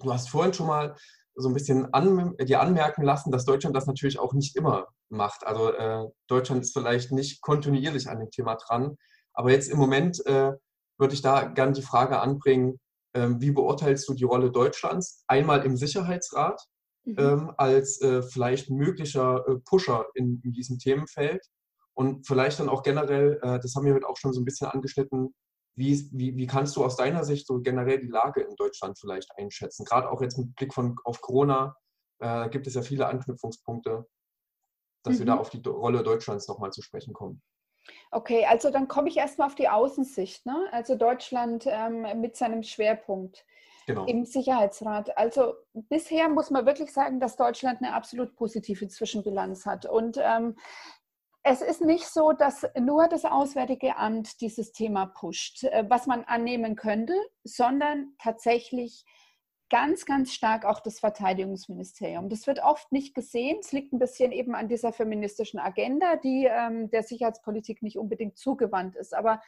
Du 0.00 0.12
hast 0.12 0.28
vorhin 0.28 0.52
schon 0.52 0.66
mal 0.66 0.94
so 1.36 1.48
ein 1.48 1.54
bisschen 1.54 1.92
an, 1.94 2.34
dir 2.36 2.60
anmerken 2.60 3.02
lassen, 3.02 3.30
dass 3.30 3.46
Deutschland 3.46 3.74
das 3.74 3.86
natürlich 3.86 4.18
auch 4.18 4.34
nicht 4.34 4.56
immer 4.56 4.88
macht. 5.10 5.46
Also 5.46 5.72
Deutschland 6.28 6.62
ist 6.62 6.72
vielleicht 6.72 7.12
nicht 7.12 7.42
kontinuierlich 7.42 8.08
an 8.08 8.18
dem 8.18 8.30
Thema 8.30 8.56
dran. 8.56 8.96
Aber 9.34 9.50
jetzt 9.50 9.68
im 9.68 9.78
Moment 9.78 10.18
würde 10.18 11.14
ich 11.14 11.20
da 11.20 11.44
gerne 11.44 11.72
die 11.72 11.82
Frage 11.82 12.20
anbringen, 12.20 12.78
wie 13.38 13.50
beurteilst 13.50 14.08
du 14.08 14.14
die 14.14 14.24
Rolle 14.24 14.50
Deutschlands? 14.50 15.24
Einmal 15.26 15.64
im 15.64 15.76
Sicherheitsrat 15.76 16.60
mhm. 17.04 17.16
ähm, 17.18 17.52
als 17.56 18.00
äh, 18.02 18.22
vielleicht 18.22 18.70
möglicher 18.70 19.46
äh, 19.48 19.56
Pusher 19.64 20.06
in, 20.14 20.40
in, 20.44 20.52
diesem 20.52 20.78
Themenfeld. 20.78 21.44
Und 21.94 22.26
vielleicht 22.26 22.60
dann 22.60 22.68
auch 22.68 22.82
generell, 22.82 23.38
äh, 23.42 23.58
das 23.58 23.74
haben 23.74 23.86
wir 23.86 23.94
heute 23.94 24.08
auch 24.08 24.18
schon 24.18 24.32
so 24.32 24.40
ein 24.40 24.44
bisschen 24.44 24.68
angeschnitten, 24.68 25.34
wie, 25.78 26.08
wie, 26.12 26.36
wie, 26.36 26.46
kannst 26.46 26.74
du 26.76 26.84
aus 26.84 26.96
deiner 26.96 27.24
Sicht 27.24 27.46
so 27.46 27.60
generell 27.60 28.00
die 28.00 28.08
Lage 28.08 28.40
in 28.40 28.56
Deutschland 28.56 28.98
vielleicht 28.98 29.30
einschätzen? 29.36 29.84
Gerade 29.84 30.10
auch 30.10 30.22
jetzt 30.22 30.38
mit 30.38 30.54
Blick 30.56 30.72
von, 30.72 30.96
auf 31.04 31.20
Corona 31.20 31.76
äh, 32.18 32.48
gibt 32.48 32.66
es 32.66 32.74
ja 32.74 32.82
viele 32.82 33.06
Anknüpfungspunkte, 33.06 34.06
dass 35.04 35.14
mhm. 35.14 35.18
wir 35.18 35.26
da 35.26 35.34
mhm. 35.34 35.40
auf 35.40 35.50
die 35.50 35.62
Rolle 35.66 36.02
Deutschlands 36.02 36.48
nochmal 36.48 36.72
zu 36.72 36.80
sprechen 36.80 37.12
kommen. 37.12 37.42
Okay, 38.10 38.46
also 38.46 38.70
dann 38.70 38.88
komme 38.88 39.08
ich 39.08 39.16
erstmal 39.16 39.48
auf 39.48 39.54
die 39.54 39.68
Außensicht. 39.68 40.46
Ne? 40.46 40.68
Also 40.72 40.94
Deutschland 40.94 41.64
ähm, 41.66 42.06
mit 42.20 42.36
seinem 42.36 42.62
Schwerpunkt 42.62 43.44
genau. 43.86 44.04
im 44.06 44.24
Sicherheitsrat. 44.24 45.16
Also 45.16 45.54
bisher 45.72 46.28
muss 46.28 46.50
man 46.50 46.66
wirklich 46.66 46.92
sagen, 46.92 47.20
dass 47.20 47.36
Deutschland 47.36 47.82
eine 47.82 47.94
absolut 47.94 48.36
positive 48.36 48.88
Zwischenbilanz 48.88 49.66
hat. 49.66 49.86
Und 49.86 50.18
ähm, 50.20 50.56
es 51.42 51.62
ist 51.62 51.80
nicht 51.80 52.08
so, 52.08 52.32
dass 52.32 52.66
nur 52.78 53.06
das 53.08 53.24
Auswärtige 53.24 53.96
Amt 53.96 54.40
dieses 54.40 54.72
Thema 54.72 55.06
pusht, 55.06 55.64
äh, 55.64 55.84
was 55.88 56.06
man 56.06 56.24
annehmen 56.24 56.74
könnte, 56.74 57.14
sondern 57.44 58.14
tatsächlich 58.18 59.04
ganz, 59.70 60.06
ganz 60.06 60.32
stark 60.32 60.64
auch 60.64 60.80
das 60.80 61.00
Verteidigungsministerium. 61.00 62.28
Das 62.28 62.46
wird 62.46 62.62
oft 62.62 62.92
nicht 62.92 63.14
gesehen. 63.14 63.58
Es 63.60 63.72
liegt 63.72 63.92
ein 63.92 63.98
bisschen 63.98 64.32
eben 64.32 64.54
an 64.54 64.68
dieser 64.68 64.92
feministischen 64.92 65.58
Agenda, 65.58 66.16
die 66.16 66.48
ähm, 66.50 66.90
der 66.90 67.02
Sicherheitspolitik 67.02 67.82
nicht 67.82 67.98
unbedingt 67.98 68.38
zugewandt 68.38 68.96
ist. 68.96 69.14
Aber 69.14 69.40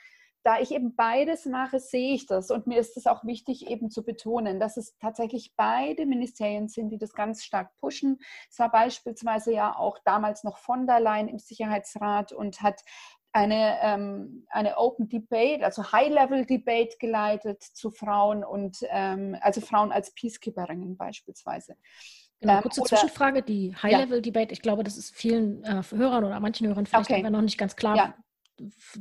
da 0.44 0.58
ich 0.60 0.72
eben 0.72 0.94
beides 0.94 1.46
mache, 1.46 1.80
sehe 1.80 2.14
ich 2.14 2.26
das. 2.26 2.50
Und 2.50 2.66
mir 2.66 2.78
ist 2.78 2.96
es 2.96 3.06
auch 3.06 3.24
wichtig, 3.24 3.68
eben 3.68 3.90
zu 3.90 4.04
betonen, 4.04 4.60
dass 4.60 4.76
es 4.76 4.96
tatsächlich 4.98 5.52
beide 5.56 6.06
Ministerien 6.06 6.68
sind, 6.68 6.90
die 6.90 6.98
das 6.98 7.12
ganz 7.12 7.44
stark 7.44 7.76
pushen. 7.76 8.18
Es 8.50 8.58
war 8.58 8.70
beispielsweise 8.70 9.52
ja 9.52 9.76
auch 9.76 9.98
damals 10.04 10.44
noch 10.44 10.58
von 10.58 10.86
der 10.86 11.00
Leyen 11.00 11.28
im 11.28 11.38
Sicherheitsrat 11.38 12.32
und 12.32 12.62
hat 12.62 12.82
eine, 13.32 13.78
ähm, 13.82 14.46
eine 14.48 14.78
Open 14.78 15.08
Debate, 15.08 15.64
also 15.64 15.92
High-Level-Debate 15.92 16.96
geleitet 16.98 17.62
zu 17.62 17.90
Frauen 17.90 18.44
und 18.44 18.78
ähm, 18.88 19.36
also 19.40 19.60
Frauen 19.60 19.92
als 19.92 20.12
Peacekeeperinnen 20.12 20.96
beispielsweise. 20.96 21.76
Genau, 22.40 22.54
ähm, 22.54 22.62
kurze 22.62 22.80
oder, 22.80 22.88
Zwischenfrage, 22.88 23.42
die 23.42 23.74
High-Level-Debate, 23.74 24.52
ich 24.52 24.62
glaube, 24.62 24.84
das 24.84 24.96
ist 24.96 25.14
vielen 25.14 25.62
äh, 25.64 25.82
Hörern 25.90 26.24
oder 26.24 26.40
manchen 26.40 26.66
Hörern 26.66 26.86
vielleicht 26.86 27.10
okay. 27.10 27.28
noch 27.28 27.42
nicht 27.42 27.58
ganz 27.58 27.76
klar, 27.76 27.96
ja 27.96 28.14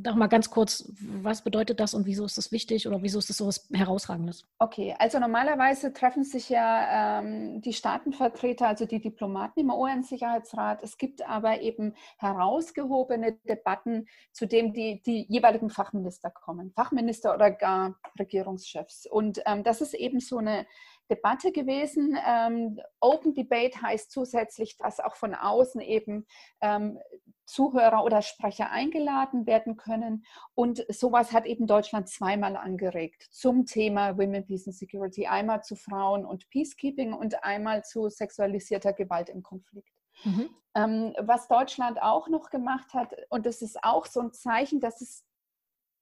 noch 0.04 0.16
mal 0.16 0.28
ganz 0.28 0.50
kurz, 0.50 0.92
was 1.00 1.44
bedeutet 1.44 1.80
das 1.80 1.94
und 1.94 2.06
wieso 2.06 2.26
ist 2.26 2.38
das 2.38 2.52
wichtig 2.52 2.88
oder 2.88 3.02
wieso 3.02 3.20
ist 3.20 3.30
das 3.30 3.38
so 3.38 3.48
was 3.48 3.68
Herausragendes? 3.74 4.46
Okay, 4.60 4.96
also 5.00 5.20
normalerweise 5.20 5.94
treffen 5.94 6.24
sich 6.24 6.50
ja 6.50 7.20
ähm, 7.20 7.62
die 7.62 7.74
Staatenvertreter, 7.74 8.68
also 8.68 8.86
die 8.86 9.02
Diplomaten 9.02 9.60
im 9.60 9.70
UN-Sicherheitsrat. 9.70 10.84
Es 10.84 10.98
gibt 10.98 11.28
aber 11.28 11.62
eben 11.62 11.94
herausgehobene 12.18 13.34
Debatten, 13.48 14.08
zu 14.32 14.46
denen 14.46 14.74
die, 14.74 15.02
die 15.04 15.26
jeweiligen 15.30 15.70
Fachminister 15.70 16.30
kommen, 16.30 16.72
Fachminister 16.72 17.34
oder 17.34 17.52
gar 17.52 17.96
Regierungschefs. 18.20 19.06
Und 19.06 19.42
ähm, 19.46 19.64
das 19.64 19.82
ist 19.82 19.94
eben 19.94 20.20
so 20.20 20.38
eine 20.38 20.66
Debatte 21.10 21.52
gewesen. 21.52 22.18
Ähm, 22.26 22.80
Open 23.00 23.34
Debate 23.34 23.82
heißt 23.82 24.12
zusätzlich, 24.12 24.78
dass 24.78 25.00
auch 25.00 25.16
von 25.16 25.34
außen 25.34 25.82
eben 25.82 26.26
ähm, 26.62 27.00
Zuhörer 27.48 28.04
oder 28.04 28.22
Sprecher 28.22 28.70
eingeladen 28.72 29.48
werden 29.48 29.78
können. 29.78 30.26
Und 30.54 30.86
sowas 30.90 31.32
hat 31.32 31.46
eben 31.46 31.66
Deutschland 31.66 32.10
zweimal 32.10 32.58
angeregt 32.58 33.28
zum 33.32 33.66
Thema 33.66 34.18
Women, 34.18 34.46
Peace 34.46 34.68
and 34.68 34.76
Security. 34.76 35.28
Einmal 35.28 35.64
zu 35.64 35.76
Frauen 35.76 36.26
und 36.26 36.50
Peacekeeping 36.50 37.14
und 37.14 37.44
einmal 37.44 37.84
zu 37.84 38.10
sexualisierter 38.10 38.94
Gewalt 38.94 39.30
im 39.30 39.44
Konflikt. 39.44 39.94
Mhm. 40.24 40.50
Ähm, 40.76 41.16
was 41.20 41.48
Deutschland 41.48 42.02
auch 42.02 42.28
noch 42.28 42.50
gemacht 42.50 42.94
hat, 42.94 43.16
und 43.30 43.46
das 43.46 43.62
ist 43.62 43.84
auch 43.84 44.06
so 44.06 44.20
ein 44.20 44.34
Zeichen, 44.34 44.80
dass 44.80 45.02
es 45.02 45.24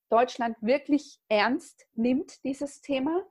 Deutschland 0.10 0.58
wirklich 0.62 1.20
ernst 1.30 1.86
nimmt, 1.94 2.44
dieses 2.44 2.82
Thema, 2.82 3.24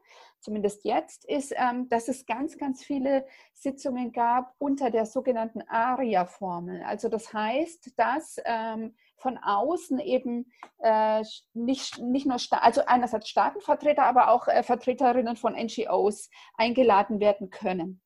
zumindest 0.44 0.84
jetzt, 0.84 1.24
ist, 1.24 1.54
ähm, 1.56 1.88
dass 1.88 2.08
es 2.08 2.26
ganz, 2.26 2.58
ganz 2.58 2.84
viele 2.84 3.26
Sitzungen 3.54 4.12
gab 4.12 4.54
unter 4.58 4.90
der 4.90 5.06
sogenannten 5.06 5.62
ARIA-Formel. 5.62 6.82
Also 6.82 7.08
das 7.08 7.32
heißt, 7.32 7.98
dass 7.98 8.36
ähm, 8.44 8.94
von 9.16 9.38
außen 9.38 9.98
eben 10.00 10.52
äh, 10.80 11.24
nicht, 11.54 11.98
nicht 11.98 12.26
nur, 12.26 12.36
also 12.50 12.82
einerseits 12.86 13.28
Staatenvertreter, 13.28 14.04
aber 14.04 14.28
auch 14.28 14.46
äh, 14.48 14.62
Vertreterinnen 14.62 15.36
von 15.36 15.54
NGOs 15.54 16.28
eingeladen 16.56 17.20
werden 17.20 17.48
können. 17.48 18.02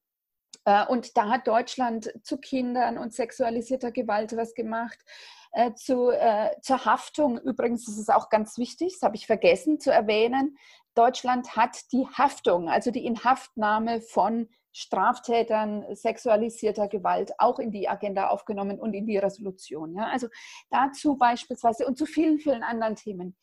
Äh, 0.64 0.86
und 0.86 1.16
da 1.16 1.28
hat 1.28 1.48
Deutschland 1.48 2.12
zu 2.22 2.38
Kindern 2.38 2.98
und 2.98 3.12
sexualisierter 3.12 3.90
Gewalt 3.90 4.36
was 4.36 4.54
gemacht. 4.54 4.98
Äh, 5.52 5.74
zu, 5.74 6.10
äh, 6.10 6.50
zur 6.60 6.84
Haftung 6.84 7.38
übrigens 7.38 7.88
ist 7.88 7.98
es 7.98 8.08
auch 8.08 8.28
ganz 8.28 8.58
wichtig, 8.58 8.94
das 8.94 9.02
habe 9.02 9.16
ich 9.16 9.26
vergessen 9.26 9.80
zu 9.80 9.90
erwähnen. 9.90 10.56
Deutschland 10.94 11.56
hat 11.56 11.92
die 11.92 12.06
Haftung, 12.06 12.68
also 12.68 12.90
die 12.90 13.06
Inhaftnahme 13.06 14.00
von 14.00 14.48
Straftätern 14.72 15.84
sexualisierter 15.94 16.88
Gewalt 16.88 17.32
auch 17.38 17.58
in 17.58 17.70
die 17.70 17.88
Agenda 17.88 18.28
aufgenommen 18.28 18.78
und 18.78 18.94
in 18.94 19.06
die 19.06 19.18
Resolution. 19.18 19.94
Ja? 19.94 20.06
Also 20.06 20.28
dazu 20.70 21.16
beispielsweise 21.16 21.86
und 21.86 21.96
zu 21.96 22.06
vielen, 22.06 22.38
vielen 22.38 22.62
anderen 22.62 22.96
Themen. 22.96 23.36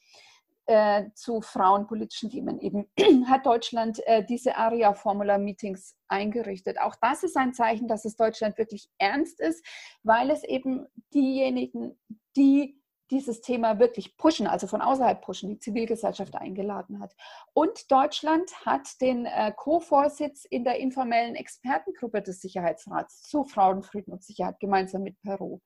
Äh, 0.68 1.12
zu 1.14 1.42
frauenpolitischen 1.42 2.32
Themen 2.32 2.60
eben 2.60 2.88
hat 3.28 3.46
Deutschland 3.46 4.00
äh, 4.08 4.26
diese 4.26 4.58
ARIA-Formula-Meetings 4.58 5.96
eingerichtet. 6.08 6.80
Auch 6.82 6.96
das 7.00 7.22
ist 7.22 7.38
ein 7.38 7.54
Zeichen, 7.54 7.88
dass 7.88 8.04
es 8.04 8.16
Deutschland 8.16 8.58
wirklich 8.58 8.90
ernst 8.98 9.40
ist, 9.40 9.64
weil 10.02 10.32
es 10.32 10.44
eben 10.44 10.88
diejenigen, 11.14 12.00
die 12.36 12.82
dieses 13.12 13.42
Thema 13.42 13.80
wirklich 13.80 14.18
pushen, 14.18 14.48
also 14.48 14.66
von 14.68 14.82
außerhalb 14.82 15.22
pushen, 15.22 15.50
die 15.50 15.60
Zivilgesellschaft 15.60 16.36
eingeladen 16.36 17.00
hat. 17.00 17.16
Und 17.54 17.92
Deutschland 17.92 18.52
hat 18.66 19.00
den 19.02 19.26
äh, 19.26 19.54
Co-Vorsitz 19.56 20.46
in 20.46 20.64
der 20.64 20.80
informellen 20.80 21.36
Expertengruppe 21.36 22.22
des 22.22 22.42
Sicherheitsrats 22.42 23.22
zu 23.22 23.44
Frauenfrieden 23.44 24.14
und 24.14 24.24
Sicherheit 24.24 24.60
gemeinsam 24.60 25.04
mit 25.04 25.22
Peru. 25.22 25.60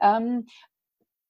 Ähm, 0.00 0.46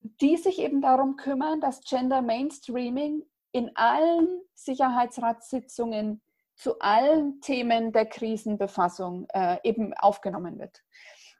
die 0.01 0.36
sich 0.36 0.59
eben 0.59 0.80
darum 0.80 1.16
kümmern, 1.16 1.61
dass 1.61 1.82
Gender 1.82 2.22
Mainstreaming 2.22 3.22
in 3.53 3.70
allen 3.76 4.40
Sicherheitsratssitzungen 4.55 6.22
zu 6.55 6.78
allen 6.78 7.40
Themen 7.40 7.92
der 7.92 8.07
Krisenbefassung 8.07 9.26
äh, 9.32 9.59
eben 9.64 9.94
aufgenommen 9.94 10.59
wird. 10.59 10.82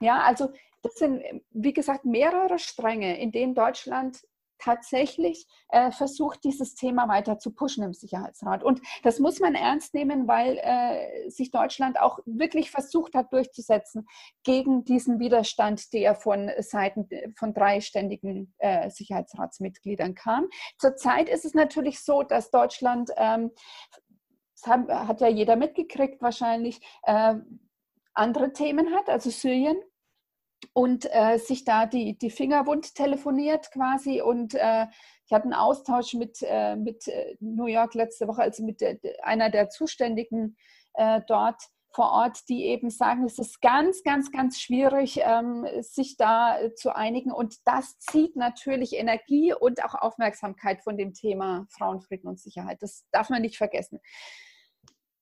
Ja, 0.01 0.23
also 0.23 0.51
das 0.83 0.95
sind, 0.95 1.23
wie 1.51 1.75
gesagt, 1.75 2.07
mehrere 2.07 2.59
Stränge, 2.59 3.21
in 3.21 3.33
denen 3.33 3.55
Deutschland 3.55 4.27
tatsächlich 4.63 5.47
äh, 5.69 5.91
versucht, 5.91 6.45
dieses 6.45 6.75
Thema 6.75 7.09
weiter 7.09 7.39
zu 7.39 7.53
pushen 7.53 7.85
im 7.85 7.93
Sicherheitsrat. 7.93 8.63
Und 8.63 8.81
das 9.03 9.19
muss 9.19 9.41
man 9.41 9.55
ernst 9.55 9.95
nehmen, 9.95 10.29
weil 10.29 10.59
äh, 10.63 11.29
sich 11.31 11.51
Deutschland 11.51 12.01
auch 12.01 12.19
wirklich 12.27 12.71
versucht 12.71 13.15
hat 13.15 13.33
durchzusetzen 13.33 14.07
gegen 14.43 14.85
diesen 14.85 15.19
Widerstand, 15.19 15.93
der 15.93 16.15
von 16.15 16.51
Seiten 16.59 17.09
von 17.37 17.55
drei 17.55 17.81
ständigen 17.81 18.55
äh, 18.59 18.91
Sicherheitsratsmitgliedern 18.91 20.15
kam. 20.15 20.49
Zurzeit 20.79 21.29
ist 21.29 21.45
es 21.45 21.55
natürlich 21.55 22.01
so, 22.05 22.23
dass 22.23 22.51
Deutschland, 22.51 23.11
ähm, 23.17 23.51
das 24.55 24.67
hat, 24.67 24.89
hat, 24.89 25.21
ja 25.21 25.29
jeder 25.29 25.57
mitgekriegt 25.57 26.21
wahrscheinlich, 26.21 26.81
äh, 27.03 27.35
andere 28.13 28.53
Themen 28.53 28.95
hat, 28.95 29.09
also 29.09 29.31
Syrien 29.31 29.81
und 30.73 31.07
äh, 31.11 31.39
sich 31.39 31.65
da 31.65 31.87
die, 31.87 32.17
die 32.19 32.31
Finger 32.31 32.67
wund 32.67 32.95
telefoniert 32.95 33.71
quasi. 33.73 34.21
Und 34.21 34.55
äh, 34.55 34.87
ich 35.27 35.33
hatte 35.33 35.45
einen 35.45 35.55
Austausch 35.55 36.15
mit, 36.15 36.39
äh, 36.43 36.77
mit 36.77 37.09
äh, 37.09 37.37
New 37.41 37.67
York 37.67 37.95
letzte 37.95 38.29
Woche, 38.29 38.43
also 38.43 38.65
mit 38.65 38.81
der, 38.81 38.99
einer 39.23 39.51
der 39.51 39.69
Zuständigen 39.69 40.57
äh, 40.95 41.21
dort 41.27 41.63
vor 41.93 42.13
Ort, 42.13 42.49
die 42.49 42.65
eben 42.67 42.89
sagen, 42.91 43.25
es 43.25 43.39
ist 43.39 43.61
ganz, 43.61 44.03
ganz, 44.05 44.31
ganz 44.31 44.61
schwierig, 44.61 45.21
ähm, 45.25 45.67
sich 45.81 46.17
da 46.17 46.59
äh, 46.59 46.75
zu 46.75 46.95
einigen. 46.95 47.33
Und 47.33 47.57
das 47.65 47.99
zieht 47.99 48.37
natürlich 48.37 48.95
Energie 48.95 49.53
und 49.53 49.85
auch 49.85 49.95
Aufmerksamkeit 49.95 50.83
von 50.83 50.97
dem 50.97 51.15
Thema 51.15 51.67
Frauenfrieden 51.71 52.29
und 52.29 52.39
Sicherheit. 52.39 52.79
Das 52.81 53.05
darf 53.11 53.29
man 53.29 53.43
nicht 53.43 53.57
vergessen. 53.57 53.99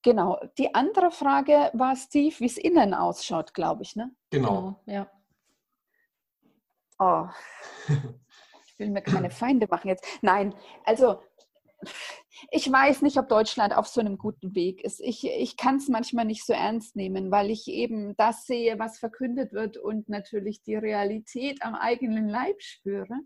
Genau. 0.03 0.39
Die 0.57 0.73
andere 0.75 1.11
Frage 1.11 1.71
war, 1.73 1.95
Steve, 1.95 2.35
wie 2.39 2.45
es 2.45 2.57
innen 2.57 2.93
ausschaut, 2.93 3.53
glaube 3.53 3.83
ich. 3.83 3.95
Ne? 3.95 4.11
Genau. 4.29 4.49
genau 4.49 4.81
ja. 4.85 5.11
Oh, 6.99 7.27
ich 7.87 8.77
will 8.77 8.89
mir 8.89 9.01
keine 9.01 9.31
Feinde 9.31 9.67
machen 9.69 9.87
jetzt. 9.87 10.05
Nein, 10.21 10.53
also 10.83 11.21
ich 12.51 12.71
weiß 12.71 13.01
nicht, 13.01 13.17
ob 13.17 13.29
Deutschland 13.29 13.75
auf 13.75 13.87
so 13.87 14.01
einem 14.01 14.17
guten 14.17 14.55
Weg 14.55 14.83
ist. 14.83 14.99
Ich, 14.99 15.25
ich 15.25 15.57
kann 15.57 15.77
es 15.77 15.87
manchmal 15.87 16.25
nicht 16.25 16.45
so 16.45 16.53
ernst 16.53 16.95
nehmen, 16.95 17.31
weil 17.31 17.49
ich 17.51 17.67
eben 17.67 18.15
das 18.17 18.45
sehe, 18.45 18.79
was 18.79 18.99
verkündet 18.99 19.53
wird 19.53 19.77
und 19.77 20.09
natürlich 20.09 20.61
die 20.63 20.75
Realität 20.75 21.61
am 21.63 21.75
eigenen 21.75 22.27
Leib 22.27 22.61
spüre. 22.61 23.19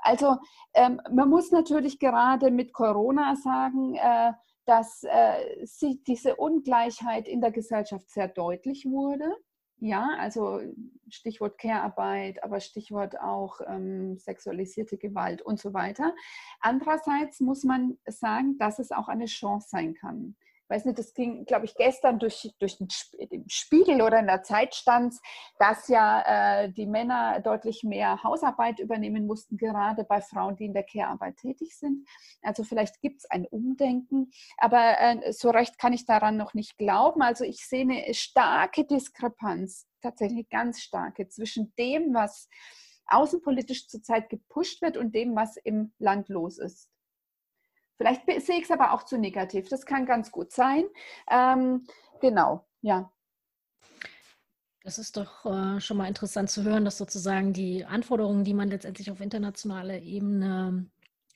Also 0.00 0.36
ähm, 0.74 1.00
man 1.12 1.28
muss 1.28 1.50
natürlich 1.50 1.98
gerade 1.98 2.50
mit 2.50 2.72
Corona 2.72 3.34
sagen, 3.36 3.96
äh, 3.96 4.32
dass 4.64 5.02
äh, 5.04 5.64
sie, 5.64 6.02
diese 6.06 6.36
Ungleichheit 6.36 7.26
in 7.26 7.40
der 7.40 7.50
Gesellschaft 7.50 8.10
sehr 8.10 8.28
deutlich 8.28 8.84
wurde. 8.86 9.34
Ja, 9.80 10.10
also 10.18 10.60
Stichwort 11.08 11.56
Care-Arbeit, 11.58 12.42
aber 12.42 12.58
Stichwort 12.58 13.20
auch 13.20 13.60
ähm, 13.66 14.18
sexualisierte 14.18 14.98
Gewalt 14.98 15.40
und 15.40 15.60
so 15.60 15.72
weiter. 15.72 16.14
Andererseits 16.60 17.40
muss 17.40 17.62
man 17.62 17.96
sagen, 18.06 18.58
dass 18.58 18.80
es 18.80 18.90
auch 18.90 19.06
eine 19.06 19.26
Chance 19.26 19.68
sein 19.70 19.94
kann 19.94 20.34
weiß 20.68 20.84
nicht, 20.84 20.98
das 20.98 21.14
ging, 21.14 21.44
glaube 21.44 21.64
ich, 21.64 21.74
gestern 21.74 22.18
durch, 22.18 22.54
durch 22.58 22.78
den 22.78 22.88
Spiegel 23.48 24.02
oder 24.02 24.18
in 24.20 24.26
der 24.26 24.42
Zeit 24.42 24.74
stand, 24.74 25.14
dass 25.58 25.88
ja 25.88 26.62
äh, 26.62 26.72
die 26.72 26.86
Männer 26.86 27.40
deutlich 27.40 27.82
mehr 27.82 28.22
Hausarbeit 28.22 28.78
übernehmen 28.78 29.26
mussten, 29.26 29.56
gerade 29.56 30.04
bei 30.04 30.20
Frauen, 30.20 30.56
die 30.56 30.66
in 30.66 30.74
der 30.74 30.84
Care-Arbeit 30.84 31.36
tätig 31.38 31.76
sind. 31.76 32.06
Also 32.42 32.64
vielleicht 32.64 33.00
gibt 33.00 33.18
es 33.18 33.30
ein 33.30 33.46
Umdenken, 33.46 34.30
aber 34.58 35.00
äh, 35.00 35.32
so 35.32 35.50
recht 35.50 35.78
kann 35.78 35.92
ich 35.92 36.04
daran 36.04 36.36
noch 36.36 36.54
nicht 36.54 36.76
glauben. 36.78 37.22
Also 37.22 37.44
ich 37.44 37.66
sehe 37.66 37.82
eine 37.82 38.14
starke 38.14 38.84
Diskrepanz, 38.84 39.86
tatsächlich 40.02 40.48
ganz 40.48 40.80
starke, 40.80 41.28
zwischen 41.28 41.72
dem, 41.78 42.14
was 42.14 42.48
außenpolitisch 43.06 43.88
zurzeit 43.88 44.28
gepusht 44.28 44.82
wird 44.82 44.96
und 44.96 45.14
dem, 45.14 45.34
was 45.34 45.56
im 45.56 45.92
Land 45.98 46.28
los 46.28 46.58
ist. 46.58 46.90
Vielleicht 47.98 48.24
sehe 48.26 48.58
ich 48.58 48.64
es 48.64 48.70
aber 48.70 48.92
auch 48.92 49.02
zu 49.02 49.18
negativ. 49.18 49.68
Das 49.68 49.84
kann 49.84 50.06
ganz 50.06 50.30
gut 50.30 50.52
sein. 50.52 50.84
Ähm, 51.30 51.86
genau, 52.20 52.64
ja. 52.80 53.12
Das 54.84 54.98
ist 54.98 55.16
doch 55.16 55.44
äh, 55.44 55.80
schon 55.80 55.98
mal 55.98 56.06
interessant 56.06 56.48
zu 56.48 56.62
hören, 56.62 56.84
dass 56.84 56.96
sozusagen 56.96 57.52
die 57.52 57.84
Anforderungen, 57.84 58.44
die 58.44 58.54
man 58.54 58.70
letztendlich 58.70 59.10
auf 59.10 59.20
internationaler 59.20 60.00
Ebene 60.00 60.88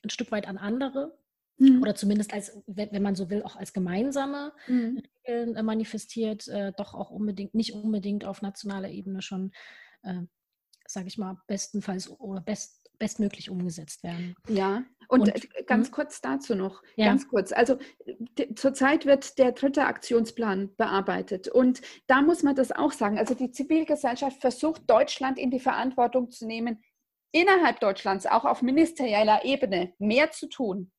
ein 0.03 0.09
Stück 0.09 0.31
weit 0.31 0.47
an 0.47 0.57
andere 0.57 1.15
mhm. 1.57 1.81
oder 1.81 1.95
zumindest 1.95 2.33
als, 2.33 2.57
wenn, 2.65 2.91
wenn, 2.91 3.03
man 3.03 3.15
so 3.15 3.29
will, 3.29 3.43
auch 3.43 3.55
als 3.55 3.73
gemeinsame 3.73 4.53
mhm. 4.67 5.03
Regeln 5.27 5.55
äh, 5.55 5.63
manifestiert, 5.63 6.47
äh, 6.47 6.71
doch 6.77 6.93
auch 6.93 7.11
unbedingt, 7.11 7.53
nicht 7.53 7.73
unbedingt 7.73 8.25
auf 8.25 8.41
nationaler 8.41 8.89
Ebene 8.89 9.21
schon, 9.21 9.51
äh, 10.03 10.21
sage 10.87 11.07
ich 11.07 11.17
mal, 11.17 11.37
bestenfalls 11.47 12.09
oder 12.09 12.41
best, 12.41 12.82
bestmöglich 13.03 13.49
umgesetzt 13.49 14.01
werden. 14.03 14.33
Ja, 14.47 14.83
und, 15.09 15.21
und 15.21 15.29
äh, 15.29 15.63
ganz 15.63 15.87
hm? 15.87 15.93
kurz 15.93 16.21
dazu 16.21 16.55
noch, 16.55 16.81
ja. 16.95 17.07
ganz 17.07 17.27
kurz. 17.27 17.51
Also 17.51 17.77
zurzeit 18.55 19.05
wird 19.05 19.37
der 19.37 19.51
dritte 19.51 19.85
Aktionsplan 19.85 20.73
bearbeitet 20.77 21.49
und 21.49 21.81
da 22.07 22.21
muss 22.21 22.43
man 22.43 22.55
das 22.55 22.71
auch 22.71 22.93
sagen. 22.93 23.17
Also 23.17 23.33
die 23.33 23.51
Zivilgesellschaft 23.51 24.39
versucht, 24.39 24.89
Deutschland 24.89 25.37
in 25.37 25.51
die 25.51 25.59
Verantwortung 25.59 26.31
zu 26.31 26.47
nehmen, 26.47 26.81
innerhalb 27.31 27.81
Deutschlands, 27.81 28.25
auch 28.25 28.45
auf 28.45 28.61
ministerieller 28.61 29.43
Ebene, 29.43 29.93
mehr 29.99 30.31
zu 30.31 30.47
tun 30.47 30.91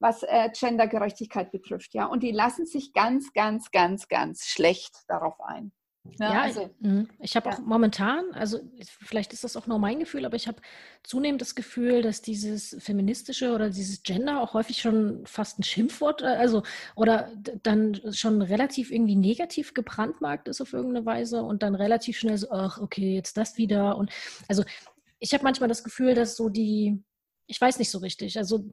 was 0.00 0.22
äh, 0.22 0.48
Gendergerechtigkeit 0.50 1.50
betrifft, 1.50 1.92
ja. 1.92 2.06
Und 2.06 2.22
die 2.22 2.30
lassen 2.30 2.66
sich 2.66 2.92
ganz, 2.92 3.32
ganz, 3.32 3.72
ganz, 3.72 4.06
ganz 4.06 4.44
schlecht 4.44 4.94
darauf 5.08 5.40
ein. 5.40 5.72
Ja, 6.18 6.32
ja 6.32 6.42
also, 6.42 6.70
mhm. 6.80 7.08
ich 7.18 7.36
habe 7.36 7.48
ja. 7.48 7.54
auch 7.54 7.60
momentan, 7.60 8.32
also 8.32 8.60
vielleicht 9.00 9.32
ist 9.32 9.44
das 9.44 9.56
auch 9.56 9.66
nur 9.66 9.78
mein 9.78 9.98
Gefühl, 9.98 10.24
aber 10.24 10.36
ich 10.36 10.48
habe 10.48 10.60
zunehmend 11.02 11.40
das 11.40 11.54
Gefühl, 11.54 12.02
dass 12.02 12.22
dieses 12.22 12.76
feministische 12.80 13.52
oder 13.54 13.70
dieses 13.70 14.02
Gender 14.02 14.40
auch 14.40 14.54
häufig 14.54 14.80
schon 14.80 15.24
fast 15.26 15.58
ein 15.58 15.62
Schimpfwort, 15.62 16.22
äh, 16.22 16.26
also 16.26 16.62
oder 16.96 17.30
dann 17.62 18.00
schon 18.12 18.42
relativ 18.42 18.90
irgendwie 18.90 19.16
negativ 19.16 19.74
gebrandmarkt 19.74 20.48
ist 20.48 20.60
auf 20.60 20.72
irgendeine 20.72 21.06
Weise 21.06 21.42
und 21.42 21.62
dann 21.62 21.74
relativ 21.74 22.18
schnell 22.18 22.38
so, 22.38 22.50
ach, 22.50 22.80
okay, 22.80 23.14
jetzt 23.14 23.36
das 23.36 23.56
wieder. 23.56 23.96
Und 23.96 24.10
also 24.48 24.64
ich 25.20 25.34
habe 25.34 25.44
manchmal 25.44 25.68
das 25.68 25.84
Gefühl, 25.84 26.14
dass 26.14 26.36
so 26.36 26.48
die, 26.48 27.02
ich 27.48 27.60
weiß 27.60 27.78
nicht 27.78 27.90
so 27.90 27.98
richtig. 27.98 28.38
Also 28.38 28.70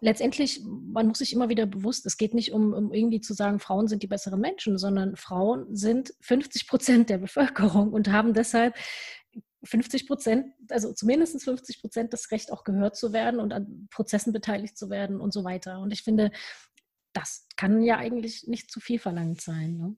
letztendlich, 0.00 0.60
man 0.64 1.06
muss 1.06 1.18
sich 1.18 1.32
immer 1.32 1.48
wieder 1.48 1.64
bewusst, 1.64 2.04
es 2.06 2.16
geht 2.16 2.34
nicht 2.34 2.52
um, 2.52 2.74
um 2.74 2.92
irgendwie 2.92 3.20
zu 3.20 3.32
sagen, 3.32 3.60
Frauen 3.60 3.86
sind 3.86 4.02
die 4.02 4.08
besseren 4.08 4.40
Menschen, 4.40 4.78
sondern 4.78 5.16
Frauen 5.16 5.74
sind 5.74 6.12
50 6.20 6.66
Prozent 6.66 7.08
der 7.08 7.18
Bevölkerung 7.18 7.92
und 7.92 8.10
haben 8.10 8.34
deshalb 8.34 8.74
50 9.64 10.06
Prozent, 10.06 10.52
also 10.70 10.92
zumindest 10.92 11.42
50 11.42 11.80
Prozent 11.80 12.12
das 12.12 12.30
Recht 12.30 12.52
auch 12.52 12.64
gehört 12.64 12.96
zu 12.96 13.12
werden 13.12 13.40
und 13.40 13.52
an 13.52 13.88
Prozessen 13.90 14.32
beteiligt 14.32 14.76
zu 14.76 14.90
werden 14.90 15.20
und 15.20 15.32
so 15.32 15.44
weiter. 15.44 15.78
Und 15.78 15.92
ich 15.92 16.02
finde, 16.02 16.30
das 17.12 17.46
kann 17.56 17.82
ja 17.82 17.96
eigentlich 17.96 18.46
nicht 18.46 18.70
zu 18.70 18.80
viel 18.80 18.98
verlangt 18.98 19.40
sein. 19.40 19.76
Ne? 19.76 19.96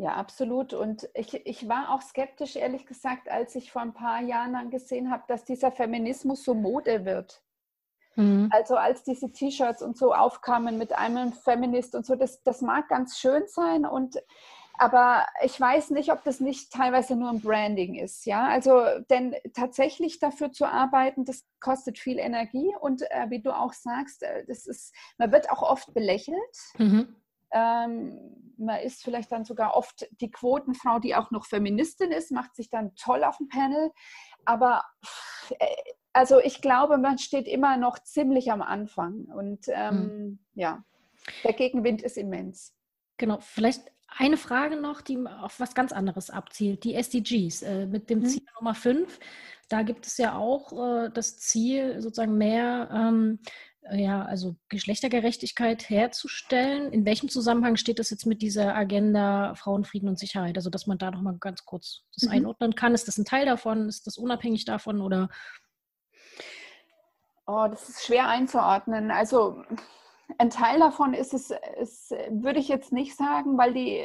Ja, 0.00 0.14
absolut. 0.14 0.72
Und 0.72 1.10
ich, 1.12 1.34
ich 1.34 1.68
war 1.68 1.90
auch 1.90 2.00
skeptisch, 2.00 2.56
ehrlich 2.56 2.86
gesagt, 2.86 3.30
als 3.30 3.54
ich 3.54 3.70
vor 3.70 3.82
ein 3.82 3.92
paar 3.92 4.22
Jahren 4.22 4.54
dann 4.54 4.70
gesehen 4.70 5.10
habe, 5.10 5.24
dass 5.28 5.44
dieser 5.44 5.70
Feminismus 5.70 6.42
so 6.42 6.54
Mode 6.54 7.04
wird. 7.04 7.42
Mhm. 8.16 8.48
Also 8.50 8.76
als 8.76 9.02
diese 9.02 9.30
T-Shirts 9.30 9.82
und 9.82 9.98
so 9.98 10.14
aufkamen 10.14 10.78
mit 10.78 10.94
einem 10.94 11.34
Feminist 11.34 11.94
und 11.94 12.06
so, 12.06 12.14
das, 12.14 12.42
das 12.44 12.62
mag 12.62 12.88
ganz 12.88 13.18
schön 13.18 13.42
sein 13.46 13.84
und 13.84 14.16
aber 14.78 15.26
ich 15.44 15.60
weiß 15.60 15.90
nicht, 15.90 16.10
ob 16.10 16.24
das 16.24 16.40
nicht 16.40 16.72
teilweise 16.72 17.14
nur 17.14 17.28
ein 17.28 17.42
Branding 17.42 17.96
ist, 17.96 18.24
ja. 18.24 18.46
Also, 18.46 18.82
denn 19.10 19.36
tatsächlich 19.52 20.18
dafür 20.18 20.50
zu 20.52 20.64
arbeiten, 20.64 21.26
das 21.26 21.44
kostet 21.60 21.98
viel 21.98 22.18
Energie 22.18 22.74
und 22.80 23.02
äh, 23.02 23.26
wie 23.28 23.42
du 23.42 23.54
auch 23.54 23.74
sagst, 23.74 24.22
äh, 24.22 24.46
das 24.46 24.66
ist, 24.66 24.94
man 25.18 25.30
wird 25.32 25.50
auch 25.50 25.60
oft 25.60 25.92
belächelt. 25.92 26.38
Mhm. 26.78 27.14
Ähm, 27.52 28.54
man 28.56 28.80
ist 28.80 29.02
vielleicht 29.02 29.32
dann 29.32 29.44
sogar 29.44 29.74
oft 29.74 30.06
die 30.20 30.30
Quotenfrau, 30.30 30.98
die 30.98 31.14
auch 31.14 31.30
noch 31.30 31.46
Feministin 31.46 32.12
ist, 32.12 32.30
macht 32.30 32.54
sich 32.54 32.68
dann 32.68 32.94
toll 32.94 33.24
auf 33.24 33.38
dem 33.38 33.48
Panel. 33.48 33.90
Aber 34.44 34.84
äh, 35.58 35.66
also 36.12 36.40
ich 36.40 36.60
glaube, 36.60 36.98
man 36.98 37.18
steht 37.18 37.46
immer 37.46 37.76
noch 37.76 37.98
ziemlich 37.98 38.50
am 38.50 38.62
Anfang 38.62 39.24
und 39.26 39.66
ähm, 39.68 39.94
mhm. 39.94 40.38
ja, 40.54 40.84
der 41.44 41.52
Gegenwind 41.52 42.02
ist 42.02 42.16
immens. 42.16 42.74
Genau, 43.16 43.38
vielleicht 43.40 43.82
eine 44.08 44.36
Frage 44.36 44.76
noch, 44.76 45.00
die 45.02 45.18
auf 45.26 45.60
was 45.60 45.74
ganz 45.74 45.92
anderes 45.92 46.30
abzielt, 46.30 46.84
die 46.84 46.94
SDGs 46.94 47.62
äh, 47.62 47.86
mit 47.86 48.10
dem 48.10 48.20
mhm. 48.20 48.26
Ziel 48.26 48.42
Nummer 48.58 48.74
5. 48.74 49.20
Da 49.68 49.82
gibt 49.82 50.06
es 50.06 50.18
ja 50.18 50.36
auch 50.36 50.72
äh, 50.72 51.10
das 51.10 51.38
Ziel, 51.38 52.00
sozusagen 52.00 52.36
mehr 52.36 52.90
ähm, 52.92 53.38
ja, 53.92 54.24
also 54.24 54.56
Geschlechtergerechtigkeit 54.68 55.88
herzustellen. 55.88 56.92
In 56.92 57.04
welchem 57.04 57.28
Zusammenhang 57.28 57.76
steht 57.76 57.98
das 57.98 58.10
jetzt 58.10 58.26
mit 58.26 58.42
dieser 58.42 58.74
Agenda 58.74 59.54
Frauenfrieden 59.54 60.08
und 60.08 60.18
Sicherheit? 60.18 60.56
Also, 60.56 60.70
dass 60.70 60.86
man 60.86 60.98
da 60.98 61.10
noch 61.10 61.22
mal 61.22 61.36
ganz 61.38 61.64
kurz 61.64 62.02
das 62.14 62.24
mhm. 62.24 62.36
einordnen 62.36 62.74
kann. 62.74 62.94
Ist 62.94 63.08
das 63.08 63.18
ein 63.18 63.24
Teil 63.24 63.46
davon? 63.46 63.88
Ist 63.88 64.06
das 64.06 64.18
unabhängig 64.18 64.64
davon 64.64 65.00
oder? 65.00 65.28
Oh, 67.46 67.66
das 67.68 67.88
ist 67.88 68.04
schwer 68.04 68.28
einzuordnen. 68.28 69.10
Also 69.10 69.64
ein 70.38 70.50
Teil 70.50 70.78
davon 70.78 71.14
ist 71.14 71.34
es, 71.34 71.52
ist, 71.80 72.10
würde 72.30 72.60
ich 72.60 72.68
jetzt 72.68 72.92
nicht 72.92 73.16
sagen, 73.16 73.58
weil 73.58 73.74
die, 73.74 74.04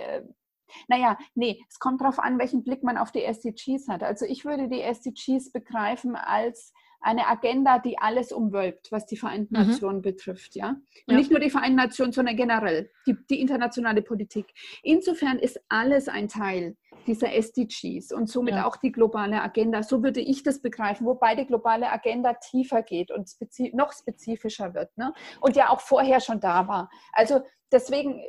naja, 0.88 1.18
nee, 1.36 1.64
es 1.70 1.78
kommt 1.80 2.02
darauf 2.02 2.18
an, 2.18 2.40
welchen 2.40 2.64
Blick 2.64 2.82
man 2.82 2.98
auf 2.98 3.12
die 3.12 3.24
SDGs 3.24 3.88
hat. 3.88 4.02
Also 4.02 4.26
ich 4.26 4.46
würde 4.46 4.68
die 4.68 4.82
SDGs 4.82 5.52
begreifen 5.52 6.16
als 6.16 6.74
eine 7.02 7.28
Agenda, 7.28 7.80
die 7.80 7.98
alles 7.98 8.32
umwölbt, 8.32 8.92
was 8.92 9.06
die 9.06 9.18
Vereinten 9.18 9.60
mhm. 9.60 9.68
Nationen 9.68 10.02
betrifft, 10.02 10.56
ja? 10.56 10.76
ja? 11.08 11.16
Nicht 11.16 11.32
nur 11.32 11.40
die 11.40 11.50
Vereinten 11.50 11.78
Nationen, 11.78 12.12
sondern 12.12 12.36
generell 12.36 12.92
die, 13.06 13.16
die 13.30 13.42
internationale 13.42 14.02
Politik. 14.02 14.48
Insofern 14.84 15.40
ist 15.40 15.60
alles 15.70 16.08
ein 16.08 16.28
Teil 16.28 16.76
dieser 17.06 17.34
SDGs 17.34 18.12
und 18.12 18.30
somit 18.30 18.56
ja. 18.56 18.66
auch 18.66 18.78
die 18.78 18.92
globale 18.92 19.42
Agenda. 19.42 19.84
So 19.84 20.04
würde 20.04 20.22
ich 20.22 20.44
das 20.44 20.62
begreifen, 20.62 21.06
wobei 21.06 21.36
die 21.36 21.46
globale 21.46 21.92
Agenda 21.92 22.34
tiefer 22.34 22.82
geht 22.82 23.12
und 23.12 23.30
spezif 23.30 23.74
noch 23.74 23.94
spezifischer 23.94 24.74
wird 24.74 24.96
ne? 24.98 25.14
und 25.42 25.56
ja 25.56 25.70
auch 25.70 25.82
vorher 25.82 26.20
schon 26.20 26.40
da 26.40 26.68
war. 26.68 26.90
Also 27.12 27.42
deswegen. 27.72 28.22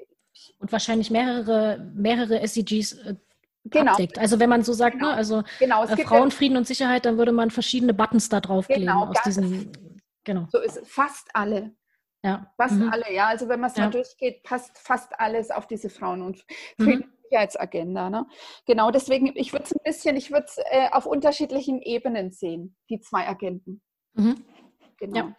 Und 0.58 0.70
wahrscheinlich 0.70 1.10
mehrere, 1.10 1.90
mehrere 1.94 2.40
SDGs 2.40 2.92
äh, 2.92 3.14
genau. 3.70 3.92
abdeckt. 3.92 4.18
Also 4.18 4.38
wenn 4.38 4.48
man 4.48 4.62
so 4.62 4.72
sagt, 4.72 4.96
ne, 4.96 5.00
genau. 5.00 5.10
ne, 5.12 5.16
also 5.16 5.42
genau, 5.58 5.84
äh, 5.84 5.96
Frauen, 6.04 6.30
Frieden 6.30 6.56
und 6.56 6.66
Sicherheit, 6.66 7.04
dann 7.04 7.18
würde 7.18 7.32
man 7.32 7.50
verschiedene 7.50 7.94
Buttons 7.94 8.28
da 8.28 8.40
draufkleben 8.40 8.86
genau, 8.86 9.06
aus 9.06 9.16
diesen. 9.24 9.72
Genau. 10.24 10.46
So 10.50 10.58
ist 10.58 10.76
es. 10.76 10.88
Fast 10.88 11.28
alle. 11.34 11.72
Ja. 12.24 12.52
Fast 12.56 12.74
mhm. 12.74 12.88
alle, 12.88 13.12
ja. 13.14 13.28
Also 13.28 13.48
wenn 13.48 13.60
man 13.60 13.70
es 13.70 13.76
ja. 13.76 13.84
mal 13.84 13.90
durchgeht, 13.90 14.42
passt 14.42 14.76
fast 14.78 15.18
alles 15.20 15.50
auf 15.50 15.66
diese 15.66 15.88
Frauen- 15.88 16.22
und 16.22 16.44
mhm. 16.78 17.04
Sicherheitsagenda. 17.22 18.10
Ne? 18.10 18.26
Genau, 18.66 18.90
deswegen, 18.90 19.30
ich 19.34 19.52
würde 19.52 19.64
es 19.64 19.72
ein 19.72 19.82
bisschen, 19.84 20.16
ich 20.16 20.30
würde 20.30 20.46
es 20.46 20.58
äh, 20.58 20.88
auf 20.90 21.06
unterschiedlichen 21.06 21.80
Ebenen 21.82 22.32
sehen, 22.32 22.76
die 22.90 23.00
zwei 23.00 23.28
Agenten. 23.28 23.82
Mhm. 24.14 24.44
Genau. 24.98 25.16
Ja. 25.16 25.36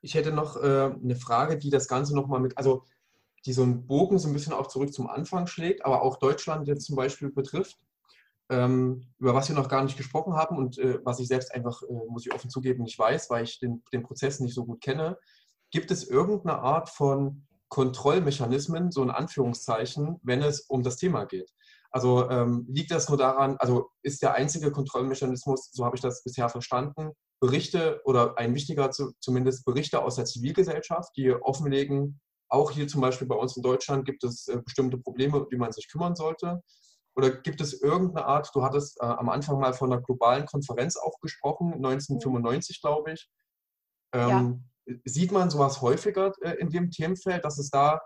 Ich 0.00 0.14
hätte 0.14 0.32
noch 0.32 0.56
äh, 0.56 0.92
eine 1.02 1.16
Frage, 1.16 1.58
die 1.58 1.70
das 1.70 1.88
Ganze 1.88 2.14
nochmal 2.14 2.40
mit, 2.40 2.58
also 2.58 2.84
die 3.46 3.52
so 3.52 3.62
einen 3.62 3.86
Bogen 3.86 4.18
so 4.18 4.28
ein 4.28 4.34
bisschen 4.34 4.52
auch 4.52 4.68
zurück 4.68 4.92
zum 4.92 5.08
Anfang 5.08 5.46
schlägt, 5.46 5.84
aber 5.84 6.02
auch 6.02 6.18
Deutschland 6.18 6.68
jetzt 6.68 6.86
zum 6.86 6.96
Beispiel 6.96 7.30
betrifft, 7.30 7.78
ähm, 8.50 9.08
über 9.18 9.34
was 9.34 9.48
wir 9.48 9.56
noch 9.56 9.68
gar 9.68 9.82
nicht 9.82 9.96
gesprochen 9.96 10.34
haben 10.34 10.56
und 10.56 10.78
äh, 10.78 10.98
was 11.04 11.18
ich 11.18 11.28
selbst 11.28 11.54
einfach, 11.54 11.82
äh, 11.82 11.92
muss 12.08 12.26
ich 12.26 12.34
offen 12.34 12.50
zugeben, 12.50 12.82
nicht 12.82 12.98
weiß, 12.98 13.30
weil 13.30 13.44
ich 13.44 13.58
den, 13.58 13.82
den 13.92 14.02
Prozess 14.02 14.40
nicht 14.40 14.54
so 14.54 14.64
gut 14.64 14.80
kenne. 14.80 15.18
Gibt 15.70 15.90
es 15.90 16.08
irgendeine 16.08 16.58
Art 16.58 16.88
von 16.90 17.46
Kontrollmechanismen, 17.68 18.90
so 18.90 19.02
in 19.02 19.10
Anführungszeichen, 19.10 20.20
wenn 20.22 20.42
es 20.42 20.60
um 20.62 20.82
das 20.82 20.96
Thema 20.96 21.24
geht? 21.24 21.50
Also 21.90 22.28
ähm, 22.30 22.66
liegt 22.68 22.90
das 22.90 23.08
nur 23.08 23.18
daran, 23.18 23.56
also 23.58 23.90
ist 24.02 24.22
der 24.22 24.34
einzige 24.34 24.70
Kontrollmechanismus, 24.70 25.70
so 25.72 25.84
habe 25.84 25.96
ich 25.96 26.02
das 26.02 26.22
bisher 26.22 26.48
verstanden, 26.48 27.12
Berichte 27.40 28.00
oder 28.04 28.38
ein 28.38 28.54
wichtiger 28.54 28.90
zumindest 28.90 29.64
Berichte 29.64 30.02
aus 30.02 30.16
der 30.16 30.24
Zivilgesellschaft, 30.24 31.10
die 31.16 31.32
offenlegen, 31.32 32.20
auch 32.52 32.70
hier 32.70 32.86
zum 32.86 33.00
Beispiel 33.00 33.26
bei 33.26 33.34
uns 33.34 33.56
in 33.56 33.62
Deutschland 33.62 34.04
gibt 34.04 34.24
es 34.24 34.46
äh, 34.48 34.60
bestimmte 34.62 34.98
Probleme, 34.98 35.42
um 35.42 35.48
die 35.48 35.56
man 35.56 35.72
sich 35.72 35.88
kümmern 35.90 36.14
sollte. 36.14 36.62
Oder 37.14 37.30
gibt 37.30 37.60
es 37.60 37.82
irgendeine 37.82 38.26
Art, 38.26 38.50
du 38.54 38.62
hattest 38.62 39.00
äh, 39.00 39.06
am 39.06 39.28
Anfang 39.28 39.58
mal 39.58 39.72
von 39.72 39.92
einer 39.92 40.02
globalen 40.02 40.46
Konferenz 40.46 40.96
auch 40.96 41.18
gesprochen, 41.20 41.74
1995, 41.74 42.80
glaube 42.80 43.12
ich. 43.12 43.30
Ähm, 44.14 44.64
ja. 44.86 44.94
Sieht 45.04 45.32
man 45.32 45.50
sowas 45.50 45.80
häufiger 45.80 46.32
äh, 46.42 46.52
in 46.58 46.68
dem 46.68 46.90
Themenfeld, 46.90 47.44
dass 47.44 47.58
es 47.58 47.70
da 47.70 48.00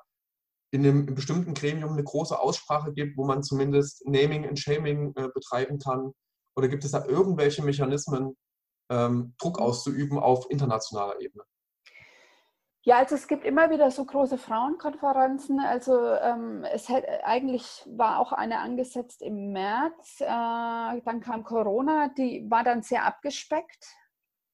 in 0.70 0.84
einem, 0.84 1.08
in 1.08 1.14
bestimmten 1.14 1.54
Gremium 1.54 1.92
eine 1.92 2.04
große 2.04 2.38
Aussprache 2.38 2.92
gibt, 2.92 3.16
wo 3.16 3.24
man 3.24 3.42
zumindest 3.42 4.06
Naming 4.06 4.46
and 4.46 4.58
Shaming 4.58 5.12
äh, 5.16 5.28
betreiben 5.34 5.78
kann? 5.78 6.12
Oder 6.54 6.68
gibt 6.68 6.84
es 6.84 6.92
da 6.92 7.04
irgendwelche 7.04 7.62
Mechanismen, 7.64 8.36
ähm, 8.90 9.34
Druck 9.38 9.58
mhm. 9.58 9.64
auszuüben 9.64 10.18
auf 10.18 10.50
internationaler 10.50 11.20
Ebene? 11.20 11.44
Ja, 12.86 12.98
also 12.98 13.16
es 13.16 13.26
gibt 13.26 13.44
immer 13.44 13.68
wieder 13.70 13.90
so 13.90 14.04
große 14.04 14.38
Frauenkonferenzen. 14.38 15.58
Also 15.58 16.12
ähm, 16.14 16.64
es 16.72 16.88
hat, 16.88 17.02
eigentlich 17.24 17.82
war 17.84 18.20
auch 18.20 18.30
eine 18.30 18.60
angesetzt 18.60 19.22
im 19.22 19.50
März. 19.50 20.20
Äh, 20.20 20.24
dann 20.24 21.20
kam 21.20 21.42
Corona, 21.42 22.10
die 22.16 22.48
war 22.48 22.62
dann 22.62 22.82
sehr 22.82 23.04
abgespeckt. 23.04 23.84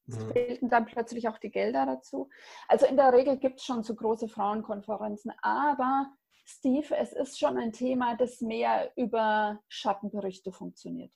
Es 0.09 0.19
mhm. 0.19 0.33
fehlten 0.33 0.71
dann 0.71 0.87
plötzlich 0.87 1.29
auch 1.29 1.37
die 1.37 1.51
Gelder 1.51 1.85
dazu. 1.85 2.31
Also 2.69 2.87
in 2.87 2.97
der 2.97 3.13
Regel 3.13 3.37
gibt 3.37 3.59
es 3.59 3.67
schon 3.67 3.83
so 3.83 3.95
große 3.95 4.29
Frauenkonferenzen. 4.29 5.35
Aber 5.43 6.11
Steve, 6.47 6.97
es 6.97 7.13
ist 7.13 7.39
schon 7.39 7.59
ein 7.59 7.73
Thema, 7.73 8.17
das 8.17 8.41
mehr 8.41 8.93
über 8.97 9.61
Schattenberichte 9.69 10.53
funktioniert. 10.53 11.13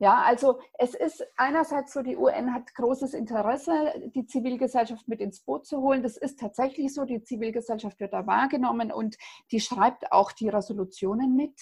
Ja, 0.00 0.22
also 0.22 0.60
es 0.78 0.94
ist 0.94 1.26
einerseits 1.36 1.92
so, 1.92 2.02
die 2.02 2.16
UN 2.16 2.54
hat 2.54 2.72
großes 2.74 3.14
Interesse, 3.14 3.72
die 4.14 4.26
Zivilgesellschaft 4.26 5.08
mit 5.08 5.20
ins 5.20 5.40
Boot 5.40 5.66
zu 5.66 5.80
holen. 5.80 6.04
Das 6.04 6.16
ist 6.16 6.38
tatsächlich 6.38 6.94
so, 6.94 7.04
die 7.04 7.24
Zivilgesellschaft 7.24 7.98
wird 7.98 8.12
da 8.12 8.24
wahrgenommen 8.24 8.92
und 8.92 9.16
die 9.50 9.58
schreibt 9.58 10.12
auch 10.12 10.30
die 10.30 10.48
Resolutionen 10.48 11.34
mit. 11.34 11.60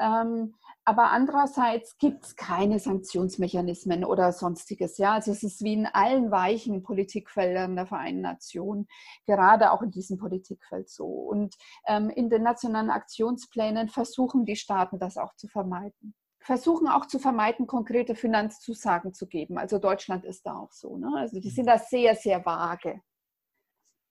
Ähm, 0.00 0.56
aber 0.84 1.12
andererseits 1.12 1.96
gibt 1.98 2.24
es 2.24 2.34
keine 2.34 2.80
Sanktionsmechanismen 2.80 4.04
oder 4.04 4.32
sonstiges. 4.32 4.98
Ja, 4.98 5.14
also 5.14 5.30
es 5.30 5.44
ist 5.44 5.62
wie 5.62 5.74
in 5.74 5.86
allen 5.86 6.32
weichen 6.32 6.82
Politikfeldern 6.82 7.76
der 7.76 7.86
Vereinten 7.86 8.22
Nationen, 8.22 8.88
gerade 9.26 9.70
auch 9.70 9.82
in 9.82 9.92
diesem 9.92 10.18
Politikfeld 10.18 10.90
so. 10.90 11.06
Und 11.06 11.54
ähm, 11.86 12.10
in 12.10 12.30
den 12.30 12.42
nationalen 12.42 12.90
Aktionsplänen 12.90 13.88
versuchen 13.88 14.44
die 14.44 14.56
Staaten 14.56 14.98
das 14.98 15.16
auch 15.16 15.36
zu 15.36 15.46
vermeiden 15.46 16.16
versuchen 16.44 16.88
auch 16.88 17.06
zu 17.06 17.18
vermeiden, 17.18 17.66
konkrete 17.66 18.14
Finanzzusagen 18.14 19.14
zu 19.14 19.26
geben. 19.26 19.56
Also 19.56 19.78
Deutschland 19.78 20.24
ist 20.24 20.44
da 20.44 20.58
auch 20.58 20.72
so. 20.72 20.98
Ne? 20.98 21.10
Also 21.16 21.40
die 21.40 21.48
sind 21.48 21.66
da 21.66 21.78
sehr, 21.78 22.14
sehr 22.14 22.44
vage. 22.44 23.00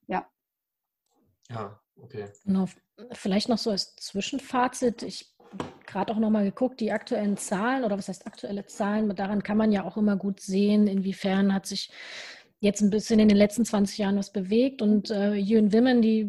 Ja. 0.08 0.28
Ja, 1.50 1.80
okay. 2.02 2.32
Genau. 2.44 2.66
Vielleicht 3.12 3.50
noch 3.50 3.60
so 3.60 3.70
als 3.70 3.96
Zwischenfazit. 3.98 5.04
Ich 5.04 5.32
gerade 5.86 6.12
auch 6.12 6.18
nochmal 6.18 6.46
geguckt, 6.46 6.80
die 6.80 6.92
aktuellen 6.92 7.38
Zahlen 7.38 7.84
oder 7.84 7.96
was 7.96 8.08
heißt 8.08 8.26
aktuelle 8.26 8.66
Zahlen, 8.66 9.16
daran 9.16 9.44
kann 9.44 9.58
man 9.58 9.72
ja 9.72 9.84
auch 9.84 9.98
immer 9.98 10.16
gut 10.16 10.40
sehen, 10.40 10.88
inwiefern 10.88 11.54
hat 11.54 11.68
sich 11.68 11.92
jetzt 12.60 12.82
ein 12.82 12.90
bisschen 12.90 13.20
in 13.20 13.28
den 13.28 13.38
letzten 13.38 13.66
20 13.66 13.98
Jahren 14.00 14.18
was 14.18 14.32
bewegt. 14.32 14.82
Und 14.82 15.12
äh, 15.12 15.38
UN 15.38 15.74
Women, 15.74 16.02
die, 16.02 16.26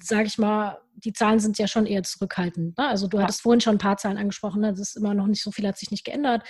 sage 0.00 0.26
ich 0.26 0.38
mal, 0.38 0.78
die 0.94 1.12
Zahlen 1.12 1.40
sind 1.40 1.58
ja 1.58 1.68
schon 1.68 1.86
eher 1.86 2.02
zurückhaltend. 2.02 2.76
Ne? 2.76 2.88
Also 2.88 3.06
du 3.06 3.18
ja. 3.18 3.22
hattest 3.22 3.42
vorhin 3.42 3.60
schon 3.60 3.76
ein 3.76 3.78
paar 3.78 3.96
Zahlen 3.96 4.18
angesprochen, 4.18 4.62
ne? 4.62 4.70
das 4.70 4.80
ist 4.80 4.96
immer 4.96 5.14
noch 5.14 5.26
nicht 5.26 5.42
so 5.42 5.50
viel, 5.50 5.66
hat 5.66 5.78
sich 5.78 5.90
nicht 5.90 6.04
geändert 6.04 6.42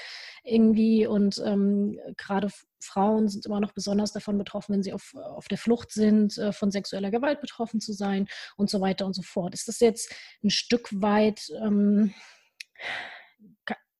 irgendwie. 0.44 1.06
Und 1.06 1.42
ähm, 1.44 1.98
gerade 2.16 2.48
Frauen 2.80 3.28
sind 3.28 3.46
immer 3.46 3.60
noch 3.60 3.72
besonders 3.72 4.12
davon 4.12 4.38
betroffen, 4.38 4.74
wenn 4.74 4.82
sie 4.82 4.92
auf, 4.92 5.14
auf 5.14 5.48
der 5.48 5.58
Flucht 5.58 5.92
sind, 5.92 6.38
äh, 6.38 6.52
von 6.52 6.70
sexueller 6.70 7.10
Gewalt 7.10 7.40
betroffen 7.40 7.80
zu 7.80 7.92
sein 7.92 8.28
und 8.56 8.70
so 8.70 8.80
weiter 8.80 9.06
und 9.06 9.14
so 9.14 9.22
fort. 9.22 9.54
Ist 9.54 9.68
das 9.68 9.80
jetzt 9.80 10.14
ein 10.42 10.50
Stück 10.50 10.88
weit, 10.92 11.50
ähm, 11.62 12.14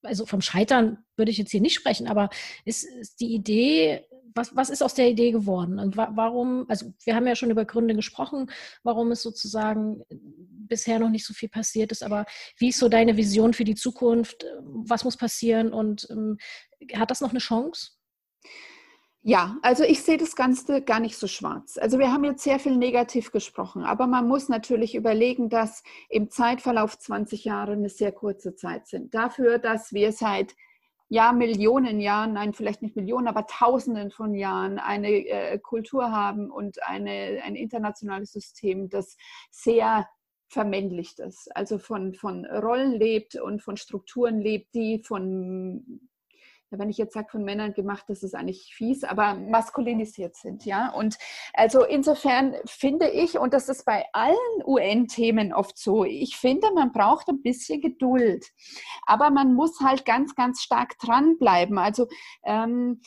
also 0.02 0.26
vom 0.26 0.40
Scheitern 0.40 0.98
würde 1.16 1.30
ich 1.30 1.38
jetzt 1.38 1.50
hier 1.50 1.60
nicht 1.60 1.74
sprechen, 1.74 2.08
aber 2.08 2.30
ist, 2.64 2.84
ist 2.84 3.20
die 3.20 3.34
Idee, 3.34 4.06
was, 4.34 4.54
was 4.54 4.70
ist 4.70 4.82
aus 4.82 4.94
der 4.94 5.08
Idee 5.08 5.30
geworden? 5.30 5.78
Und 5.78 5.96
wa 5.96 6.10
warum, 6.14 6.66
also 6.68 6.92
wir 7.04 7.14
haben 7.14 7.26
ja 7.26 7.34
schon 7.34 7.50
über 7.50 7.64
Gründe 7.64 7.94
gesprochen, 7.94 8.50
warum 8.82 9.10
es 9.10 9.22
sozusagen 9.22 10.02
bisher 10.10 10.98
noch 10.98 11.10
nicht 11.10 11.26
so 11.26 11.34
viel 11.34 11.48
passiert 11.48 11.92
ist. 11.92 12.02
Aber 12.02 12.24
wie 12.58 12.68
ist 12.68 12.78
so 12.78 12.88
deine 12.88 13.16
Vision 13.16 13.54
für 13.54 13.64
die 13.64 13.74
Zukunft? 13.74 14.44
Was 14.62 15.04
muss 15.04 15.16
passieren 15.16 15.72
und 15.72 16.06
ähm, 16.10 16.38
hat 16.94 17.10
das 17.10 17.20
noch 17.20 17.30
eine 17.30 17.38
Chance? 17.38 17.92
Ja, 19.22 19.56
also 19.62 19.82
ich 19.82 20.02
sehe 20.02 20.16
das 20.16 20.36
Ganze 20.36 20.80
gar 20.80 21.00
nicht 21.00 21.16
so 21.16 21.26
schwarz. 21.26 21.76
Also 21.76 21.98
wir 21.98 22.12
haben 22.12 22.24
jetzt 22.24 22.44
sehr 22.44 22.58
viel 22.58 22.76
negativ 22.76 23.32
gesprochen, 23.32 23.82
aber 23.82 24.06
man 24.06 24.28
muss 24.28 24.48
natürlich 24.48 24.94
überlegen, 24.94 25.50
dass 25.50 25.82
im 26.08 26.30
Zeitverlauf 26.30 26.98
20 26.98 27.44
Jahre 27.44 27.72
eine 27.72 27.88
sehr 27.88 28.12
kurze 28.12 28.54
Zeit 28.54 28.86
sind. 28.86 29.14
Dafür, 29.14 29.58
dass 29.58 29.92
wir 29.92 30.12
seit 30.12 30.54
ja, 31.08 31.32
Millionen 31.32 32.00
Jahren, 32.00 32.34
nein, 32.34 32.52
vielleicht 32.52 32.82
nicht 32.82 32.96
Millionen, 32.96 33.28
aber 33.28 33.46
Tausenden 33.46 34.10
von 34.10 34.34
Jahren 34.34 34.78
eine 34.78 35.08
äh, 35.08 35.58
Kultur 35.58 36.12
haben 36.12 36.50
und 36.50 36.82
eine, 36.82 37.40
ein 37.44 37.56
internationales 37.56 38.32
System, 38.32 38.90
das 38.90 39.16
sehr 39.50 40.06
vermännlicht 40.48 41.18
ist, 41.18 41.54
also 41.54 41.78
von, 41.78 42.14
von 42.14 42.44
Rollen 42.46 42.92
lebt 42.92 43.36
und 43.36 43.62
von 43.62 43.76
Strukturen 43.76 44.40
lebt, 44.40 44.74
die 44.74 45.02
von 45.02 46.00
wenn 46.70 46.90
ich 46.90 46.98
jetzt 46.98 47.14
sage, 47.14 47.28
von 47.30 47.44
Männern 47.44 47.72
gemacht, 47.74 48.04
das 48.08 48.22
ist 48.22 48.34
eigentlich 48.34 48.74
fies, 48.74 49.04
aber 49.04 49.34
maskulinisiert 49.34 50.36
sind, 50.36 50.64
ja. 50.64 50.90
Und 50.90 51.16
also 51.54 51.84
insofern 51.84 52.54
finde 52.66 53.08
ich, 53.08 53.38
und 53.38 53.54
das 53.54 53.68
ist 53.68 53.84
bei 53.84 54.04
allen 54.12 54.36
UN-Themen 54.64 55.52
oft 55.52 55.78
so, 55.78 56.04
ich 56.04 56.36
finde, 56.36 56.68
man 56.74 56.92
braucht 56.92 57.28
ein 57.28 57.42
bisschen 57.42 57.80
Geduld. 57.80 58.46
Aber 59.06 59.30
man 59.30 59.54
muss 59.54 59.80
halt 59.80 60.04
ganz, 60.04 60.34
ganz 60.34 60.62
stark 60.62 60.98
dranbleiben. 60.98 61.78
Also 61.78 62.06
ähm, 62.44 63.00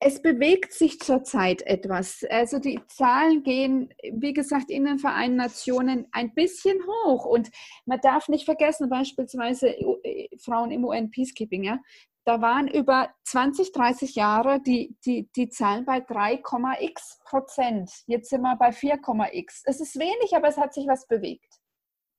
es 0.00 0.22
bewegt 0.22 0.72
sich 0.72 1.00
zurzeit 1.00 1.62
etwas. 1.62 2.24
Also 2.30 2.58
die 2.58 2.80
Zahlen 2.88 3.42
gehen, 3.42 3.92
wie 4.12 4.32
gesagt, 4.32 4.70
in 4.70 4.84
den 4.84 4.98
Vereinten 4.98 5.36
Nationen 5.36 6.06
ein 6.12 6.34
bisschen 6.34 6.78
hoch. 6.86 7.24
Und 7.24 7.50
man 7.84 8.00
darf 8.00 8.28
nicht 8.28 8.44
vergessen, 8.44 8.88
beispielsweise 8.88 9.68
äh, 9.68 10.28
Frauen 10.38 10.70
im 10.70 10.84
UN 10.84 11.10
Peacekeeping, 11.10 11.64
ja, 11.64 11.78
da 12.24 12.40
waren 12.40 12.66
über 12.66 13.10
20, 13.24 13.70
30 13.70 14.16
Jahre 14.16 14.60
die, 14.60 14.96
die, 15.04 15.30
die 15.36 15.48
Zahlen 15.48 15.84
bei 15.84 15.98
3,x 15.98 17.20
Prozent. 17.24 17.90
Jetzt 18.06 18.30
sind 18.30 18.42
wir 18.42 18.56
bei 18.56 18.70
4,x. 18.70 19.62
Es 19.64 19.80
ist 19.80 19.96
wenig, 19.96 20.34
aber 20.34 20.48
es 20.48 20.56
hat 20.56 20.74
sich 20.74 20.88
was 20.88 21.06
bewegt. 21.06 21.60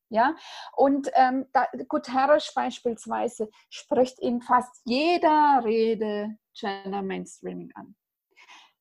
Ja, 0.10 0.36
und 0.74 1.10
ähm, 1.16 1.48
da, 1.52 1.68
Guterres 1.90 2.54
beispielsweise 2.54 3.50
spricht 3.70 4.20
in 4.20 4.42
fast 4.42 4.82
jeder 4.86 5.62
Rede 5.66 6.38
Gender 6.54 7.02
Mainstreaming 7.02 7.72
an. 7.76 7.96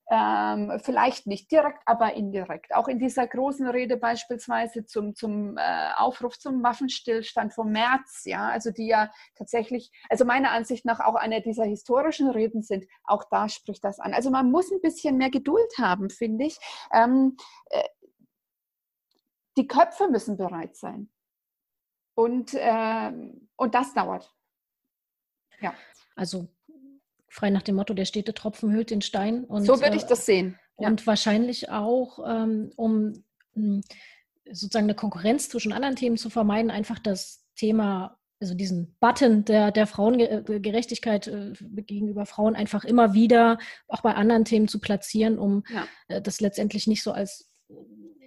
Ähm, 0.09 0.79
vielleicht 0.83 1.27
nicht 1.27 1.51
direkt, 1.51 1.81
aber 1.85 2.13
indirekt. 2.13 2.73
Auch 2.73 2.87
in 2.87 2.97
dieser 2.97 3.27
großen 3.27 3.67
Rede 3.67 3.97
beispielsweise 3.97 4.85
zum, 4.85 5.15
zum 5.15 5.57
äh, 5.57 5.89
Aufruf 5.97 6.39
zum 6.39 6.63
Waffenstillstand 6.63 7.53
vom 7.53 7.73
März, 7.73 8.21
ja, 8.23 8.47
also 8.47 8.71
die 8.71 8.87
ja 8.87 9.11
tatsächlich, 9.35 9.91
also 10.09 10.23
meiner 10.23 10.51
Ansicht 10.51 10.85
nach 10.85 11.01
auch 11.01 11.15
eine 11.15 11.41
dieser 11.41 11.65
historischen 11.65 12.29
Reden 12.29 12.61
sind, 12.61 12.85
auch 13.03 13.25
da 13.29 13.49
spricht 13.49 13.83
das 13.83 13.99
an. 13.99 14.13
Also 14.13 14.31
man 14.31 14.49
muss 14.49 14.71
ein 14.71 14.79
bisschen 14.79 15.17
mehr 15.17 15.29
Geduld 15.29 15.73
haben, 15.77 16.09
finde 16.09 16.45
ich. 16.45 16.57
Ähm, 16.93 17.35
äh, 17.65 17.83
die 19.57 19.67
Köpfe 19.67 20.07
müssen 20.09 20.37
bereit 20.37 20.77
sein. 20.77 21.09
Und, 22.17 22.55
äh, 22.55 23.11
und 23.57 23.75
das 23.75 23.93
dauert. 23.93 24.33
Ja. 25.61 25.75
Also 26.15 26.47
frei 27.29 27.51
nach 27.51 27.61
dem 27.61 27.75
Motto, 27.75 27.93
der 27.93 28.05
stete 28.05 28.33
Tropfen 28.33 28.73
hüllt 28.73 28.89
den 28.89 29.03
Stein. 29.03 29.43
Und, 29.43 29.65
so 29.65 29.79
würde 29.81 29.95
ich 29.95 30.05
äh, 30.05 30.07
das 30.07 30.25
sehen. 30.25 30.57
Ja. 30.79 30.87
Und 30.87 31.05
wahrscheinlich 31.05 31.69
auch, 31.69 32.17
ähm, 32.27 32.71
um 32.75 33.23
hm, 33.53 33.83
sozusagen 34.45 34.85
eine 34.85 34.95
Konkurrenz 34.95 35.49
zwischen 35.49 35.71
anderen 35.73 35.95
Themen 35.95 36.17
zu 36.17 36.31
vermeiden, 36.31 36.71
einfach 36.71 36.97
das 36.97 37.45
Thema, 37.55 38.17
also 38.39 38.55
diesen 38.55 38.97
Button 38.99 39.45
der, 39.45 39.71
der 39.71 39.85
Frauengerechtigkeit 39.85 41.27
äh, 41.27 41.53
gegenüber 41.83 42.25
Frauen 42.25 42.55
einfach 42.55 42.83
immer 42.83 43.13
wieder 43.13 43.59
auch 43.87 44.01
bei 44.01 44.15
anderen 44.15 44.43
Themen 44.43 44.67
zu 44.67 44.79
platzieren, 44.79 45.37
um 45.37 45.63
ja. 45.71 45.87
äh, 46.07 46.19
das 46.19 46.41
letztendlich 46.41 46.87
nicht 46.87 47.03
so 47.03 47.11
als, 47.11 47.51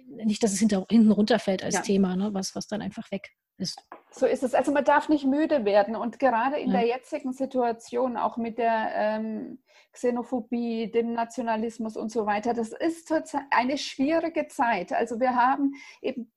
nicht, 0.07 0.43
dass 0.43 0.53
es 0.53 0.59
hinter, 0.59 0.85
hinten 0.89 1.11
runterfällt 1.11 1.61
als 1.61 1.75
ja. 1.75 1.81
Thema, 1.81 2.15
ne, 2.15 2.33
was, 2.33 2.55
was 2.55 2.67
dann 2.67 2.81
einfach 2.81 3.11
weg 3.11 3.33
ist. 3.61 3.81
So 4.11 4.25
ist 4.25 4.43
es. 4.43 4.53
Also 4.53 4.71
man 4.71 4.83
darf 4.83 5.07
nicht 5.07 5.25
müde 5.25 5.63
werden. 5.63 5.95
Und 5.95 6.19
gerade 6.19 6.57
in 6.57 6.71
ja. 6.71 6.79
der 6.79 6.87
jetzigen 6.87 7.31
Situation, 7.31 8.17
auch 8.17 8.37
mit 8.37 8.57
der 8.57 8.91
ähm, 8.93 9.59
Xenophobie, 9.93 10.91
dem 10.91 11.13
Nationalismus 11.13 11.95
und 11.95 12.11
so 12.11 12.25
weiter, 12.25 12.53
das 12.53 12.73
ist 12.73 13.13
eine 13.51 13.77
schwierige 13.77 14.47
Zeit. 14.47 14.91
Also 14.91 15.19
wir 15.19 15.35
haben 15.35 15.73
eben 16.01 16.31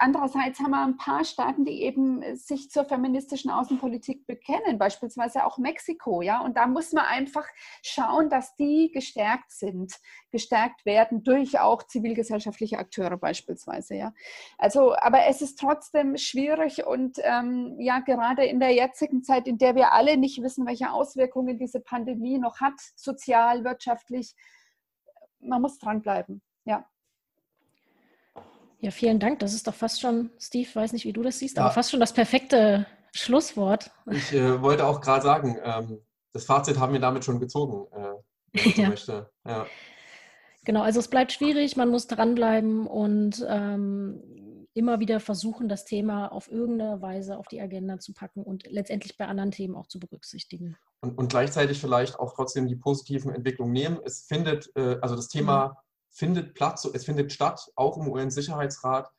andererseits 0.00 0.58
haben 0.60 0.70
wir 0.70 0.82
ein 0.82 0.96
paar 0.96 1.24
Staaten, 1.24 1.64
die 1.64 1.82
eben 1.82 2.36
sich 2.36 2.70
zur 2.70 2.84
feministischen 2.84 3.50
Außenpolitik 3.50 4.26
bekennen, 4.26 4.78
beispielsweise 4.78 5.44
auch 5.44 5.58
Mexiko, 5.58 6.22
ja. 6.22 6.40
Und 6.40 6.56
da 6.56 6.66
muss 6.66 6.92
man 6.92 7.04
einfach 7.04 7.46
schauen, 7.82 8.30
dass 8.30 8.56
die 8.56 8.90
gestärkt 8.92 9.52
sind, 9.52 9.94
gestärkt 10.30 10.84
werden 10.86 11.22
durch 11.22 11.60
auch 11.60 11.82
zivilgesellschaftliche 11.82 12.78
Akteure 12.78 13.16
beispielsweise, 13.16 13.94
ja. 13.94 14.12
Also, 14.58 14.94
aber 14.96 15.26
es 15.26 15.42
ist 15.42 15.58
trotzdem 15.58 16.16
schwierig 16.16 16.86
und 16.86 17.18
ähm, 17.22 17.76
ja, 17.78 18.00
gerade 18.00 18.44
in 18.44 18.60
der 18.60 18.74
jetzigen 18.74 19.22
Zeit, 19.22 19.46
in 19.46 19.58
der 19.58 19.74
wir 19.74 19.92
alle 19.92 20.16
nicht 20.16 20.42
wissen, 20.42 20.66
welche 20.66 20.92
Auswirkungen 20.92 21.58
diese 21.58 21.80
Pandemie 21.80 22.38
noch 22.38 22.60
hat, 22.60 22.80
sozial, 22.96 23.64
wirtschaftlich, 23.64 24.34
man 25.40 25.62
muss 25.62 25.78
dranbleiben, 25.78 26.42
ja. 26.64 26.86
Ja, 28.80 28.90
vielen 28.90 29.18
Dank. 29.18 29.40
Das 29.40 29.52
ist 29.52 29.66
doch 29.66 29.74
fast 29.74 30.00
schon, 30.00 30.30
Steve, 30.38 30.68
weiß 30.72 30.92
nicht, 30.92 31.04
wie 31.04 31.12
du 31.12 31.22
das 31.22 31.38
siehst, 31.38 31.56
ja. 31.56 31.64
aber 31.64 31.72
fast 31.72 31.90
schon 31.90 32.00
das 32.00 32.14
perfekte 32.14 32.86
Schlusswort. 33.12 33.90
Ich 34.10 34.32
äh, 34.32 34.60
wollte 34.62 34.86
auch 34.86 35.00
gerade 35.00 35.22
sagen, 35.22 35.58
ähm, 35.62 36.00
das 36.32 36.44
Fazit 36.44 36.78
haben 36.78 36.92
wir 36.92 37.00
damit 37.00 37.24
schon 37.24 37.40
gezogen, 37.40 37.86
äh, 37.92 38.64
wenn 38.64 38.72
ja. 38.82 38.88
möchte. 38.88 39.30
Ja. 39.46 39.66
Genau, 40.64 40.82
also 40.82 40.98
es 40.98 41.08
bleibt 41.08 41.32
schwierig, 41.32 41.76
man 41.76 41.90
muss 41.90 42.06
dranbleiben 42.06 42.86
und 42.86 43.44
ähm, 43.48 44.22
immer 44.72 45.00
wieder 45.00 45.20
versuchen, 45.20 45.68
das 45.68 45.84
Thema 45.84 46.28
auf 46.28 46.50
irgendeine 46.50 47.02
Weise 47.02 47.38
auf 47.38 47.48
die 47.48 47.60
Agenda 47.60 47.98
zu 47.98 48.14
packen 48.14 48.42
und 48.42 48.66
letztendlich 48.70 49.18
bei 49.18 49.26
anderen 49.26 49.50
Themen 49.50 49.74
auch 49.74 49.88
zu 49.88 49.98
berücksichtigen. 49.98 50.76
Und, 51.02 51.18
und 51.18 51.28
gleichzeitig 51.28 51.80
vielleicht 51.80 52.18
auch 52.18 52.34
trotzdem 52.34 52.68
die 52.68 52.76
positiven 52.76 53.34
Entwicklungen 53.34 53.72
nehmen. 53.72 53.98
Es 54.04 54.26
findet, 54.26 54.70
äh, 54.76 54.98
also 55.02 55.16
das 55.16 55.28
Thema 55.28 55.68
mhm 55.68 55.89
findet 56.10 56.54
Platz, 56.54 56.84
es 56.84 57.04
findet 57.04 57.32
statt, 57.32 57.70
auch 57.76 57.96
im 57.96 58.08
UN-Sicherheitsrat, 58.08 59.10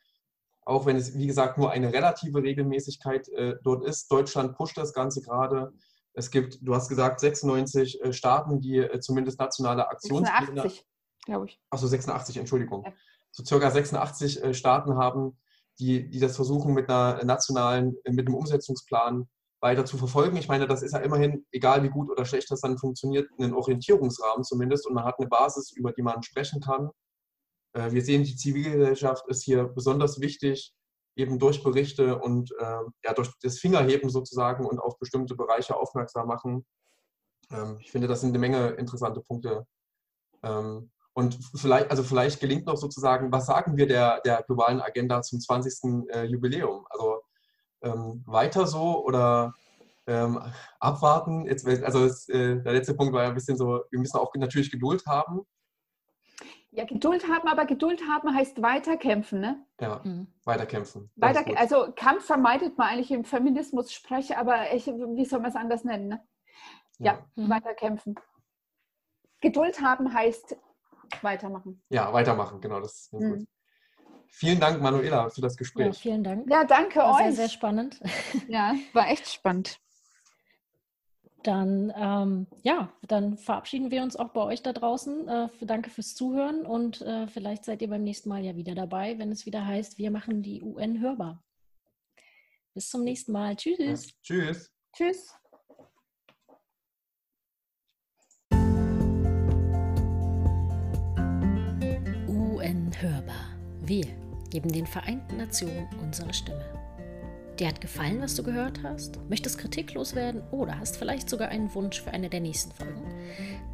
auch 0.64 0.86
wenn 0.86 0.96
es, 0.96 1.18
wie 1.18 1.28
gesagt, 1.28 1.58
nur 1.58 1.72
eine 1.72 1.92
relative 1.92 2.44
Regelmäßigkeit 2.44 3.30
äh, 3.30 3.56
dort 3.64 3.84
ist. 3.84 4.12
Deutschland 4.12 4.56
pusht 4.56 4.78
das 4.78 4.94
Ganze 4.94 5.22
gerade. 5.22 5.74
Es 6.14 6.30
gibt, 6.30 6.60
du 6.62 6.76
hast 6.76 6.90
gesagt, 6.90 7.20
96 7.20 8.02
äh, 8.02 8.14
Staaten, 8.14 8.60
die 8.60 8.78
äh, 8.78 9.00
zumindest 9.00 9.40
nationale 9.40 9.88
Aktionspläne. 9.90 10.62
86, 10.62 10.86
glaube 11.26 11.46
ich. 11.48 11.60
Achso, 11.70 11.88
86, 11.88 12.38
Entschuldigung. 12.38 12.84
Ja. 12.86 12.94
So 13.32 13.44
circa 13.44 13.72
86 13.72 14.44
äh, 14.44 14.54
Staaten 14.54 14.98
haben, 14.98 15.38
die, 15.80 16.10
die 16.10 16.20
das 16.20 16.36
versuchen 16.36 16.74
mit 16.74 16.90
einer 16.90 17.24
nationalen, 17.24 17.96
mit 18.08 18.28
einem 18.28 18.36
Umsetzungsplan 18.36 19.28
weiter 19.62 19.86
zu 19.86 19.98
verfolgen. 19.98 20.38
Ich 20.38 20.48
meine, 20.48 20.68
das 20.68 20.82
ist 20.82 20.94
ja 20.94 21.00
immerhin, 21.00 21.46
egal 21.52 21.84
wie 21.84 21.90
gut 21.90 22.10
oder 22.10 22.26
schlecht 22.26 22.50
das 22.52 22.62
dann 22.62 22.78
funktioniert, 22.78 23.30
ein 23.40 23.54
Orientierungsrahmen 23.54 24.44
zumindest 24.44 24.88
und 24.88 24.96
man 24.96 25.06
hat 25.06 25.20
eine 25.20 25.28
Basis, 25.28 25.72
über 25.72 25.92
die 25.94 26.02
man 26.02 26.24
sprechen 26.24 26.62
kann. 26.62 26.90
Äh, 27.74 27.92
wir 27.92 28.02
sehen, 28.02 28.24
die 28.24 28.36
Zivilgesellschaft 28.36 29.28
ist 29.28 29.44
hier 29.44 29.66
besonders 29.66 30.20
wichtig, 30.20 30.74
eben 31.16 31.40
durch 31.40 31.64
Berichte 31.64 32.20
und 32.20 32.52
äh, 32.60 32.80
ja, 33.04 33.14
durch 33.14 33.30
das 33.42 33.60
Fingerheben 33.60 34.10
sozusagen 34.10 34.66
und 34.66 34.80
auf 34.80 34.98
bestimmte 34.98 35.36
Bereiche 35.36 35.76
aufmerksam 35.76 36.28
machen. 36.28 36.66
Ähm, 37.52 37.78
ich 37.80 37.92
finde, 37.92 38.08
das 38.08 38.22
sind 38.22 38.30
eine 38.30 38.40
Menge 38.40 38.70
interessante 38.72 39.22
Punkte. 39.22 39.68
Ähm, 40.44 40.90
und 41.14 41.38
vielleicht, 41.56 41.92
also 41.92 42.04
vielleicht 42.04 42.40
gelingt 42.40 42.66
noch 42.66 42.78
sozusagen, 42.78 43.32
was 43.32 43.46
sagen 43.46 43.76
wir 43.78 43.86
der, 43.86 44.22
der 44.22 44.44
globalen 44.44 44.82
Agenda 44.82 45.22
zum 45.22 45.40
20. 45.40 46.08
Äh, 46.10 46.24
Jubiläum? 46.26 46.86
Also 46.90 47.22
ähm, 47.82 48.24
weiter 48.26 48.68
so 48.68 49.06
oder 49.06 49.54
ähm, 50.08 50.40
abwarten? 50.80 51.46
Jetzt, 51.46 51.66
also 51.68 52.08
das, 52.08 52.28
äh, 52.30 52.62
der 52.62 52.74
letzte 52.74 52.94
Punkt 52.94 53.14
war 53.14 53.24
ja 53.24 53.30
ein 53.30 53.36
bisschen 53.36 53.58
so, 53.58 53.82
wir 53.90 54.00
müssen 54.00 54.18
auch 54.18 54.34
natürlich 54.36 54.72
Geduld 54.72 55.06
haben. 55.06 55.42
Ja, 56.74 56.86
Geduld 56.86 57.28
haben, 57.28 57.50
aber 57.50 57.66
Geduld 57.66 58.02
haben 58.08 58.34
heißt 58.34 58.62
weiterkämpfen, 58.62 59.42
ne? 59.42 59.66
Ja, 59.82 60.02
mhm. 60.06 60.28
weiterkämpfen. 60.46 61.12
Weiter, 61.18 61.44
also 61.58 61.92
Kampf 61.94 62.26
vermeidet 62.26 62.78
man 62.78 62.88
eigentlich 62.88 63.12
im 63.12 63.26
Feminismus-Sprech, 63.26 64.38
aber 64.38 64.74
ich, 64.74 64.88
wie 64.88 65.26
soll 65.26 65.42
man 65.42 65.50
es 65.50 65.58
anders 65.58 65.84
nennen, 65.84 66.08
ne? 66.08 66.26
Ja, 67.00 67.14
ja. 67.14 67.44
Mhm. 67.44 67.50
weiterkämpfen. 67.50 68.16
Geduld 69.42 69.82
haben 69.82 70.14
heißt 70.14 70.56
weitermachen. 71.22 71.84
Ja, 71.90 72.14
weitermachen, 72.14 72.62
genau. 72.62 72.80
Das 72.80 72.94
ist 72.94 73.14
mhm. 73.14 73.48
Vielen 74.34 74.60
Dank, 74.60 74.82
Manuela, 74.82 75.30
für 75.30 75.42
das 75.42 75.56
Gespräch. 75.56 75.86
Ja, 75.88 75.94
vielen 75.94 76.24
Dank. 76.24 76.50
Ja, 76.50 76.64
danke 76.64 77.00
war 77.00 77.16
euch. 77.16 77.26
Sehr, 77.26 77.34
sehr 77.34 77.50
spannend. 77.50 78.00
Ja, 78.48 78.74
war 78.94 79.10
echt 79.10 79.28
spannend. 79.30 79.80
dann, 81.44 81.92
ähm, 81.96 82.48
ja, 82.64 82.92
dann 83.08 83.38
verabschieden 83.38 83.92
wir 83.92 84.02
uns 84.04 84.16
auch 84.16 84.30
bei 84.30 84.42
euch 84.42 84.64
da 84.64 84.74
draußen. 84.74 85.28
Äh, 85.28 85.50
danke 85.62 85.90
fürs 85.90 86.16
Zuhören 86.16 86.66
und 86.66 87.02
äh, 87.02 87.28
vielleicht 87.28 87.66
seid 87.66 87.82
ihr 87.82 87.90
beim 87.90 88.04
nächsten 88.04 88.30
Mal 88.30 88.44
ja 88.44 88.56
wieder 88.56 88.74
dabei, 88.74 89.20
wenn 89.20 89.32
es 89.32 89.46
wieder 89.46 89.66
heißt, 89.66 89.98
wir 89.98 90.12
machen 90.12 90.42
die 90.42 90.62
UN 90.64 91.02
hörbar. 91.02 91.44
Bis 92.74 92.90
zum 92.90 93.04
nächsten 93.04 93.32
Mal. 93.34 93.56
Tschüss. 93.56 93.80
Ja, 93.80 94.16
tschüss. 94.24 94.72
Tschüss. 94.96 95.36
UN 102.28 102.92
hörbar. 103.00 103.51
Wir 103.92 104.08
geben 104.50 104.72
den 104.72 104.88
Vereinten 104.88 105.36
Nationen 105.36 105.86
unsere 106.02 106.34
Stimme. 106.34 106.64
Dir 107.60 107.68
hat 107.68 107.82
gefallen, 107.82 108.22
was 108.22 108.36
du 108.36 108.44
gehört 108.44 108.82
hast? 108.84 109.20
Möchtest 109.30 109.58
kritiklos 109.58 110.16
werden 110.16 110.42
oder 110.52 110.80
hast 110.80 110.96
vielleicht 110.96 111.30
sogar 111.30 111.50
einen 111.50 111.76
Wunsch 111.76 112.02
für 112.02 112.12
eine 112.12 112.30
der 112.30 112.40
nächsten 112.40 112.72
Folgen? 112.72 113.04